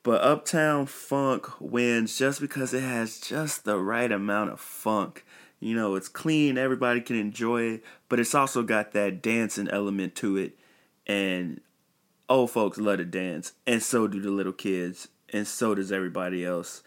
But 0.03 0.21
Uptown 0.21 0.87
Funk 0.87 1.47
wins 1.59 2.17
just 2.17 2.41
because 2.41 2.73
it 2.73 2.81
has 2.81 3.19
just 3.19 3.65
the 3.65 3.77
right 3.77 4.11
amount 4.11 4.51
of 4.51 4.59
funk. 4.59 5.23
You 5.61 5.75
know, 5.75 5.95
it's 5.95 6.09
clean, 6.09 6.57
everybody 6.57 6.99
can 6.99 7.15
enjoy 7.15 7.61
it, 7.61 7.83
but 8.09 8.19
it's 8.19 8.35
also 8.35 8.63
got 8.63 8.91
that 8.91 9.21
dancing 9.21 9.69
element 9.69 10.15
to 10.15 10.35
it. 10.35 10.57
And 11.07 11.61
old 12.27 12.51
folks 12.51 12.77
love 12.77 12.97
to 12.97 13.05
dance, 13.05 13.53
and 13.65 13.81
so 13.81 14.07
do 14.07 14.19
the 14.19 14.31
little 14.31 14.51
kids, 14.51 15.07
and 15.31 15.47
so 15.47 15.75
does 15.75 15.93
everybody 15.93 16.43
else 16.43 16.83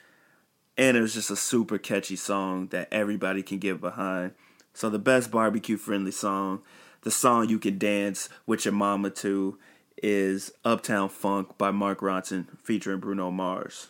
and 0.76 0.96
it 0.96 1.00
was 1.00 1.14
just 1.14 1.30
a 1.30 1.36
super 1.36 1.78
catchy 1.78 2.16
song 2.16 2.68
that 2.68 2.88
everybody 2.90 3.42
can 3.42 3.58
get 3.58 3.80
behind. 3.80 4.32
So 4.72 4.90
the 4.90 4.98
best 4.98 5.30
barbecue 5.30 5.76
friendly 5.76 6.10
song, 6.10 6.62
the 7.02 7.10
song 7.10 7.48
you 7.48 7.58
can 7.58 7.78
dance 7.78 8.28
with 8.46 8.64
your 8.64 8.74
mama 8.74 9.10
to, 9.10 9.58
is 10.02 10.52
Uptown 10.64 11.08
Funk 11.08 11.56
by 11.56 11.70
Mark 11.70 12.00
Ronson 12.00 12.46
featuring 12.62 12.98
Bruno 12.98 13.30
Mars. 13.30 13.88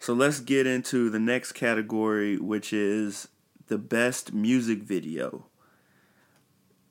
So 0.00 0.12
let's 0.12 0.40
get 0.40 0.66
into 0.66 1.10
the 1.10 1.20
next 1.20 1.52
category, 1.52 2.36
which 2.38 2.72
is 2.72 3.28
the 3.68 3.78
best 3.78 4.32
music 4.32 4.82
video. 4.82 5.46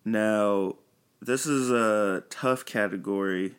Now, 0.06 0.76
this 1.22 1.46
is 1.46 1.70
a 1.70 2.24
tough 2.30 2.66
category 2.66 3.56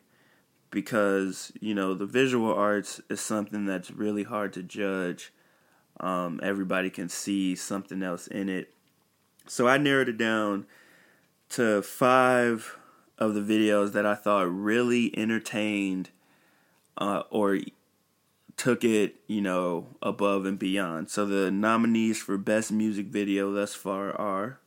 because 0.71 1.51
you 1.59 1.73
know 1.73 1.93
the 1.93 2.05
visual 2.05 2.53
arts 2.53 3.01
is 3.09 3.21
something 3.21 3.65
that's 3.65 3.91
really 3.91 4.23
hard 4.23 4.53
to 4.53 4.63
judge. 4.63 5.31
Um, 5.99 6.39
everybody 6.41 6.89
can 6.89 7.09
see 7.09 7.55
something 7.55 8.01
else 8.01 8.27
in 8.27 8.49
it, 8.49 8.73
so 9.47 9.67
I 9.67 9.77
narrowed 9.77 10.09
it 10.09 10.17
down 10.17 10.65
to 11.49 11.81
five 11.81 12.77
of 13.17 13.33
the 13.33 13.41
videos 13.41 13.91
that 13.91 14.05
I 14.05 14.15
thought 14.15 14.49
really 14.49 15.17
entertained 15.17 16.09
uh, 16.97 17.23
or 17.29 17.59
took 18.59 18.83
it, 18.83 19.15
you 19.25 19.41
know, 19.41 19.87
above 20.01 20.45
and 20.45 20.59
beyond. 20.59 21.09
So 21.09 21.25
the 21.25 21.49
nominees 21.49 22.19
for 22.19 22.37
best 22.37 22.71
music 22.71 23.07
video 23.07 23.51
thus 23.53 23.73
far 23.73 24.11
are 24.15 24.59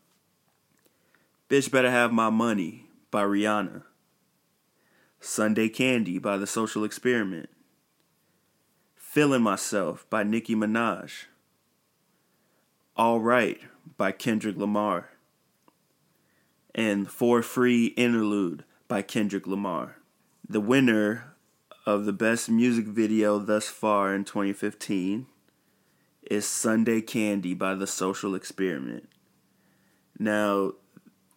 Bitch 1.48 1.70
Better 1.70 1.90
Have 1.90 2.12
My 2.12 2.30
Money 2.30 2.86
by 3.10 3.22
Rihanna. 3.22 3.82
Sunday 5.20 5.68
Candy 5.68 6.18
by 6.18 6.38
The 6.38 6.46
Social 6.46 6.82
Experiment. 6.82 7.50
Feeling 8.96 9.42
Myself 9.42 10.08
by 10.08 10.22
Nicki 10.22 10.56
Minaj. 10.56 11.26
All 12.96 13.20
Right 13.20 13.60
by 13.98 14.10
Kendrick 14.10 14.56
Lamar. 14.56 15.10
And 16.74 17.10
For 17.10 17.42
Free 17.42 17.88
Interlude 17.88 18.64
by 18.88 19.02
Kendrick 19.02 19.46
Lamar. 19.46 19.98
The 20.48 20.60
winner 20.60 21.31
of 21.84 22.04
the 22.04 22.12
best 22.12 22.48
music 22.48 22.86
video 22.86 23.38
thus 23.38 23.68
far 23.68 24.14
in 24.14 24.24
2015 24.24 25.26
is 26.30 26.46
Sunday 26.46 27.00
Candy 27.00 27.54
by 27.54 27.74
The 27.74 27.86
Social 27.86 28.34
Experiment. 28.34 29.08
Now, 30.18 30.72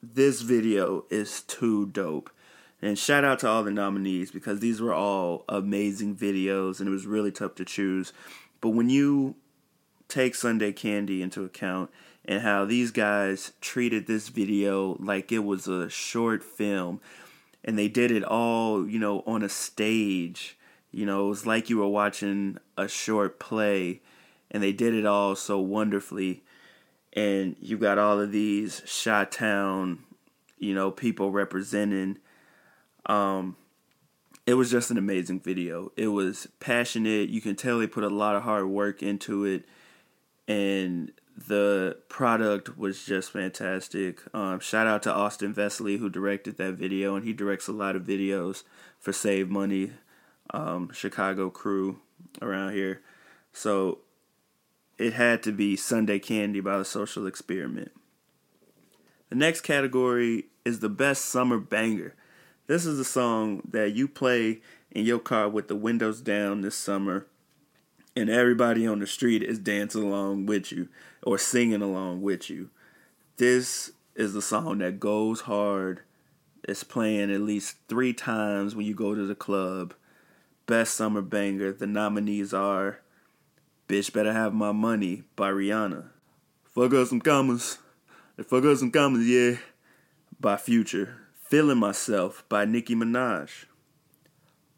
this 0.04 0.42
video 0.42 1.06
is 1.10 1.42
too 1.42 1.88
dope. 1.88 2.30
And 2.82 3.00
shout 3.00 3.24
out 3.24 3.40
to 3.40 3.48
all 3.48 3.64
the 3.64 3.72
nominees 3.72 4.30
because 4.30 4.60
these 4.60 4.80
were 4.80 4.94
all 4.94 5.46
amazing 5.50 6.16
videos 6.16 6.80
and 6.80 6.88
it 6.88 6.92
was 6.92 7.08
really 7.08 7.32
tough 7.32 7.56
to 7.56 7.66
choose. 7.66 8.14
But 8.62 8.70
when 8.70 8.90
you 8.90 9.36
take 10.08 10.36
Sunday 10.36 10.72
Candy 10.72 11.24
into 11.24 11.44
account 11.44 11.90
and 12.24 12.44
how 12.44 12.66
these 12.66 12.92
guys 12.92 13.54
treated 13.62 14.06
this 14.06 14.28
video 14.28 14.96
like 15.00 15.32
it 15.32 15.40
was 15.40 15.68
a 15.68 15.90
short 15.90 16.44
film 16.44 17.02
and 17.66 17.78
they 17.78 17.88
did 17.90 18.12
it 18.12 18.24
all, 18.24 18.88
you 18.88 19.00
know, 19.00 19.24
on 19.26 19.44
a 19.44 19.50
stage. 19.50 20.58
You 20.92 21.06
know, 21.06 21.26
it 21.26 21.30
was 21.30 21.46
like 21.46 21.70
you 21.70 21.80
were 21.80 21.88
watching 21.90 22.60
a 22.78 22.88
short 22.88 23.40
play 23.40 24.02
and 24.52 24.64
they 24.64 24.72
did 24.72 24.94
it 24.94 25.06
all 25.06 25.36
so 25.36 25.60
wonderfully. 25.60 26.44
And 27.12 27.56
you 27.60 27.78
got 27.78 27.98
all 27.98 28.20
of 28.22 28.32
these 28.32 28.84
Shot 28.86 29.32
Town, 29.32 30.00
you 30.60 30.74
know, 30.74 30.92
people 30.92 31.32
representing. 31.32 32.20
Um, 33.08 33.58
it 34.46 34.54
was 34.54 34.70
just 34.70 34.92
an 34.92 34.98
amazing 34.98 35.40
video. 35.40 35.92
It 35.98 36.10
was 36.10 36.48
passionate. 36.60 37.30
You 37.30 37.42
can 37.42 37.56
tell 37.56 37.80
they 37.80 37.88
put 37.88 38.04
a 38.04 38.10
lot 38.10 38.36
of 38.36 38.44
hard 38.44 38.68
work 38.68 39.02
into 39.02 39.46
it, 39.46 39.66
and 40.48 41.12
the 41.36 41.98
product 42.08 42.78
was 42.78 43.06
just 43.06 43.32
fantastic. 43.32 44.22
Um, 44.34 44.60
shout 44.60 44.88
out 44.88 45.04
to 45.04 45.14
Austin 45.14 45.54
Vesely 45.54 46.00
who 46.00 46.10
directed 46.10 46.58
that 46.58 46.76
video, 46.76 47.16
and 47.16 47.26
he 47.26 47.34
directs 47.34 47.68
a 47.68 47.74
lot 47.74 47.96
of 47.96 48.04
videos 48.04 48.64
for 49.00 49.12
Save 49.12 49.50
Money, 49.50 49.92
um, 50.52 50.92
Chicago 50.94 51.50
crew 51.50 52.00
around 52.42 52.74
here. 52.74 53.02
So 53.52 54.00
it 54.98 55.14
had 55.14 55.44
to 55.44 55.52
be 55.52 55.76
Sunday 55.76 56.20
Candy 56.20 56.62
by 56.62 56.78
the 56.78 56.86
Social 56.86 57.28
Experiment. 57.28 57.92
The 59.30 59.36
next 59.36 59.62
category 59.62 60.46
is 60.64 60.80
the 60.80 60.90
best 60.90 61.26
summer 61.26 61.58
banger. 61.58 62.16
This 62.68 62.86
is 62.86 63.00
a 63.00 63.06
song 63.06 63.62
that 63.70 63.94
you 63.94 64.08
play 64.08 64.62
in 64.92 65.06
your 65.06 65.20
car 65.20 65.50
with 65.50 65.68
the 65.68 65.76
windows 65.76 66.22
down 66.22 66.62
this 66.62 66.76
summer, 66.76 67.28
and 68.16 68.30
everybody 68.30 68.88
on 68.88 69.00
the 69.00 69.08
street 69.08 69.44
is 69.44 69.60
dancing 69.60 70.04
along 70.04 70.46
with 70.46 70.72
you 70.72 70.88
or 71.24 71.38
singing 71.38 71.82
along 71.82 72.22
with 72.22 72.50
you. 72.50 72.70
This 73.38 73.92
is 74.16 74.34
the 74.34 74.42
song 74.42 74.78
that 74.78 75.00
goes 75.00 75.42
hard. 75.42 76.02
It's 76.64 76.84
playing 76.84 77.32
at 77.32 77.42
least 77.42 77.78
three 77.88 78.14
times 78.14 78.76
when 78.76 78.86
you 78.86 78.96
go 78.96 79.14
to 79.14 79.26
the 79.26 79.36
club. 79.36 79.94
Best 80.66 80.96
summer 80.96 81.22
banger. 81.22 81.74
The 81.74 81.86
nominees 81.86 82.54
are 82.54 83.02
Bitch 83.88 84.12
Better 84.14 84.34
Have 84.34 84.54
My 84.54 84.72
Money 84.72 85.24
by 85.36 85.52
Rihanna. 85.52 86.06
Fuck 86.64 86.94
up 86.94 87.08
some 87.08 87.22
commas. 87.22 87.78
Fuck 88.48 88.66
up 88.66 88.78
some 88.78 88.92
commas, 88.92 89.28
yeah. 89.28 89.58
By 90.40 90.58
Future. 90.58 91.18
Feeling 91.36 91.78
Myself 91.78 92.44
by 92.50 92.66
Nicki 92.66 92.96
Minaj. 92.96 93.66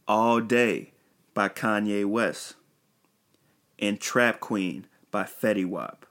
All 0.08 0.42
Day 0.42 0.92
by 1.34 1.48
Kanye 1.48 2.06
West. 2.06 2.56
And 3.80 4.00
Trap 4.00 4.40
Queen 4.40 4.88
by 5.12 5.24
Fetty 5.24 5.66
Wap. 5.66 6.06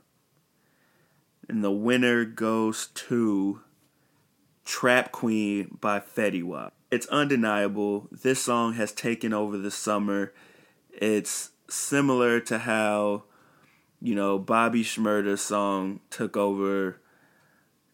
And 1.49 1.62
the 1.62 1.73
winner 1.73 2.25
goes 2.25 2.89
to 2.95 3.61
Trap 4.64 5.12
Queen 5.12 5.79
by 5.81 6.01
Fetty 6.01 6.43
Wap. 6.43 6.75
It's 6.91 7.07
undeniable. 7.07 8.09
This 8.11 8.43
song 8.43 8.75
has 8.75 8.93
taken 8.93 9.33
over 9.33 9.59
the 9.59 9.71
summer. 9.71 10.33
It's 10.91 11.51
similar 11.69 12.41
to 12.41 12.59
how, 12.59 13.25
you 14.01 14.14
know, 14.14 14.39
Bobby 14.39 14.83
Shmurda's 14.83 15.41
song 15.41 16.01
took 16.11 16.37
over 16.37 17.01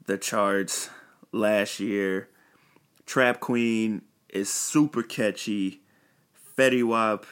the 0.07 0.19
charts 0.19 0.91
last 1.31 1.81
year. 1.81 2.29
Trap 3.07 3.41
Queen 3.41 4.03
is 4.29 4.53
super 4.53 5.03
catchy. 5.03 5.83
Fetty 6.57 6.85
Wap 6.85 7.27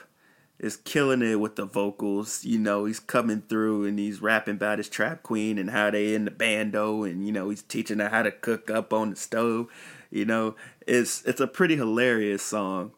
is 0.60 0.76
killing 0.76 1.22
it 1.22 1.40
with 1.40 1.56
the 1.56 1.64
vocals. 1.64 2.44
You 2.44 2.58
know, 2.58 2.84
he's 2.84 3.00
coming 3.00 3.42
through 3.48 3.86
and 3.86 3.98
he's 3.98 4.20
rapping 4.20 4.56
about 4.56 4.78
his 4.78 4.90
trap 4.90 5.22
queen 5.22 5.58
and 5.58 5.70
how 5.70 5.90
they 5.90 6.14
in 6.14 6.26
the 6.26 6.30
bando 6.30 7.02
and 7.02 7.26
you 7.26 7.32
know, 7.32 7.48
he's 7.48 7.62
teaching 7.62 7.98
her 7.98 8.10
how 8.10 8.22
to 8.22 8.30
cook 8.30 8.70
up 8.70 8.92
on 8.92 9.10
the 9.10 9.16
stove. 9.16 9.68
You 10.10 10.26
know, 10.26 10.54
it's 10.86 11.24
it's 11.24 11.40
a 11.40 11.46
pretty 11.46 11.76
hilarious 11.76 12.42
song. 12.42 12.92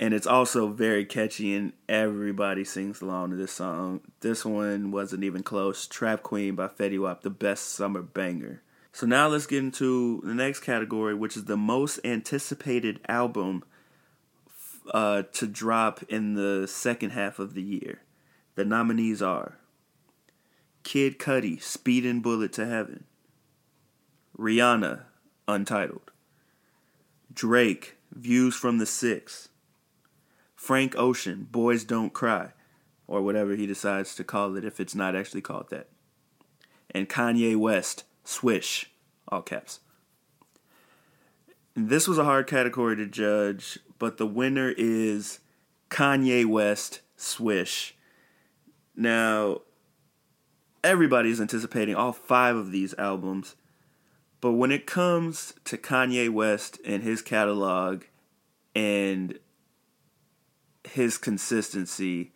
And 0.00 0.12
it's 0.12 0.26
also 0.26 0.68
very 0.68 1.04
catchy 1.04 1.54
and 1.54 1.72
everybody 1.88 2.64
sings 2.64 3.00
along 3.00 3.30
to 3.30 3.36
this 3.36 3.52
song. 3.52 4.00
This 4.20 4.44
one 4.44 4.90
wasn't 4.90 5.22
even 5.22 5.44
close. 5.44 5.86
Trap 5.86 6.22
Queen 6.24 6.56
by 6.56 6.66
Fetty 6.66 7.00
Wap, 7.00 7.22
the 7.22 7.30
best 7.30 7.68
summer 7.68 8.02
banger. 8.02 8.60
So 8.92 9.06
now 9.06 9.28
let's 9.28 9.46
get 9.46 9.58
into 9.58 10.20
the 10.24 10.34
next 10.34 10.60
category, 10.60 11.14
which 11.14 11.36
is 11.36 11.44
the 11.44 11.56
most 11.56 12.00
anticipated 12.04 13.00
album 13.08 13.62
uh, 14.92 15.22
to 15.32 15.46
drop 15.46 16.02
in 16.08 16.34
the 16.34 16.66
second 16.66 17.10
half 17.10 17.38
of 17.38 17.54
the 17.54 17.62
year. 17.62 18.02
The 18.54 18.64
nominees 18.64 19.22
are 19.22 19.58
Kid 20.82 21.18
Cudi, 21.18 21.58
Speedin' 21.58 22.22
Bullet 22.22 22.52
to 22.54 22.66
Heaven, 22.66 23.04
Rihanna, 24.38 25.04
Untitled, 25.48 26.10
Drake, 27.32 27.96
Views 28.12 28.54
from 28.54 28.78
the 28.78 28.86
Six, 28.86 29.48
Frank 30.54 30.94
Ocean, 30.96 31.48
Boys 31.50 31.84
Don't 31.84 32.12
Cry, 32.12 32.52
or 33.06 33.22
whatever 33.22 33.54
he 33.56 33.66
decides 33.66 34.14
to 34.14 34.24
call 34.24 34.56
it 34.56 34.64
if 34.64 34.78
it's 34.80 34.94
not 34.94 35.16
actually 35.16 35.40
called 35.40 35.70
that, 35.70 35.88
and 36.90 37.08
Kanye 37.08 37.56
West, 37.56 38.04
Swish, 38.24 38.90
all 39.28 39.42
caps. 39.42 39.80
This 41.76 42.06
was 42.06 42.18
a 42.18 42.24
hard 42.24 42.46
category 42.46 42.94
to 42.96 43.06
judge, 43.06 43.80
but 43.98 44.16
the 44.16 44.26
winner 44.26 44.72
is 44.76 45.40
Kanye 45.90 46.46
West 46.46 47.00
Swish. 47.16 47.96
Now, 48.94 49.62
everybody's 50.84 51.40
anticipating 51.40 51.96
all 51.96 52.12
five 52.12 52.54
of 52.54 52.70
these 52.70 52.94
albums, 52.96 53.56
but 54.40 54.52
when 54.52 54.70
it 54.70 54.86
comes 54.86 55.52
to 55.64 55.76
Kanye 55.76 56.30
West 56.30 56.78
and 56.84 57.02
his 57.02 57.22
catalog 57.22 58.04
and 58.76 59.40
his 60.84 61.18
consistency, 61.18 62.34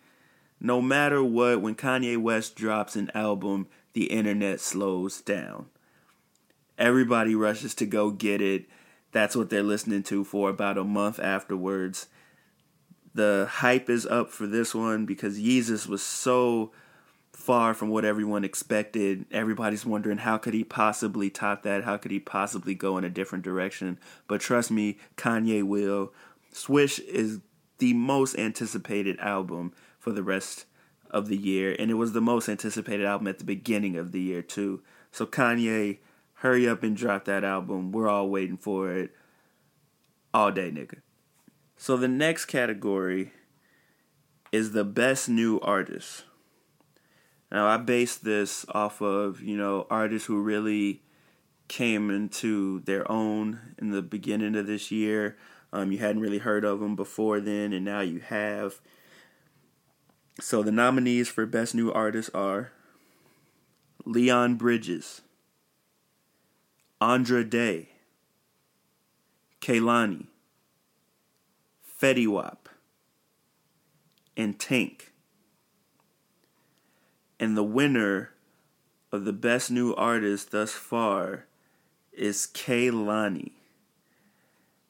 no 0.59 0.81
matter 0.81 1.23
what, 1.23 1.61
when 1.61 1.75
Kanye 1.75 2.17
West 2.17 2.57
drops 2.57 2.97
an 2.97 3.09
album, 3.13 3.67
the 3.93 4.07
internet 4.07 4.59
slows 4.59 5.21
down. 5.21 5.67
Everybody 6.77 7.35
rushes 7.35 7.73
to 7.75 7.85
go 7.85 8.11
get 8.11 8.41
it 8.41 8.65
that's 9.11 9.35
what 9.35 9.49
they're 9.49 9.63
listening 9.63 10.03
to 10.03 10.23
for 10.23 10.49
about 10.49 10.77
a 10.77 10.83
month 10.83 11.19
afterwards. 11.19 12.07
The 13.13 13.47
hype 13.49 13.89
is 13.89 14.05
up 14.05 14.29
for 14.29 14.47
this 14.47 14.75
one 14.75 15.05
because 15.05 15.39
Yeezus 15.39 15.87
was 15.87 16.03
so 16.03 16.71
far 17.33 17.73
from 17.73 17.89
what 17.89 18.05
everyone 18.05 18.43
expected. 18.43 19.25
Everybody's 19.31 19.85
wondering 19.85 20.19
how 20.19 20.37
could 20.37 20.53
he 20.53 20.63
possibly 20.63 21.29
top 21.29 21.63
that? 21.63 21.83
How 21.83 21.97
could 21.97 22.11
he 22.11 22.19
possibly 22.19 22.75
go 22.75 22.97
in 22.97 23.03
a 23.03 23.09
different 23.09 23.43
direction? 23.43 23.97
But 24.27 24.41
trust 24.41 24.69
me, 24.69 24.97
Kanye 25.17 25.63
will. 25.63 26.13
Swish 26.51 26.99
is 26.99 27.39
the 27.79 27.93
most 27.93 28.37
anticipated 28.37 29.17
album 29.19 29.73
for 29.97 30.11
the 30.11 30.23
rest 30.23 30.65
of 31.09 31.27
the 31.27 31.37
year, 31.37 31.75
and 31.79 31.89
it 31.89 31.95
was 31.95 32.11
the 32.11 32.21
most 32.21 32.47
anticipated 32.47 33.05
album 33.05 33.27
at 33.27 33.39
the 33.39 33.45
beginning 33.45 33.97
of 33.97 34.11
the 34.11 34.21
year 34.21 34.41
too. 34.41 34.81
So 35.11 35.25
Kanye 35.25 35.97
hurry 36.39 36.67
up 36.67 36.83
and 36.83 36.95
drop 36.95 37.25
that 37.25 37.43
album. 37.43 37.91
We're 37.91 38.07
all 38.07 38.29
waiting 38.29 38.57
for 38.57 38.91
it 38.91 39.11
all 40.33 40.51
day, 40.51 40.71
nigga. 40.71 40.99
So 41.77 41.97
the 41.97 42.07
next 42.07 42.45
category 42.45 43.31
is 44.51 44.71
the 44.71 44.83
best 44.83 45.29
new 45.29 45.59
artist. 45.61 46.23
Now 47.51 47.67
I 47.67 47.77
base 47.77 48.15
this 48.15 48.65
off 48.69 49.01
of, 49.01 49.41
you 49.41 49.57
know, 49.57 49.87
artists 49.89 50.27
who 50.27 50.41
really 50.41 51.01
came 51.67 52.09
into 52.09 52.81
their 52.81 53.09
own 53.11 53.75
in 53.77 53.91
the 53.91 54.01
beginning 54.01 54.55
of 54.55 54.67
this 54.67 54.91
year. 54.91 55.37
Um, 55.71 55.91
you 55.91 55.99
hadn't 55.99 56.21
really 56.21 56.39
heard 56.39 56.63
of 56.63 56.79
them 56.79 56.95
before 56.95 57.39
then, 57.39 57.73
and 57.73 57.85
now 57.85 58.01
you 58.01 58.19
have. 58.19 58.81
So 60.39 60.63
the 60.63 60.71
nominees 60.71 61.27
for 61.27 61.45
Best 61.45 61.75
New 61.75 61.91
Artist 61.91 62.29
are 62.33 62.71
Leon 64.05 64.55
Bridges, 64.55 65.21
Andra 67.01 67.45
Day, 67.45 67.89
Kehlani, 69.61 70.27
Fetty 72.01 72.27
Wap, 72.27 72.67
and 74.35 74.59
Tank. 74.59 75.13
And 77.39 77.55
the 77.55 77.63
winner 77.63 78.31
of 79.13 79.23
the 79.23 79.31
best 79.31 79.71
new 79.71 79.95
artist 79.95 80.51
thus 80.51 80.73
far 80.73 81.45
is 82.11 82.49
Kehlani. 82.53 83.51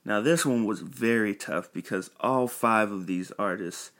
Now, 0.03 0.19
this 0.19 0.43
one 0.43 0.65
was 0.65 0.79
very 0.79 1.35
tough 1.35 1.71
because 1.71 2.09
all 2.19 2.47
five 2.47 2.91
of 2.91 3.05
these 3.05 3.31
artists 3.37 3.91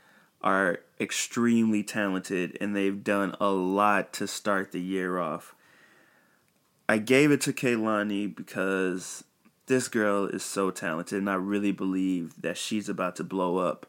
are 0.41 0.79
extremely 0.99 1.83
talented 1.83 2.57
and 2.59 2.75
they've 2.75 3.03
done 3.03 3.35
a 3.39 3.49
lot 3.49 4.13
to 4.13 4.25
start 4.25 4.71
the 4.71 4.81
year 4.81 5.19
off. 5.19 5.53
I 6.89 6.97
gave 6.97 7.29
it 7.29 7.41
to 7.41 7.53
Kehlani 7.53 8.35
because 8.35 9.23
this 9.67 9.87
girl 9.87 10.25
is 10.25 10.41
so 10.41 10.71
talented 10.71 11.19
and 11.19 11.29
I 11.29 11.35
really 11.35 11.71
believe 11.71 12.41
that 12.41 12.57
she's 12.57 12.89
about 12.89 13.15
to 13.17 13.23
blow 13.23 13.57
up. 13.57 13.85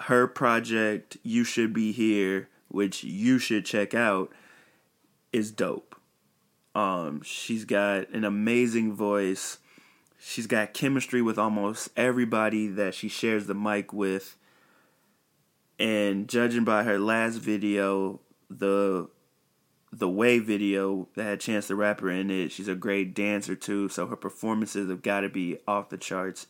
Her 0.00 0.26
project, 0.26 1.18
You 1.22 1.44
Should 1.44 1.72
Be 1.72 1.92
Here, 1.92 2.48
which 2.66 3.04
you 3.04 3.38
should 3.38 3.64
check 3.64 3.94
out, 3.94 4.32
is 5.32 5.52
dope. 5.52 5.94
Um, 6.74 7.22
she's 7.22 7.64
got 7.64 8.08
an 8.10 8.24
amazing 8.24 8.92
voice. 8.92 9.58
She's 10.18 10.48
got 10.48 10.74
chemistry 10.74 11.22
with 11.22 11.38
almost 11.38 11.90
everybody 11.96 12.66
that 12.66 12.94
she 12.94 13.08
shares 13.08 13.46
the 13.46 13.54
mic 13.54 13.92
with. 13.92 14.36
And 15.78 16.26
judging 16.26 16.64
by 16.64 16.82
her 16.82 16.98
last 16.98 17.36
video, 17.36 18.18
the 18.50 19.08
the 19.98 20.08
way 20.08 20.38
video 20.38 21.08
that 21.14 21.24
had 21.24 21.40
Chance 21.40 21.68
the 21.68 21.74
Rapper 21.74 22.10
in 22.10 22.30
it, 22.30 22.52
she's 22.52 22.68
a 22.68 22.74
great 22.74 23.14
dancer 23.14 23.54
too, 23.54 23.88
so 23.88 24.06
her 24.06 24.16
performances 24.16 24.88
have 24.90 25.02
got 25.02 25.20
to 25.20 25.28
be 25.28 25.58
off 25.66 25.88
the 25.88 25.96
charts. 25.96 26.46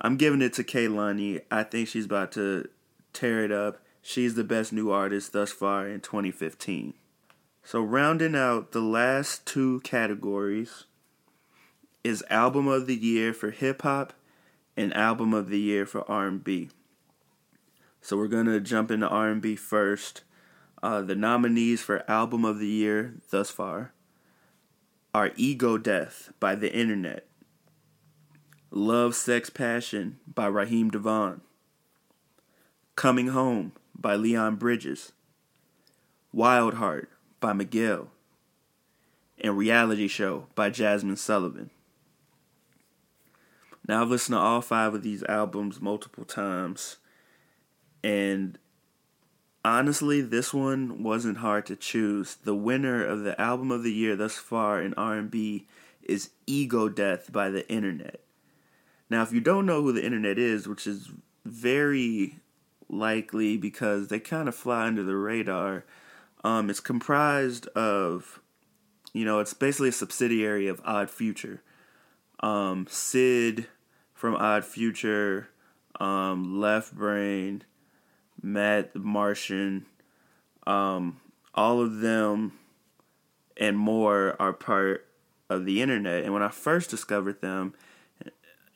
I'm 0.00 0.16
giving 0.16 0.42
it 0.42 0.52
to 0.54 0.64
Kehlani. 0.64 1.42
I 1.50 1.62
think 1.62 1.88
she's 1.88 2.04
about 2.04 2.32
to 2.32 2.68
tear 3.12 3.44
it 3.44 3.52
up. 3.52 3.78
She's 4.02 4.34
the 4.34 4.44
best 4.44 4.72
new 4.72 4.90
artist 4.90 5.32
thus 5.32 5.52
far 5.52 5.86
in 5.86 6.00
2015. 6.00 6.94
So 7.62 7.82
rounding 7.82 8.34
out 8.34 8.72
the 8.72 8.80
last 8.80 9.46
two 9.46 9.80
categories 9.80 10.84
is 12.02 12.24
album 12.30 12.66
of 12.66 12.86
the 12.86 12.96
year 12.96 13.32
for 13.34 13.50
hip 13.50 13.82
hop 13.82 14.14
and 14.76 14.94
album 14.96 15.34
of 15.34 15.50
the 15.50 15.60
year 15.60 15.84
for 15.84 16.10
R&B. 16.10 16.70
So 18.00 18.16
we're 18.16 18.28
going 18.28 18.46
to 18.46 18.60
jump 18.60 18.90
into 18.90 19.08
R&B 19.08 19.56
first. 19.56 20.22
Uh, 20.82 21.02
the 21.02 21.14
nominees 21.14 21.82
for 21.82 22.10
album 22.10 22.44
of 22.44 22.58
the 22.58 22.66
year 22.66 23.14
thus 23.30 23.50
far 23.50 23.92
are 25.14 25.32
Ego 25.36 25.76
Death 25.76 26.32
by 26.40 26.54
The 26.54 26.72
Internet, 26.72 27.26
Love, 28.70 29.14
Sex, 29.14 29.50
Passion 29.50 30.18
by 30.32 30.46
Raheem 30.46 30.90
DeVaughn, 30.90 31.42
Coming 32.96 33.28
Home 33.28 33.72
by 33.94 34.14
Leon 34.14 34.56
Bridges, 34.56 35.12
Wild 36.32 36.74
Heart 36.74 37.10
by 37.40 37.52
Miguel, 37.52 38.08
and 39.38 39.58
Reality 39.58 40.08
Show 40.08 40.46
by 40.54 40.70
Jazmine 40.70 41.18
Sullivan. 41.18 41.70
Now, 43.86 44.02
I've 44.02 44.08
listened 44.08 44.36
to 44.36 44.40
all 44.40 44.60
five 44.62 44.94
of 44.94 45.02
these 45.02 45.24
albums 45.24 45.80
multiple 45.80 46.24
times, 46.24 46.98
and 48.04 48.56
honestly, 49.64 50.20
this 50.20 50.54
one 50.54 51.02
wasn't 51.02 51.38
hard 51.38 51.66
to 51.66 51.76
choose. 51.76 52.36
The 52.36 52.54
winner 52.54 53.04
of 53.04 53.22
the 53.22 53.40
album 53.40 53.70
of 53.70 53.82
the 53.82 53.92
year 53.92 54.16
thus 54.16 54.36
far 54.36 54.80
in 54.80 54.94
R&B 54.94 55.66
is 56.02 56.30
Ego 56.46 56.88
Death 56.88 57.32
by 57.32 57.50
The 57.50 57.68
Internet. 57.70 58.20
Now, 59.08 59.22
if 59.22 59.32
you 59.32 59.40
don't 59.40 59.66
know 59.66 59.82
who 59.82 59.92
The 59.92 60.04
Internet 60.04 60.38
is, 60.38 60.68
which 60.68 60.86
is 60.86 61.10
very 61.44 62.36
likely 62.88 63.56
because 63.56 64.08
they 64.08 64.20
kind 64.20 64.48
of 64.48 64.54
fly 64.54 64.86
under 64.86 65.02
the 65.02 65.16
radar, 65.16 65.84
um, 66.42 66.70
it's 66.70 66.80
comprised 66.80 67.66
of, 67.68 68.40
you 69.12 69.24
know, 69.24 69.40
it's 69.40 69.54
basically 69.54 69.90
a 69.90 69.92
subsidiary 69.92 70.68
of 70.68 70.80
Odd 70.84 71.10
Future. 71.10 71.62
Um, 72.40 72.86
Syd 72.88 73.66
from 74.14 74.34
Odd 74.36 74.64
Future, 74.64 75.48
um, 75.98 76.60
Left 76.60 76.94
Brain, 76.94 77.64
Matt 78.42 78.92
the 78.92 78.98
Martian, 79.00 79.86
um, 80.66 81.20
all 81.54 81.80
of 81.80 82.00
them 82.00 82.52
and 83.56 83.76
more 83.76 84.36
are 84.40 84.52
part 84.52 85.06
of 85.48 85.64
the 85.64 85.82
internet. 85.82 86.24
And 86.24 86.32
when 86.32 86.42
I 86.42 86.48
first 86.48 86.90
discovered 86.90 87.40
them, 87.40 87.74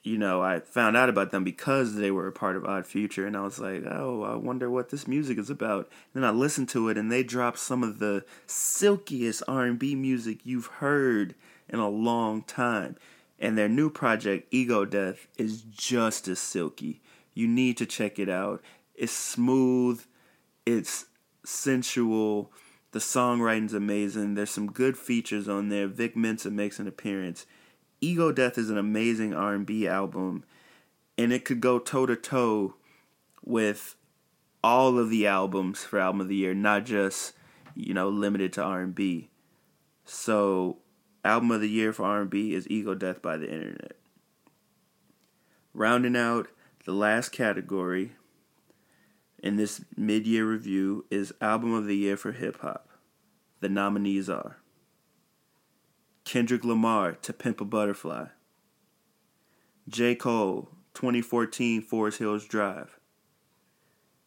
you 0.05 0.19
know, 0.19 0.43
I 0.43 0.61
found 0.61 0.99
out 0.99 1.09
about 1.09 1.31
them 1.31 1.45
because 1.45 1.95
they 1.95 2.11
were 2.11 2.29
a 2.29 2.33
part 2.33 2.57
of 2.57 2.65
Odd 2.67 2.87
Future, 2.87 3.27
and 3.27 3.35
I 3.35 3.41
was 3.41 3.59
like, 3.59 3.85
oh, 3.87 4.23
I 4.23 4.37
wonder 4.37 4.71
what 4.71 4.91
this 4.91 5.09
music 5.09 5.39
is 5.39 5.49
about. 5.49 5.89
And 6.13 6.23
then 6.23 6.25
I 6.25 6.33
listened 6.33 6.69
to 6.71 6.91
it, 6.91 6.99
and 6.99 7.11
they 7.11 7.23
dropped 7.23 7.59
some 7.59 7.83
of 7.83 7.99
the 8.01 8.23
silkiest 8.47 9.43
R&B 9.49 9.95
music 9.95 10.41
you've 10.45 10.67
heard 10.67 11.35
in 11.71 11.79
a 11.79 11.89
long 11.89 12.43
time. 12.43 12.97
And 13.39 13.57
their 13.57 13.69
new 13.69 13.89
project, 13.89 14.47
Ego 14.51 14.85
Death, 14.85 15.27
is 15.39 15.63
just 15.63 16.29
as 16.29 16.39
silky. 16.39 17.01
You 17.33 17.49
need 17.49 17.79
to 17.79 17.87
check 17.87 18.19
it 18.19 18.29
out. 18.29 18.63
It's 18.95 19.13
smooth, 19.13 20.05
it's 20.65 21.07
sensual. 21.45 22.53
The 22.93 23.01
songwriting's 23.01 23.75
amazing. 23.75 24.35
There's 24.35 24.51
some 24.51 24.71
good 24.71 24.97
features 24.97 25.49
on 25.49 25.69
there. 25.69 25.89
Vic 25.89 26.17
Mensa 26.17 26.51
makes 26.51 26.79
an 26.79 26.87
appearance 26.87 27.45
Ego 28.05 28.33
Death 28.33 28.59
is 28.59 28.69
an 28.69 28.77
amazing 28.77 29.33
R&B 29.33 29.89
album 29.89 30.45
and 31.17 31.33
it 31.33 31.45
could 31.45 31.61
go 31.61 31.79
toe 31.79 32.07
to 32.07 32.17
toe 32.17 32.75
with 33.43 33.97
all 34.63 34.99
of 34.99 35.11
the 35.11 35.27
albums 35.27 35.85
for 35.85 35.99
album 35.99 36.21
of 36.21 36.29
the 36.29 36.37
year, 36.37 36.55
not 36.55 36.85
just, 36.85 37.35
you 37.75 37.95
know, 37.95 38.09
limited 38.09 38.53
to 38.55 38.63
R&B. 38.63 39.31
So, 40.05 40.79
album 41.25 41.51
of 41.51 41.61
the 41.61 41.69
year 41.69 41.93
for 41.93 42.05
R&B 42.05 42.55
is 42.55 42.69
Ego 42.69 42.95
Death 42.95 43.23
by 43.23 43.37
the 43.37 43.51
Internet. 43.51 43.97
Rounding 45.73 46.17
out 46.17 46.49
the 46.85 46.93
last 46.93 47.31
category 47.31 48.13
in 49.45 49.57
this 49.57 49.85
mid-year 49.95 50.47
review 50.47 51.05
is 51.11 51.35
album 51.39 51.75
of 51.75 51.85
the 51.85 51.95
year 51.95 52.17
for 52.17 52.33
hip 52.33 52.61
hop. 52.63 52.89
The 53.61 53.69
nominees 53.69 54.31
are 54.31 54.57
Kendrick 56.25 56.65
Lamar 56.65 57.13
to 57.13 57.33
Pimp 57.35 57.61
a 57.61 57.65
Butterfly. 57.67 58.29
J. 59.87 60.15
Cole, 60.15 60.71
2014 60.95 61.83
Forest 61.83 62.19
Hills 62.21 62.47
Drive. 62.47 62.99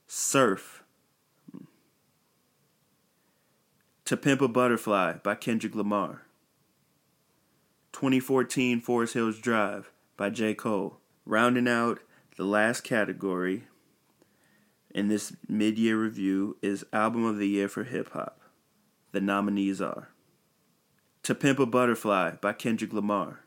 Surf. 0.05 0.84
To 4.05 4.15
Pimp 4.15 4.41
a 4.41 4.47
Butterfly 4.47 5.13
by 5.24 5.34
Kendrick 5.34 5.74
Lamar. 5.74 6.28
2014 7.91 8.82
Forest 8.82 9.15
Hills 9.15 9.39
Drive 9.39 9.89
by 10.15 10.30
J. 10.30 10.53
Cole. 10.53 10.99
Rounding 11.26 11.68
out 11.68 12.01
the 12.38 12.45
last 12.45 12.84
category 12.84 13.63
in 14.94 15.08
this 15.08 15.36
mid 15.48 15.78
year 15.78 15.98
review 15.98 16.58
is 16.62 16.86
Album 16.92 17.26
of 17.26 17.38
the 17.38 17.48
Year 17.48 17.68
for 17.68 17.84
Hip 17.84 18.12
Hop. 18.12 18.40
The 19.12 19.22
nominees 19.22 19.82
are 19.82 20.10
to 21.24 21.36
Pimp 21.36 21.60
a 21.60 21.66
Butterfly 21.66 22.36
by 22.40 22.54
Kendrick 22.54 22.94
Lamar. 22.94 23.42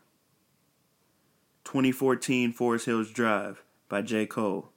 2014 1.63 2.53
Forest 2.53 2.85
Hills 2.85 3.09
Drive 3.09 3.63
by 3.89 4.01
J. 4.03 4.25
Cole. 4.25 4.69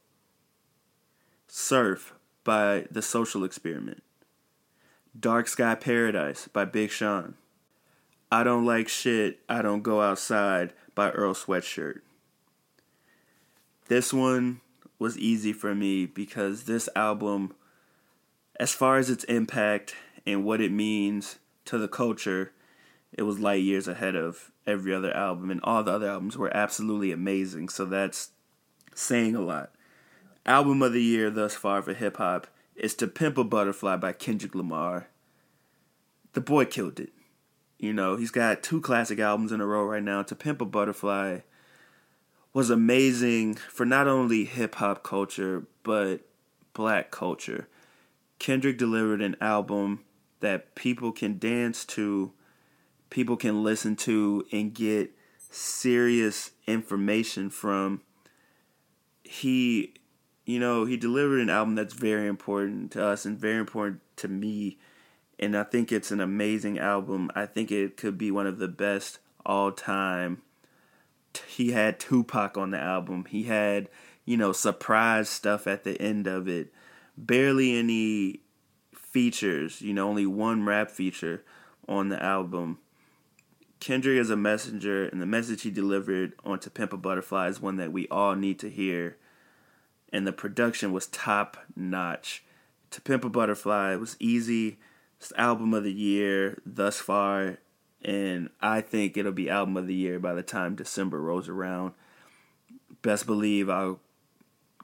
Surf 1.47 2.15
by 2.45 2.87
The 2.91 3.03
Social 3.03 3.45
Experiment. 3.45 4.03
Dark 5.19 5.49
Sky 5.49 5.75
Paradise 5.75 6.49
by 6.49 6.65
Big 6.65 6.91
Sean. 6.91 7.35
I 8.33 8.43
Don't 8.43 8.65
Like 8.65 8.89
Shit, 8.89 9.41
I 9.49 9.63
Don't 9.63 9.83
Go 9.83 10.01
Outside 10.01 10.73
by 10.95 11.11
Earl 11.11 11.35
Sweatshirt. 11.35 12.01
This 13.89 14.15
one 14.15 14.61
was 14.99 15.19
easy 15.19 15.53
for 15.53 15.75
me 15.75 16.07
because 16.07 16.65
this 16.65 16.89
album, 16.95 17.55
as 18.59 18.73
far 18.73 18.99
as 18.99 19.11
its 19.11 19.25
impact 19.25 19.95
and 20.27 20.45
what 20.45 20.61
it 20.61 20.73
means 20.73 21.39
to 21.67 21.79
the 21.79 21.89
culture, 21.89 22.53
it 23.13 23.23
was 23.23 23.39
light 23.39 23.63
years 23.63 23.89
ahead 23.89 24.17
of 24.17 24.51
every 24.67 24.95
other 24.95 25.15
album, 25.15 25.51
and 25.51 25.61
all 25.63 25.83
the 25.83 25.93
other 25.93 26.09
albums 26.09 26.37
were 26.37 26.55
absolutely 26.57 27.13
amazing. 27.13 27.69
So 27.69 27.85
that's 27.85 28.31
saying 28.95 29.35
a 29.35 29.41
lot. 29.41 29.73
Album 30.47 30.83
of 30.83 30.93
the 30.93 31.03
year 31.03 31.31
thus 31.31 31.55
far 31.55 31.83
for 31.83 31.95
hip 31.95 32.17
hop 32.17 32.47
is 32.77 32.95
To 32.97 33.07
Pimp 33.07 33.39
a 33.39 33.45
Butterfly 33.45 33.97
by 33.97 34.13
Kendrick 34.13 34.55
Lamar. 34.55 35.09
The 36.33 36.41
boy 36.41 36.65
killed 36.65 36.99
it. 36.99 37.13
You 37.79 37.93
know, 37.93 38.17
he's 38.17 38.31
got 38.31 38.63
two 38.63 38.81
classic 38.81 39.19
albums 39.19 39.53
in 39.53 39.61
a 39.61 39.67
row 39.67 39.85
right 39.85 40.03
now. 40.03 40.23
To 40.23 40.35
Pimp 40.35 40.61
a 40.61 40.65
Butterfly 40.65 41.41
was 42.55 42.71
amazing 42.71 43.57
for 43.57 43.85
not 43.85 44.09
only 44.09 44.45
hip 44.45 44.77
hop 44.77 45.03
culture, 45.03 45.67
but 45.83 46.23
black 46.73 47.11
culture. 47.11 47.69
Kendrick 48.39 48.79
delivered 48.79 49.21
an 49.21 49.37
album 49.41 50.05
that 50.41 50.75
people 50.75 51.13
can 51.13 51.39
dance 51.39 51.85
to 51.85 52.33
people 53.15 53.37
can 53.37 53.63
listen 53.63 53.95
to 53.95 54.45
and 54.51 54.75
get 54.75 55.09
serious 55.49 56.51
information 56.67 57.49
from. 57.49 58.01
He, 59.23 59.95
you 60.45 60.59
know, 60.59 60.85
he 60.85 60.97
delivered 60.97 61.39
an 61.39 61.49
album 61.49 61.77
that's 61.77 61.95
very 61.95 62.27
important 62.27 62.91
to 62.93 63.05
us 63.05 63.25
and 63.25 63.39
very 63.39 63.59
important 63.59 64.01
to 64.17 64.27
me. 64.27 64.79
And 65.39 65.57
I 65.57 65.63
think 65.63 65.93
it's 65.93 66.11
an 66.11 66.21
amazing 66.21 66.81
album. 66.81 67.31
I 67.37 67.47
think 67.47 67.71
it 67.71 67.97
could 67.97 68.19
be 68.19 68.33
one 68.33 68.49
of 68.49 68.59
the 68.59 68.67
best 68.67 69.21
all 69.47 69.71
time. 69.71 70.43
He 71.47 71.73
had 71.73 72.01
Tupac 72.01 72.57
on 72.57 72.71
the 72.71 72.79
album. 72.79 73.27
He 73.29 73.45
had, 73.45 73.89
you 74.25 74.37
know, 74.37 74.53
surprise 74.53 75.29
stuff 75.29 75.67
at 75.67 75.85
the 75.85 76.01
end 76.01 76.27
of 76.27 76.49
it. 76.49 76.73
Barely 77.17 77.77
any 77.77 78.41
features, 78.95 79.81
you 79.81 79.95
know, 79.95 80.09
only 80.09 80.27
one 80.27 80.65
rap 80.65 80.91
feature 80.91 81.45
on 81.89 82.09
the 82.09 82.23
album. 82.23 82.79
Kendrick 83.81 84.19
is 84.19 84.31
a 84.31 84.37
messenger, 84.37 85.07
and 85.07 85.21
the 85.21 85.27
message 85.27 85.63
he 85.63 85.71
delivered 85.71 86.33
on 86.45 86.59
To 86.61 86.71
Pimp 86.71 86.93
a 86.93 86.97
Butterfly 86.97 87.49
is 87.49 87.61
one 87.61 87.77
that 87.77 87.93
we 87.93 88.09
all 88.09 88.35
need 88.35 88.59
to 88.61 88.71
hear. 88.71 89.19
And 90.13 90.27
the 90.27 90.33
production 90.33 90.93
was 90.93 91.07
top 91.07 91.59
notch. 91.77 92.45
To 92.93 93.01
Pimp 93.01 93.25
a 93.25 93.29
Butterfly 93.29 93.97
was 93.97 94.17
easy. 94.19 94.79
It's 95.19 95.33
album 95.37 95.75
of 95.75 95.85
the 95.85 95.93
year 95.93 96.63
thus 96.65 96.99
far, 96.99 97.59
and 98.05 98.51
I 98.61 98.81
think 98.81 99.17
it'll 99.17 99.33
be 99.33 99.49
album 99.49 99.77
of 99.77 99.87
the 99.87 99.95
year 99.95 100.19
by 100.19 100.35
the 100.35 100.43
time 100.43 100.75
December 100.75 101.21
rolls 101.21 101.49
around. 101.49 101.95
Best 103.03 103.27
believe 103.27 103.71
I'll 103.71 104.01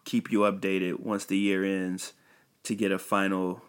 keep 0.04 0.32
you 0.32 0.40
updated 0.40 1.00
once 1.00 1.24
the 1.24 1.36
year 1.36 1.64
ends 1.64 2.14
to 2.64 2.74
get 2.74 2.92
a 2.92 2.98
final 2.98 3.62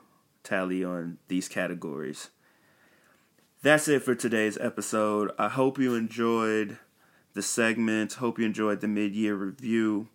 tally 0.44 0.84
on 0.84 1.18
these 1.28 1.48
categories. 1.48 2.30
That's 3.62 3.88
it 3.88 4.02
for 4.02 4.16
today's 4.16 4.58
episode. 4.58 5.32
I 5.38 5.50
hope 5.50 5.78
you 5.78 5.96
enjoyed 5.96 6.78
the 7.34 7.42
segment. 7.42 8.14
Hope 8.14 8.40
you 8.40 8.46
enjoyed 8.46 8.82
the 8.82 8.88
mid 8.88 9.14
year 9.14 9.36
review. 9.36 10.08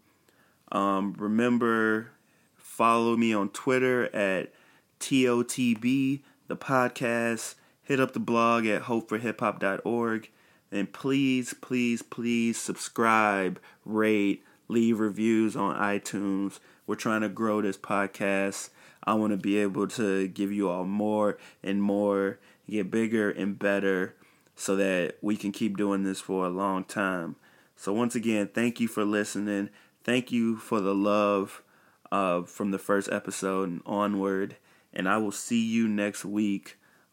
Um, 0.73 1.15
remember, 1.19 2.11
follow 2.57 3.17
me 3.17 3.33
on 3.33 3.51
Twitter 3.51 4.15
at 4.15 4.53
TOTB, 4.99 6.23
the 6.49 6.57
podcast. 6.57 7.55
Hit 7.87 8.01
up 8.01 8.15
the 8.15 8.19
blog 8.21 8.67
at 8.67 8.83
hopeforhiphop.org. 8.83 10.31
And 10.73 10.93
please, 10.93 11.55
please, 11.55 12.03
please 12.03 12.59
subscribe, 12.59 13.61
rate, 13.85 14.43
leave 14.67 14.99
reviews 14.99 15.55
on 15.55 15.77
iTunes. 15.77 16.59
We're 16.85 16.97
trying 16.97 17.21
to 17.21 17.29
grow 17.29 17.63
this 17.63 17.77
podcast. 17.77 18.71
I 19.05 19.15
want 19.15 19.31
to 19.31 19.37
be 19.37 19.59
able 19.59 19.87
to 19.87 20.27
give 20.27 20.51
you 20.51 20.69
all 20.69 20.85
more 20.85 21.39
and 21.63 21.81
more, 21.81 22.41
get 22.69 22.91
bigger 22.91 23.31
and 23.31 23.57
better 23.57 24.17
so 24.57 24.75
that 24.75 25.19
we 25.23 25.37
can 25.37 25.53
keep 25.53 25.77
doing 25.77 26.03
this 26.03 26.21
for 26.21 26.45
a 26.45 26.51
long 26.51 26.83
time. 26.83 27.37
So, 27.77 27.93
once 27.93 28.17
again, 28.17 28.49
thank 28.53 28.81
you 28.81 28.89
for 28.89 29.05
listening. 29.05 29.71
Thank 30.03 30.33
you 30.33 30.57
for 30.57 30.81
the 30.81 30.95
love 30.95 31.63
uh, 32.11 32.43
from 32.43 32.73
the 32.73 32.81
first 32.81 33.09
episode 33.13 33.69
and 33.69 33.83
onward. 33.87 34.57
And 34.93 35.09
I 35.09 35.19
will 35.19 35.31
see 35.31 35.65
you 35.65 35.87
next 35.87 36.25
week 36.25 36.79